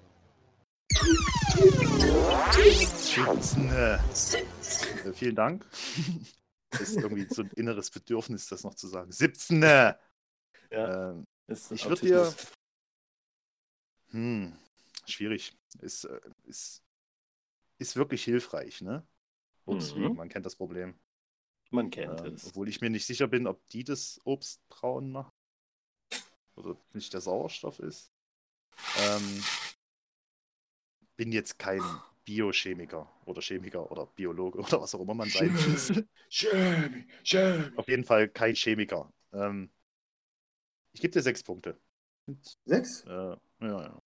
17. 2.51 3.69
Äh, 3.69 3.99
vielen 5.13 5.35
Dank. 5.35 5.65
Das 6.69 6.81
ist 6.89 6.97
irgendwie 6.97 7.27
so 7.29 7.41
ein 7.41 7.49
inneres 7.55 7.91
Bedürfnis, 7.91 8.47
das 8.47 8.63
noch 8.63 8.75
zu 8.75 8.87
sagen. 8.87 9.11
17. 9.11 9.61
Ja, 9.61 9.99
Ähm, 10.71 11.25
ich 11.47 11.87
würde 11.87 12.01
dir. 12.01 12.33
Hm, 14.11 14.57
schwierig. 15.07 15.57
Ist, 15.81 16.05
äh, 16.05 16.19
ist, 16.45 16.83
ist 17.77 17.95
wirklich 17.95 18.23
hilfreich, 18.23 18.81
ne? 18.81 19.05
Obstfliegen, 19.65 20.15
Mhm. 20.15 20.17
man 20.17 20.29
kennt 20.29 20.45
das 20.45 20.55
Problem. 20.55 20.95
Man 21.69 21.91
kennt 21.91 22.23
Ähm, 22.23 22.25
es. 22.25 22.43
obwohl 22.43 22.69
ich 22.69 22.81
mir 22.81 22.89
nicht 22.89 23.05
sicher 23.05 23.27
bin, 23.27 23.47
ob 23.47 23.67
die 23.69 23.83
das 23.83 24.19
Obst 24.23 24.65
braun 24.69 25.11
machen. 25.11 25.31
Oder 26.55 26.75
nicht 26.93 27.13
der 27.13 27.21
Sauerstoff 27.21 27.79
ist. 27.79 28.11
Ähm, 28.95 29.49
bin 31.17 31.31
jetzt 31.31 31.59
kein 31.59 32.03
Biochemiker 32.25 33.09
oder 33.25 33.41
Chemiker 33.41 33.91
oder 33.91 34.05
Biologe 34.07 34.59
oder 34.59 34.81
was 34.81 34.95
auch 34.95 35.01
immer 35.01 35.13
man 35.13 35.31
sein 35.31 35.55
will. 35.57 35.85
Schön, 36.29 37.05
schön. 37.23 37.73
Auf 37.75 37.87
jeden 37.87 38.03
Fall 38.03 38.27
kein 38.29 38.55
Chemiker. 38.55 39.11
Ähm, 39.33 39.71
ich 40.93 41.01
gebe 41.01 41.11
dir 41.11 41.21
sechs 41.21 41.43
Punkte. 41.43 41.79
Sechs? 42.65 43.05
Äh, 43.05 43.09
ja, 43.11 43.37
ja. 43.83 44.01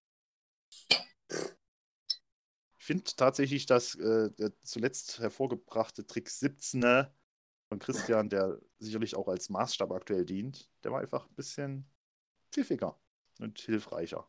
Ich 2.90 2.96
finde 2.96 3.04
tatsächlich, 3.16 3.68
dass 3.68 3.94
äh, 3.94 4.32
der 4.32 4.52
zuletzt 4.64 5.20
hervorgebrachte 5.20 6.08
Trick 6.08 6.28
17 6.28 6.82
von 6.82 7.78
Christian, 7.78 8.30
der 8.30 8.60
sicherlich 8.80 9.16
auch 9.16 9.28
als 9.28 9.52
Maßstab 9.52 9.92
aktuell 9.92 10.26
dient, 10.26 10.72
der 10.84 10.92
war 10.92 11.00
einfach 11.00 11.30
ein 11.30 11.36
bisschen 11.36 11.88
pfiffiger 12.52 13.00
und 13.38 13.60
hilfreicher. 13.60 14.28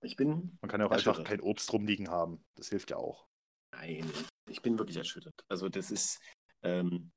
Ich 0.00 0.16
bin, 0.16 0.56
Man 0.62 0.70
kann 0.70 0.80
ja 0.80 0.86
auch 0.86 0.90
einfach 0.90 1.22
kein 1.22 1.42
Obst 1.42 1.70
rumliegen 1.70 2.08
haben. 2.08 2.42
Das 2.54 2.70
hilft 2.70 2.88
ja 2.88 2.96
auch. 2.96 3.28
nein, 3.72 4.10
ich 4.48 4.62
bin 4.62 4.78
wirklich 4.78 4.96
erschüttert. 4.96 5.44
Also 5.46 5.68
das 5.68 5.90
ist, 5.90 6.18
ähm, 6.62 7.12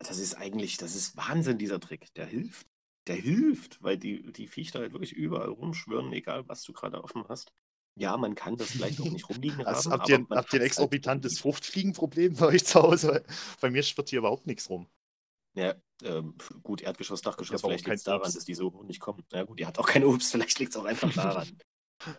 das 0.00 0.18
ist 0.18 0.34
eigentlich, 0.34 0.76
das 0.76 0.96
ist 0.96 1.16
Wahnsinn, 1.16 1.58
dieser 1.58 1.78
Trick. 1.78 2.12
Der 2.14 2.26
hilft. 2.26 2.66
Der 3.06 3.14
hilft, 3.14 3.80
weil 3.80 3.96
die, 3.96 4.32
die 4.32 4.48
Viecher 4.48 4.80
halt 4.80 4.92
wirklich 4.92 5.12
überall 5.12 5.50
rumschwirren, 5.50 6.12
egal 6.12 6.48
was 6.48 6.64
du 6.64 6.72
gerade 6.72 7.04
offen 7.04 7.28
hast. 7.28 7.52
Ja, 7.94 8.16
man 8.16 8.34
kann 8.34 8.56
das 8.56 8.70
vielleicht 8.70 9.00
auch 9.00 9.10
nicht 9.10 9.28
rumliegen 9.28 9.66
Also 9.66 9.90
haben, 9.90 10.00
habt 10.00 10.08
ihr, 10.08 10.18
habt 10.30 10.52
ihr 10.52 10.58
ein 10.58 10.62
halt 10.62 10.62
exorbitantes 10.62 11.32
rumliegen. 11.32 11.42
Fruchtfliegenproblem 11.42 12.36
bei 12.36 12.46
euch 12.46 12.64
zu 12.64 12.82
Hause? 12.82 13.24
Bei 13.60 13.70
mir 13.70 13.82
schwirrt 13.82 14.10
hier 14.10 14.20
überhaupt 14.20 14.46
nichts 14.46 14.70
rum. 14.70 14.88
Ja, 15.54 15.74
ähm, 16.02 16.34
gut, 16.62 16.80
Erdgeschoss, 16.80 17.20
Dachgeschoss, 17.20 17.60
vielleicht 17.60 17.84
liegt 17.84 17.98
es 17.98 18.04
daran, 18.04 18.22
Obst. 18.22 18.36
dass 18.36 18.44
die 18.46 18.54
so 18.54 18.82
nicht 18.84 19.00
kommen. 19.00 19.22
Ja 19.32 19.44
gut, 19.44 19.60
ihr 19.60 19.66
habt 19.66 19.78
auch 19.78 19.86
kein 19.86 20.04
Obst, 20.04 20.32
vielleicht 20.32 20.58
liegt 20.58 20.72
es 20.74 20.80
auch 20.80 20.86
einfach 20.86 21.12
daran. 21.12 21.58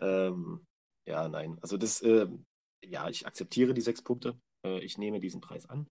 ähm, 0.00 0.64
ja, 1.06 1.28
nein, 1.28 1.58
also 1.60 1.76
das, 1.76 2.00
ähm, 2.02 2.46
ja, 2.84 3.08
ich 3.08 3.26
akzeptiere 3.26 3.74
die 3.74 3.80
sechs 3.80 4.02
Punkte. 4.02 4.38
Äh, 4.64 4.80
ich 4.80 4.98
nehme 4.98 5.20
diesen 5.20 5.40
Preis 5.40 5.66
an. 5.66 5.88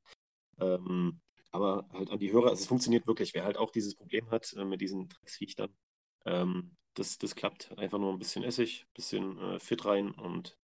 Ähm, 0.60 1.20
aber 1.52 1.88
halt 1.94 2.10
an 2.10 2.20
die 2.20 2.32
Hörer, 2.32 2.50
also 2.50 2.62
es 2.62 2.68
funktioniert 2.68 3.06
wirklich. 3.08 3.34
Wer 3.34 3.44
halt 3.44 3.58
auch 3.58 3.72
dieses 3.72 3.96
Problem 3.96 4.30
hat 4.32 4.54
äh, 4.54 4.66
mit 4.66 4.82
diesen 4.82 5.10
Drecksviechtern, 5.10 5.76
ähm, 6.26 6.76
das, 6.96 7.18
das 7.18 7.36
klappt. 7.36 7.78
Einfach 7.78 8.00
nur 8.00 8.12
ein 8.14 8.20
bisschen 8.20 8.44
Essig, 8.44 8.86
ein 8.88 8.94
bisschen 8.94 9.38
äh, 9.40 9.60
Fit 9.60 9.86
rein 9.86 10.12
und 10.12 10.58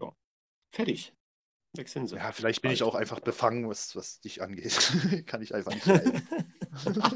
ja, 0.00 0.12
fertig. 0.70 1.14
Weg 1.74 1.88
sind 1.88 2.06
sie. 2.08 2.16
Ja, 2.16 2.32
vielleicht 2.32 2.60
bin 2.62 2.70
ich 2.70 2.80
Bald. 2.80 2.90
auch 2.90 2.94
einfach 2.94 3.20
befangen, 3.20 3.66
was, 3.68 3.96
was 3.96 4.20
dich 4.20 4.42
angeht. 4.42 4.76
Kann 5.26 5.40
ich 5.42 5.54
einfach 5.54 5.72
nicht 5.72 5.86
leiden. 5.86 6.22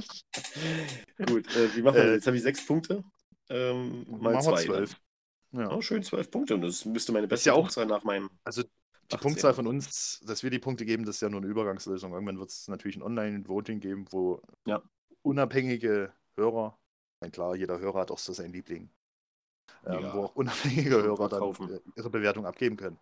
Gut, 1.27 1.47
äh, 1.57 1.77
wie 1.77 1.83
machen 1.83 1.97
wir 1.97 2.03
das? 2.05 2.11
Äh, 2.11 2.15
Jetzt 2.15 2.27
habe 2.27 2.37
ich 2.37 2.43
sechs 2.43 2.65
Punkte. 2.67 3.05
Ähm, 3.49 4.07
mal 4.09 4.41
zwei. 4.43 4.65
zwölf. 4.65 4.97
Dann. 5.53 5.61
Ja. 5.61 5.73
Oh, 5.73 5.81
schön, 5.81 6.03
zwölf 6.03 6.31
Punkte. 6.31 6.55
Und 6.55 6.63
das 6.63 6.85
müsste 6.85 7.13
meine 7.13 7.29
beste 7.29 7.51
ja 7.51 7.55
auch- 7.55 7.61
Punktzahl 7.61 7.87
nach 7.87 8.05
meinem. 8.05 8.31
Also 8.45 8.63
die 8.63 8.69
18. 9.15 9.21
Punktzahl 9.21 9.55
von 9.55 9.67
uns, 9.67 10.21
dass 10.27 10.43
wir 10.43 10.51
die 10.51 10.59
Punkte 10.59 10.85
geben, 10.85 11.05
das 11.05 11.17
ist 11.17 11.21
ja 11.21 11.29
nur 11.29 11.41
eine 11.41 11.49
Übergangslösung. 11.51 12.13
Irgendwann 12.13 12.39
wird 12.39 12.51
es 12.51 12.67
natürlich 12.69 12.97
ein 12.97 13.03
Online-Voting 13.03 13.79
geben, 13.81 14.07
wo 14.11 14.43
Ja. 14.67 14.83
unabhängige 15.23 16.13
Hörer, 16.37 16.77
mein 17.21 17.33
klar, 17.33 17.55
jeder 17.57 17.79
Hörer 17.79 18.01
hat 18.01 18.11
auch 18.11 18.19
so 18.19 18.33
seinen 18.33 18.53
Liebling, 18.53 18.91
ähm, 19.87 20.01
Ja. 20.01 20.15
wo 20.15 20.25
auch 20.25 20.35
unabhängige 20.35 21.03
Hörer 21.03 21.29
dann 21.29 21.41
kaufen. 21.41 21.71
äh, 21.73 21.81
ihre 21.97 22.11
Bewertung 22.11 22.47
abgeben 22.47 22.77
können. 22.77 22.99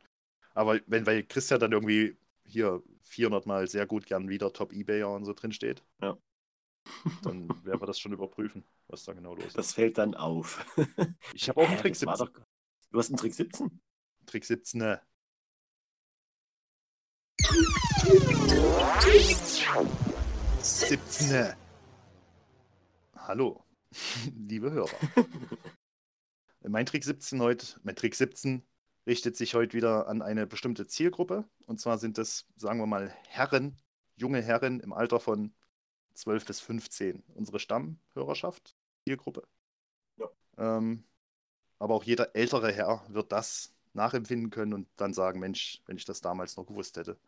Aber 0.55 0.79
wenn 0.87 1.05
weil 1.07 1.25
Christian 1.25 1.61
dann 1.61 1.73
irgendwie 1.73 2.17
hier 2.45 2.83
400 3.03 3.47
Mal 3.47 3.67
sehr 3.67 3.87
gut 3.87 4.07
gern 4.07 4.29
wieder 4.29 4.53
Top 4.53 4.73
Ebayer 4.73 5.11
und 5.11 5.25
so 5.25 5.33
drin 5.33 5.53
steht, 5.53 5.83
Ja. 6.01 6.17
dann 7.23 7.49
werden 7.65 7.81
wir 7.81 7.87
das 7.87 7.99
schon 7.99 8.13
überprüfen, 8.13 8.65
was 8.89 9.05
da 9.05 9.15
genau 9.15 9.35
los 9.35 9.47
ist. 9.47 9.59
Das 9.59 9.73
fällt 9.73 9.99
dann 9.99 10.15
auf. 10.15 10.65
Ich 11.35 11.49
habe 11.49 11.61
auch 11.63 11.69
einen 11.69 11.79
Trick 11.79 11.95
das 11.95 12.07
war 12.07 12.17
17. 12.17 12.35
doch- 12.35 12.47
Du 12.91 12.99
hast 12.99 13.09
einen 13.09 13.17
Trick 13.17 13.35
17? 13.35 13.81
Trick 14.27 14.45
17. 14.45 14.79
ne? 14.79 15.01
17. 20.63 21.55
Hallo, 23.17 23.64
liebe 24.49 24.71
Hörer. 24.71 24.91
mein 26.63 26.87
Trick 26.87 27.05
17 27.05 27.41
heute, 27.41 27.67
mein 27.83 27.97
Trick 27.97 28.15
17 28.15 28.63
richtet 29.07 29.37
sich 29.37 29.55
heute 29.55 29.77
wieder 29.77 30.09
an 30.09 30.23
eine 30.23 30.47
bestimmte 30.47 30.87
Zielgruppe. 30.87 31.45
Und 31.67 31.81
zwar 31.81 31.99
sind 31.99 32.19
es, 32.19 32.47
sagen 32.57 32.79
wir 32.81 32.87
mal, 32.87 33.15
Herren, 33.29 33.77
junge 34.17 34.43
Herren 34.43 34.81
im 34.81 34.93
Alter 34.93 35.21
von 35.21 35.53
12 36.15 36.47
bis 36.47 36.61
15. 36.61 37.23
Unsere 37.35 37.59
Stammhörerschaft, 37.59 38.77
Zielgruppe. 39.05 39.47
Ja. 40.17 40.29
Ähm, 40.57 41.05
aber 41.79 41.95
auch 41.95 42.05
jeder 42.05 42.35
ältere 42.35 42.73
Herr 42.73 43.05
wird 43.09 43.33
das 43.33 43.75
nachempfinden 43.93 44.51
können 44.51 44.73
und 44.73 44.89
dann 44.97 45.13
sagen, 45.13 45.41
Mensch, 45.41 45.83
wenn 45.87 45.97
ich 45.97 46.05
das 46.05 46.21
damals 46.21 46.57
noch 46.57 46.67
gewusst 46.67 46.97
hätte. 46.97 47.19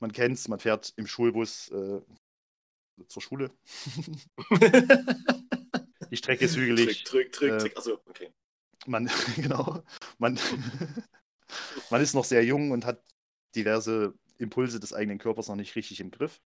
Man 0.00 0.12
kennt's, 0.12 0.48
man 0.48 0.58
fährt 0.58 0.92
im 0.96 1.06
Schulbus 1.06 1.70
äh, 1.70 2.00
zur 3.08 3.22
Schule. 3.22 3.50
Die 6.10 6.16
Strecke 6.16 6.44
ist 6.44 6.56
hügelig. 6.56 7.04
Trick, 7.04 7.32
Trick, 7.32 7.32
Trick, 7.32 7.52
Äh, 7.52 7.58
Trick. 7.58 7.76
Achso, 7.76 8.00
okay. 8.06 8.32
Man, 8.86 9.10
genau, 9.36 9.82
man, 10.18 10.38
man 11.90 12.00
ist 12.00 12.14
noch 12.14 12.24
sehr 12.24 12.44
jung 12.44 12.70
und 12.70 12.84
hat 12.84 13.02
diverse 13.54 14.14
Impulse 14.38 14.80
des 14.80 14.92
eigenen 14.92 15.18
Körpers 15.18 15.48
noch 15.48 15.56
nicht 15.56 15.74
richtig 15.76 16.00
im 16.00 16.10
Griff. 16.10 16.40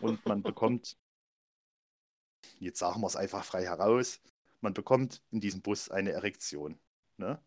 Und 0.00 0.24
man 0.26 0.42
bekommt, 0.42 0.96
jetzt 2.58 2.78
sagen 2.78 3.00
wir 3.00 3.06
es 3.06 3.16
einfach 3.16 3.44
frei 3.44 3.64
heraus, 3.64 4.20
man 4.60 4.74
bekommt 4.74 5.22
in 5.30 5.40
diesem 5.40 5.62
Bus 5.62 5.90
eine 5.90 6.12
Erektion. 6.12 6.78
Ne? 7.16 7.40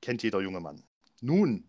Kennt 0.00 0.22
jeder 0.22 0.40
junge 0.40 0.60
Mann. 0.60 0.82
Nun 1.20 1.66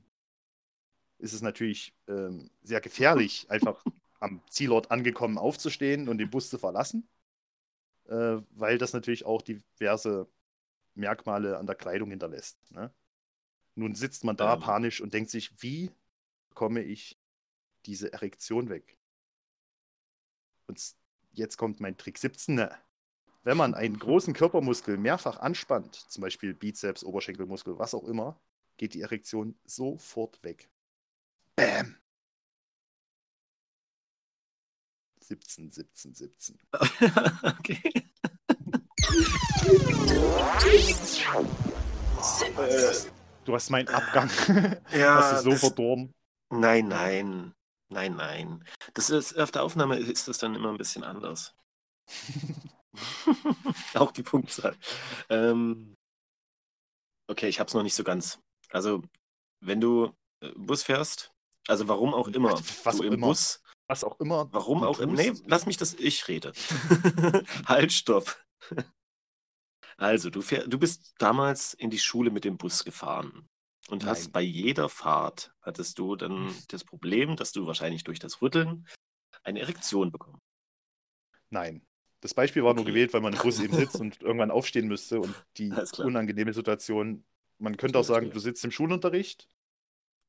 ist 1.20 1.34
es 1.34 1.42
natürlich 1.42 1.96
ähm, 2.08 2.50
sehr 2.62 2.82
gefährlich, 2.82 3.50
einfach 3.50 3.84
am 4.20 4.42
Zielort 4.50 4.92
angekommen 4.92 5.38
aufzustehen 5.38 6.10
und 6.10 6.18
den 6.18 6.30
Bus 6.30 6.50
zu 6.50 6.58
verlassen, 6.58 7.08
äh, 8.08 8.42
weil 8.52 8.78
das 8.78 8.94
natürlich 8.94 9.26
auch 9.26 9.42
diverse 9.42 10.28
Merkmale 10.96 11.58
an 11.58 11.66
der 11.66 11.76
Kleidung 11.76 12.10
hinterlässt. 12.10 12.58
Ne? 12.72 12.94
Nun 13.76 13.96
sitzt 13.96 14.24
man 14.24 14.38
da 14.38 14.54
Ähm. 14.56 14.60
panisch 14.62 15.02
und 15.02 15.14
denkt 15.14 15.30
sich, 15.30 15.62
wie 15.62 15.92
bekomme 16.50 16.82
ich 16.82 17.20
diese 17.86 18.14
Erektion 18.14 18.70
weg? 18.70 18.98
Und 20.68 20.82
jetzt 21.34 21.58
kommt 21.58 21.80
mein 21.80 21.98
Trick 21.98 22.18
17. 22.18 22.56
ne? 22.56 22.76
Wenn 23.44 23.58
man 23.58 23.74
einen 23.74 24.00
großen 24.00 24.34
Körpermuskel 24.34 24.98
mehrfach 24.98 25.38
anspannt, 25.40 25.96
zum 25.96 26.22
Beispiel 26.22 26.54
Bizeps, 26.54 27.04
Oberschenkelmuskel, 27.04 27.78
was 27.78 27.94
auch 27.94 28.06
immer, 28.06 28.40
geht 28.78 28.94
die 28.94 29.02
Erektion 29.02 29.58
sofort 29.66 30.42
weg. 30.44 30.70
Bäm! 31.56 31.96
17, 35.28 35.72
17, 35.72 36.14
17. 36.14 36.60
okay. 37.44 37.82
äh, 42.58 42.94
Du 43.46 43.54
hast 43.54 43.70
meinen 43.70 43.88
Abgang. 43.90 44.30
ja, 44.92 45.16
hast 45.16 45.32
du 45.34 45.44
so 45.44 45.50
das, 45.52 45.60
verdorben. 45.62 46.14
nein, 46.50 46.88
nein, 46.88 47.54
nein, 47.90 48.16
nein. 48.16 48.66
Das 48.94 49.10
ist, 49.10 49.38
auf 49.38 49.52
der 49.52 49.64
Aufnahme 49.64 49.98
ist 49.98 50.28
das 50.28 50.38
dann 50.40 50.56
immer 50.56 50.70
ein 50.70 50.78
bisschen 50.78 51.04
anders. 51.04 51.56
Auch 53.94 54.12
die 54.12 54.24
Punktzahl. 54.24 54.76
Ähm, 55.30 55.96
okay, 57.28 57.48
ich 57.48 57.60
habe 57.60 57.68
es 57.68 57.74
noch 57.74 57.84
nicht 57.84 57.96
so 57.96 58.04
ganz. 58.04 58.40
Also, 58.70 59.04
wenn 59.60 59.82
du 59.82 60.12
äh, 60.42 60.52
Bus 60.56 60.84
fährst, 60.84 61.32
also 61.68 61.88
warum 61.88 62.14
auch 62.14 62.28
immer, 62.28 62.54
Was 62.84 62.98
du 62.98 63.04
im 63.04 63.14
immer. 63.14 63.28
Bus, 63.28 63.62
Was 63.88 64.04
auch 64.04 64.20
immer. 64.20 64.52
warum 64.52 64.84
auch 64.84 65.00
immer, 65.00 65.14
nee, 65.14 65.34
lass 65.46 65.66
mich 65.66 65.78
das, 65.78 65.94
ich 65.94 66.28
rede. 66.28 66.54
halt, 67.66 67.92
stopp. 67.92 68.36
Also, 69.98 70.30
du, 70.30 70.42
fähr, 70.42 70.68
du 70.68 70.78
bist 70.78 71.14
damals 71.20 71.74
in 71.74 71.90
die 71.90 72.00
Schule 72.00 72.32
mit 72.32 72.44
dem 72.44 72.58
Bus 72.58 72.84
gefahren 72.84 73.48
und 73.90 74.06
hast 74.06 74.24
Nein. 74.26 74.32
bei 74.32 74.42
jeder 74.42 74.90
Fahrt, 74.90 75.54
hattest 75.62 76.00
du 76.00 76.16
dann 76.16 76.54
das 76.70 76.84
Problem, 76.84 77.36
dass 77.36 77.52
du 77.52 77.68
wahrscheinlich 77.68 78.04
durch 78.04 78.20
das 78.20 78.42
Rütteln 78.42 78.88
eine 79.44 79.60
Erektion 79.62 80.12
bekommst. 80.12 80.42
Nein. 81.50 81.86
Das 82.22 82.34
Beispiel 82.34 82.64
war 82.64 82.74
nur 82.74 82.82
Okay. 82.82 82.92
gewählt, 82.92 83.14
weil 83.14 83.22
man 83.22 83.34
im 83.34 83.40
Bus 83.40 83.60
eben 83.60 83.76
sitzt 83.76 83.96
und 84.02 84.22
irgendwann 84.22 84.50
aufstehen 84.52 84.88
müsste 84.88 85.20
und 85.20 85.36
die 85.58 85.72
unangenehme 86.00 86.54
Situation. 86.54 87.24
Man 87.60 87.78
könnte 87.78 88.00
auch 88.00 88.04
sagen, 88.04 88.32
du 88.32 88.40
sitzt 88.40 88.66
im 88.66 88.72
Schulunterricht. 88.72 89.48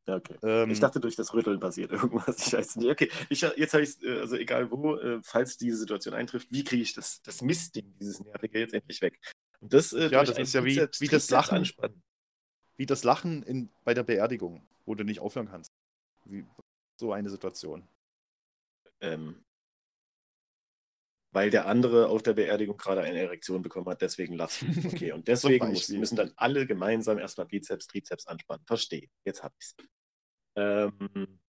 Ja, 0.07 0.17
okay. 0.17 0.37
Ähm, 0.43 0.71
Ich 0.71 0.79
dachte, 0.81 1.01
durch 1.01 1.17
das 1.17 1.35
Rütteln 1.35 1.59
passiert 1.59 1.91
irgendwas. 1.93 2.47
Ich 2.47 2.53
weiß 2.53 2.77
nicht. 2.77 2.91
Okay, 2.91 3.11
ich, 3.29 3.41
jetzt 3.41 3.75
habe 3.75 3.83
ich 3.83 3.91
es, 3.91 4.05
also 4.05 4.37
egal 4.37 4.71
wo, 4.71 4.97
äh, 4.97 5.21
falls 5.23 5.57
diese 5.57 5.77
Situation 5.77 6.15
eintrifft, 6.15 6.51
wie 6.53 6.63
kriege 6.65 6.83
ich 6.83 6.95
das, 6.95 7.23
das 7.23 7.43
Mistding, 7.43 7.93
dieses 7.99 8.21
Nervige 8.21 8.59
jetzt 8.61 8.75
endlich 8.75 9.03
weg? 9.03 9.19
Und 9.61 9.73
das, 9.73 9.93
äh, 9.93 10.09
Ja, 10.09 10.23
das 10.23 10.39
ist 10.39 10.53
ja 10.55 10.65
wie- 10.65 10.77
wie 11.01 11.09
das 11.09 11.31
Lachen. 11.31 11.59
anspannen. 11.59 12.03
wie 12.79 12.87
das 12.87 13.05
Lachen 13.05 13.43
in, 13.43 13.71
bei 13.85 13.95
der 13.95 14.03
Beerdigung, 14.03 14.69
wo 14.85 14.95
du 14.95 15.03
nicht 15.03 15.21
aufhören 15.21 15.49
kannst. 15.49 15.73
Wie, 16.27 16.45
so 17.01 17.13
eine 17.13 17.31
Situation. 17.31 17.89
Ähm, 19.01 19.43
weil 21.33 21.51
der 21.51 21.67
andere 21.67 22.09
auf 22.09 22.23
der 22.23 22.35
Beerdigung 22.35 22.77
gerade 22.77 23.03
eine 23.03 23.19
Erektion 23.19 23.63
bekommen 23.63 23.87
hat, 23.89 24.01
deswegen 24.03 24.35
lachst 24.35 24.63
du. 24.63 24.67
Okay, 25.09 25.13
und 25.13 25.27
deswegen 25.29 25.69
muss, 25.69 25.89
müssen 25.89 26.17
dann 26.17 26.33
alle 26.37 26.67
gemeinsam 26.67 27.19
erstmal 27.19 27.47
Bizeps, 27.47 27.87
Trizeps 27.87 28.27
anspannen. 28.27 28.65
Verstehe, 28.67 29.09
jetzt 29.25 29.43
habe 29.43 29.55
ich 29.59 29.67
es. 29.67 29.77
Ähm, 30.57 31.41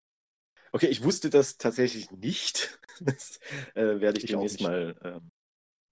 okay, 0.72 0.88
ich 0.88 1.04
wusste 1.04 1.30
das 1.30 1.58
tatsächlich 1.58 2.12
nicht. 2.12 2.80
Das 3.00 3.40
äh, 3.76 4.02
werde 4.02 4.18
ich, 4.18 4.26
Ich 4.26 4.32
demnächst 4.32 4.60
mal. 4.62 4.96
Ähm, 5.04 5.32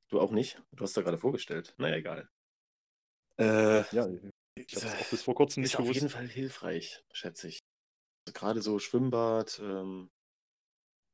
du 0.09 0.19
auch 0.21 0.31
nicht? 0.31 0.61
Du 0.71 0.83
hast 0.83 0.97
da 0.97 1.01
gerade 1.03 1.19
vorgestellt. 1.19 1.75
Naja, 1.77 1.97
egal. 1.97 2.29
Äh, 3.37 3.83
Ja, 3.91 4.07
ich 4.55 4.75
habe 4.75 4.87
es 4.87 4.93
auch 4.95 5.09
bis 5.09 5.21
vor 5.23 5.35
kurzem 5.35 5.61
ist 5.61 5.71
nicht 5.71 5.75
auf 5.75 5.83
gewusst. 5.83 5.97
jeden 5.97 6.09
Fall 6.09 6.27
hilfreich, 6.27 7.03
schätze 7.11 7.47
ich. 7.47 7.59
Also 8.27 8.33
gerade 8.33 8.61
so 8.61 8.79
Schwimmbad, 8.79 9.59
ähm, 9.63 10.09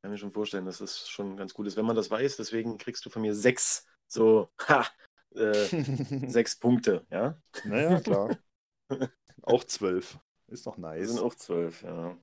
kann 0.02 0.10
mir 0.10 0.18
schon 0.18 0.32
vorstellen, 0.32 0.64
dass 0.66 0.78
das 0.78 1.08
schon 1.08 1.36
ganz 1.36 1.54
gut 1.54 1.66
ist, 1.66 1.76
wenn 1.76 1.84
man 1.86 1.96
das 1.96 2.10
weiß. 2.10 2.36
Deswegen 2.36 2.78
kriegst 2.78 3.04
du 3.06 3.10
von 3.10 3.22
mir 3.22 3.34
sechs, 3.34 3.86
so, 4.06 4.50
ha, 4.68 4.86
äh, 5.34 5.68
sechs 6.26 6.56
Punkte, 6.58 7.06
ja? 7.10 7.40
naja, 7.64 8.00
klar. 8.00 8.38
auch 9.42 9.64
zwölf. 9.64 10.18
Ist 10.52 10.66
doch 10.66 10.76
nice. 10.76 11.08
sind 11.08 11.20
auch 11.20 11.34
zwölf, 11.34 11.82
ja. 11.82 12.16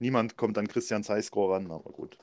Niemand 0.00 0.36
kommt 0.36 0.58
an 0.58 0.66
Christians 0.66 1.08
Highscore 1.08 1.54
ran, 1.54 1.70
aber 1.70 1.92
gut. 1.92 2.18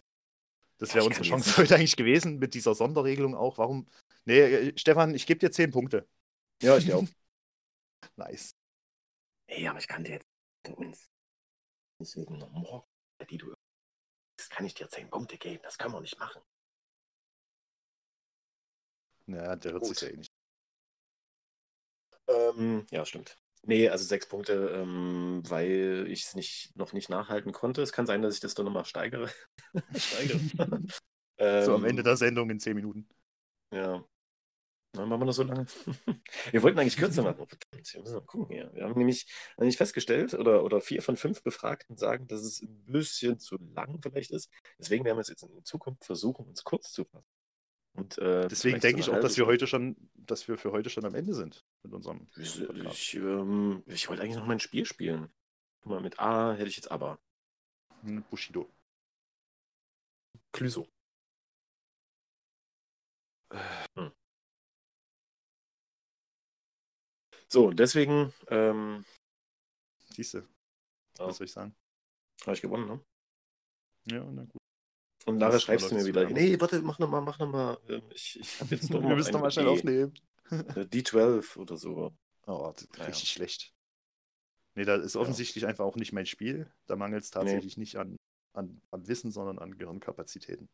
Das 0.78 0.94
wäre 0.94 1.06
unsere 1.06 1.24
Chance 1.24 1.58
heute 1.58 1.76
eigentlich 1.76 1.96
gewesen 1.96 2.38
mit 2.38 2.54
dieser 2.54 2.76
Sonderregelung 2.76 3.34
auch. 3.34 3.58
Warum? 3.58 3.88
Nee, 4.26 4.40
äh, 4.40 4.78
Stefan, 4.78 5.16
ich 5.16 5.26
gebe 5.26 5.40
dir 5.40 5.52
zehn 5.52 5.72
Punkte. 5.72 6.08
Ja, 6.62 6.78
ich 6.78 6.86
dir 6.86 6.98
auch. 6.98 7.04
Nice. 8.16 8.56
Ey, 9.48 9.68
aber 9.68 9.80
ich 9.80 9.88
kann 9.88 10.04
dir 10.04 10.14
jetzt 10.14 10.78
uns 10.78 11.10
deswegen 12.00 12.38
noch 12.38 12.52
morgen, 12.52 12.86
die 13.30 13.38
du 13.38 13.54
das 14.38 14.50
kann 14.50 14.66
ich 14.66 14.76
dir 14.76 14.88
zehn 14.88 15.10
Punkte 15.10 15.38
geben. 15.38 15.62
Das 15.64 15.78
kann 15.78 15.92
man 15.92 16.04
nicht 16.04 16.20
machen. 16.20 16.42
Naja, 19.26 19.56
der 19.56 19.74
hört 19.74 19.84
Gut. 19.84 19.98
sich 19.98 20.08
ja 20.08 20.14
eh 20.14 20.18
nicht. 20.18 20.32
Ähm, 22.28 22.86
ja, 22.92 23.06
stimmt. 23.06 23.38
Nee, 23.64 23.90
also 23.90 24.06
sechs 24.06 24.28
Punkte, 24.28 24.72
ähm, 24.76 25.42
weil 25.48 26.06
ich 26.10 26.24
es 26.24 26.36
nicht, 26.36 26.76
noch 26.76 26.94
nicht 26.94 27.10
nachhalten 27.10 27.52
konnte. 27.52 27.82
Es 27.82 27.92
kann 27.92 28.06
sein, 28.06 28.22
dass 28.22 28.36
ich 28.36 28.40
das 28.40 28.54
dann 28.54 28.66
nochmal 28.66 28.86
steigere. 28.86 29.30
steigere. 29.96 30.40
So 31.40 31.76
am 31.76 31.84
Ähm, 31.84 31.90
Ende 31.92 32.02
der 32.02 32.18
Sendung 32.18 32.50
in 32.50 32.60
zehn 32.60 32.74
Minuten. 32.76 33.08
Ja. 33.72 34.04
Dann 34.94 35.10
machen 35.10 35.22
wir 35.22 35.26
noch 35.26 35.34
so 35.34 35.44
lange. 35.44 35.68
wir 36.52 36.64
wollten 36.64 36.80
eigentlich 36.80 36.98
kürzer 36.98 37.22
machen. 37.22 37.46
Verdammt, 37.46 37.94
wir 37.94 38.02
müssen 38.02 38.16
mal 38.16 38.22
gucken 38.22 38.56
hier. 38.56 38.72
Wir 38.74 38.84
haben 38.84 38.98
nämlich, 38.98 39.28
nämlich 39.58 39.78
festgestellt, 39.78 40.34
oder, 40.34 40.64
oder 40.64 40.82
vier 40.82 41.04
von 41.04 41.16
fünf 41.16 41.44
Befragten 41.44 41.96
sagen, 41.96 42.28
dass 42.28 42.42
es 42.42 42.64
ein 42.64 42.86
bisschen 42.86 43.38
zu 43.38 43.58
lang 43.76 44.00
vielleicht 44.02 44.32
ist. 44.32 44.50
Deswegen 44.80 45.06
werden 45.06 45.18
wir 45.18 45.22
es 45.22 45.30
jetzt 45.30 45.44
in 45.44 45.64
Zukunft 45.64 46.06
versuchen, 46.06 46.48
uns 46.48 46.64
kurz 46.64 46.92
zu 46.92 47.06
fassen. 47.06 47.37
Und, 47.98 48.20
äh, 48.20 48.48
Deswegen 48.48 48.80
denke 48.80 49.02
so 49.02 49.12
ich 49.12 49.18
auch, 49.18 49.22
dass 49.22 49.38
wir 49.38 49.48
heute 49.48 49.66
schon, 49.66 49.96
dass 50.16 50.48
wir 50.48 50.60
für 50.60 50.72
heute 50.72 50.92
schon 50.92 51.04
am 51.04 51.16
Ende 51.16 51.34
sind 51.34 51.66
mit 51.82 51.94
unserem. 51.94 52.28
Podcast. 52.28 53.00
Ich, 53.00 53.16
ähm, 53.16 53.82
ich 53.88 54.08
wollte 54.08 54.22
eigentlich 54.22 54.38
noch 54.38 54.46
mein 54.46 54.60
Spiel 54.60 54.86
spielen. 54.86 55.32
Guck 55.82 55.92
mal, 55.94 56.02
mit 56.02 56.20
A 56.20 56.54
hätte 56.54 56.70
ich 56.70 56.76
jetzt 56.76 56.92
aber. 56.92 57.20
Hm, 58.04 58.24
Bushido. 58.30 58.70
Clüso. 60.52 60.88
Hm. 63.96 64.12
So, 67.48 67.72
deswegen 67.72 68.32
ähm, 68.50 69.06
Siehst 70.10 70.36
du, 70.36 70.38
Ja. 71.18 71.28
was 71.28 71.38
soll 71.38 71.46
ich 71.46 71.52
sagen? 71.52 71.76
habe 72.42 72.54
ich 72.54 72.62
gewonnen, 72.62 72.88
ne? 72.88 73.04
Ja, 74.06 74.24
na 74.24 74.44
gut. 74.44 74.67
Und 75.28 75.38
nachher 75.40 75.52
Das 75.54 75.64
schreibst 75.64 75.92
du 75.92 75.96
mir 75.96 76.06
wieder, 76.06 76.30
nee, 76.30 76.60
warte, 76.60 76.82
mach 76.82 77.00
nochmal, 77.00 77.22
mach 77.22 77.38
nochmal. 77.38 77.78
Ich, 78.14 78.40
ich 78.40 78.60
habe 78.62 78.76
jetzt 78.76 78.94
doch 78.94 79.02
wir 79.02 79.16
müssen 79.16 79.28
ein 79.30 79.34
noch 79.34 79.42
mal 79.42 79.52
schnell 79.52 79.66
D- 79.72 79.72
aufnehmen. 79.72 80.14
äh, 80.52 80.86
D12 80.86 81.58
oder 81.58 81.76
so. 81.76 82.14
Oh, 82.46 82.74
das 82.74 83.08
richtig 83.08 83.30
schlecht. 83.30 83.74
Nee, 84.76 84.86
da 84.86 84.96
ist 84.96 85.16
offensichtlich 85.18 85.66
einfach 85.66 85.84
auch 85.84 85.98
nicht 85.98 86.14
mein 86.14 86.26
Spiel. 86.26 86.72
Da 86.86 86.96
mangelt 86.96 87.24
es 87.24 87.32
tatsächlich 87.32 87.78
nicht 87.78 87.98
an, 87.98 88.16
an, 88.54 88.80
an 88.92 89.08
Wissen, 89.08 89.32
sondern 89.32 89.60
an 89.60 89.78
Gehirnkapazitäten. 89.78 90.70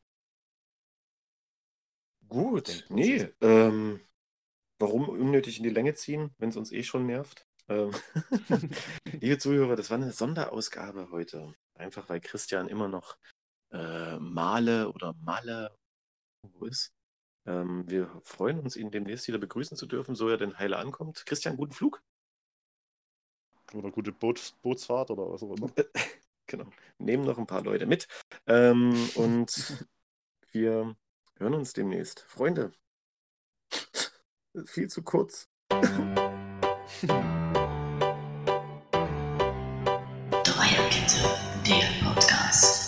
Gut, 2.29 2.67
Denkt 2.67 2.89
man 2.89 2.99
nee. 2.99 3.27
Ähm, 3.41 3.99
warum 4.77 5.09
unnötig 5.09 5.57
in 5.57 5.63
die 5.63 5.69
Länge 5.69 5.93
ziehen, 5.95 6.31
wenn 6.37 6.49
es 6.49 6.57
uns 6.57 6.71
eh 6.71 6.83
schon 6.83 7.05
nervt? 7.07 7.47
Ähm, 7.69 7.91
liebe 9.21 9.37
Zuhörer, 9.37 9.75
das 9.75 9.89
war 9.89 9.97
eine 9.97 10.11
Sonderausgabe 10.11 11.09
heute. 11.11 11.53
Einfach 11.75 12.09
weil 12.09 12.19
Christian 12.21 12.67
immer 12.67 12.87
noch 12.87 13.17
äh, 13.73 14.17
Male 14.19 14.89
oder 14.91 15.13
Malle 15.21 15.75
wo 16.51 16.65
ist. 16.65 16.93
Ähm, 17.45 17.89
wir 17.89 18.09
freuen 18.23 18.59
uns, 18.59 18.75
ihn 18.75 18.91
demnächst 18.91 19.27
wieder 19.27 19.37
begrüßen 19.37 19.77
zu 19.77 19.85
dürfen, 19.85 20.15
so 20.15 20.29
er 20.29 20.37
denn 20.37 20.57
heile 20.57 20.77
ankommt. 20.77 21.25
Christian, 21.25 21.57
guten 21.57 21.73
Flug. 21.73 22.01
Oder 23.73 23.91
gute 23.91 24.11
Boot, 24.11 24.53
Bootsfahrt 24.61 25.09
oder 25.11 25.29
was 25.29 25.43
auch 25.43 25.55
immer. 25.55 25.69
Genau. 26.45 26.65
Nehmen 26.99 27.23
noch 27.23 27.37
ein 27.37 27.47
paar 27.47 27.63
Leute 27.63 27.85
mit. 27.85 28.07
Ähm, 28.47 29.09
und 29.15 29.87
wir 30.51 30.93
hören 31.37 31.53
uns 31.53 31.71
demnächst. 31.71 32.19
Freunde, 32.27 32.73
viel 34.65 34.89
zu 34.89 35.01
kurz. 35.01 35.49
Dreierkette, 40.43 41.21
der 41.65 42.03
Podcast. 42.03 42.82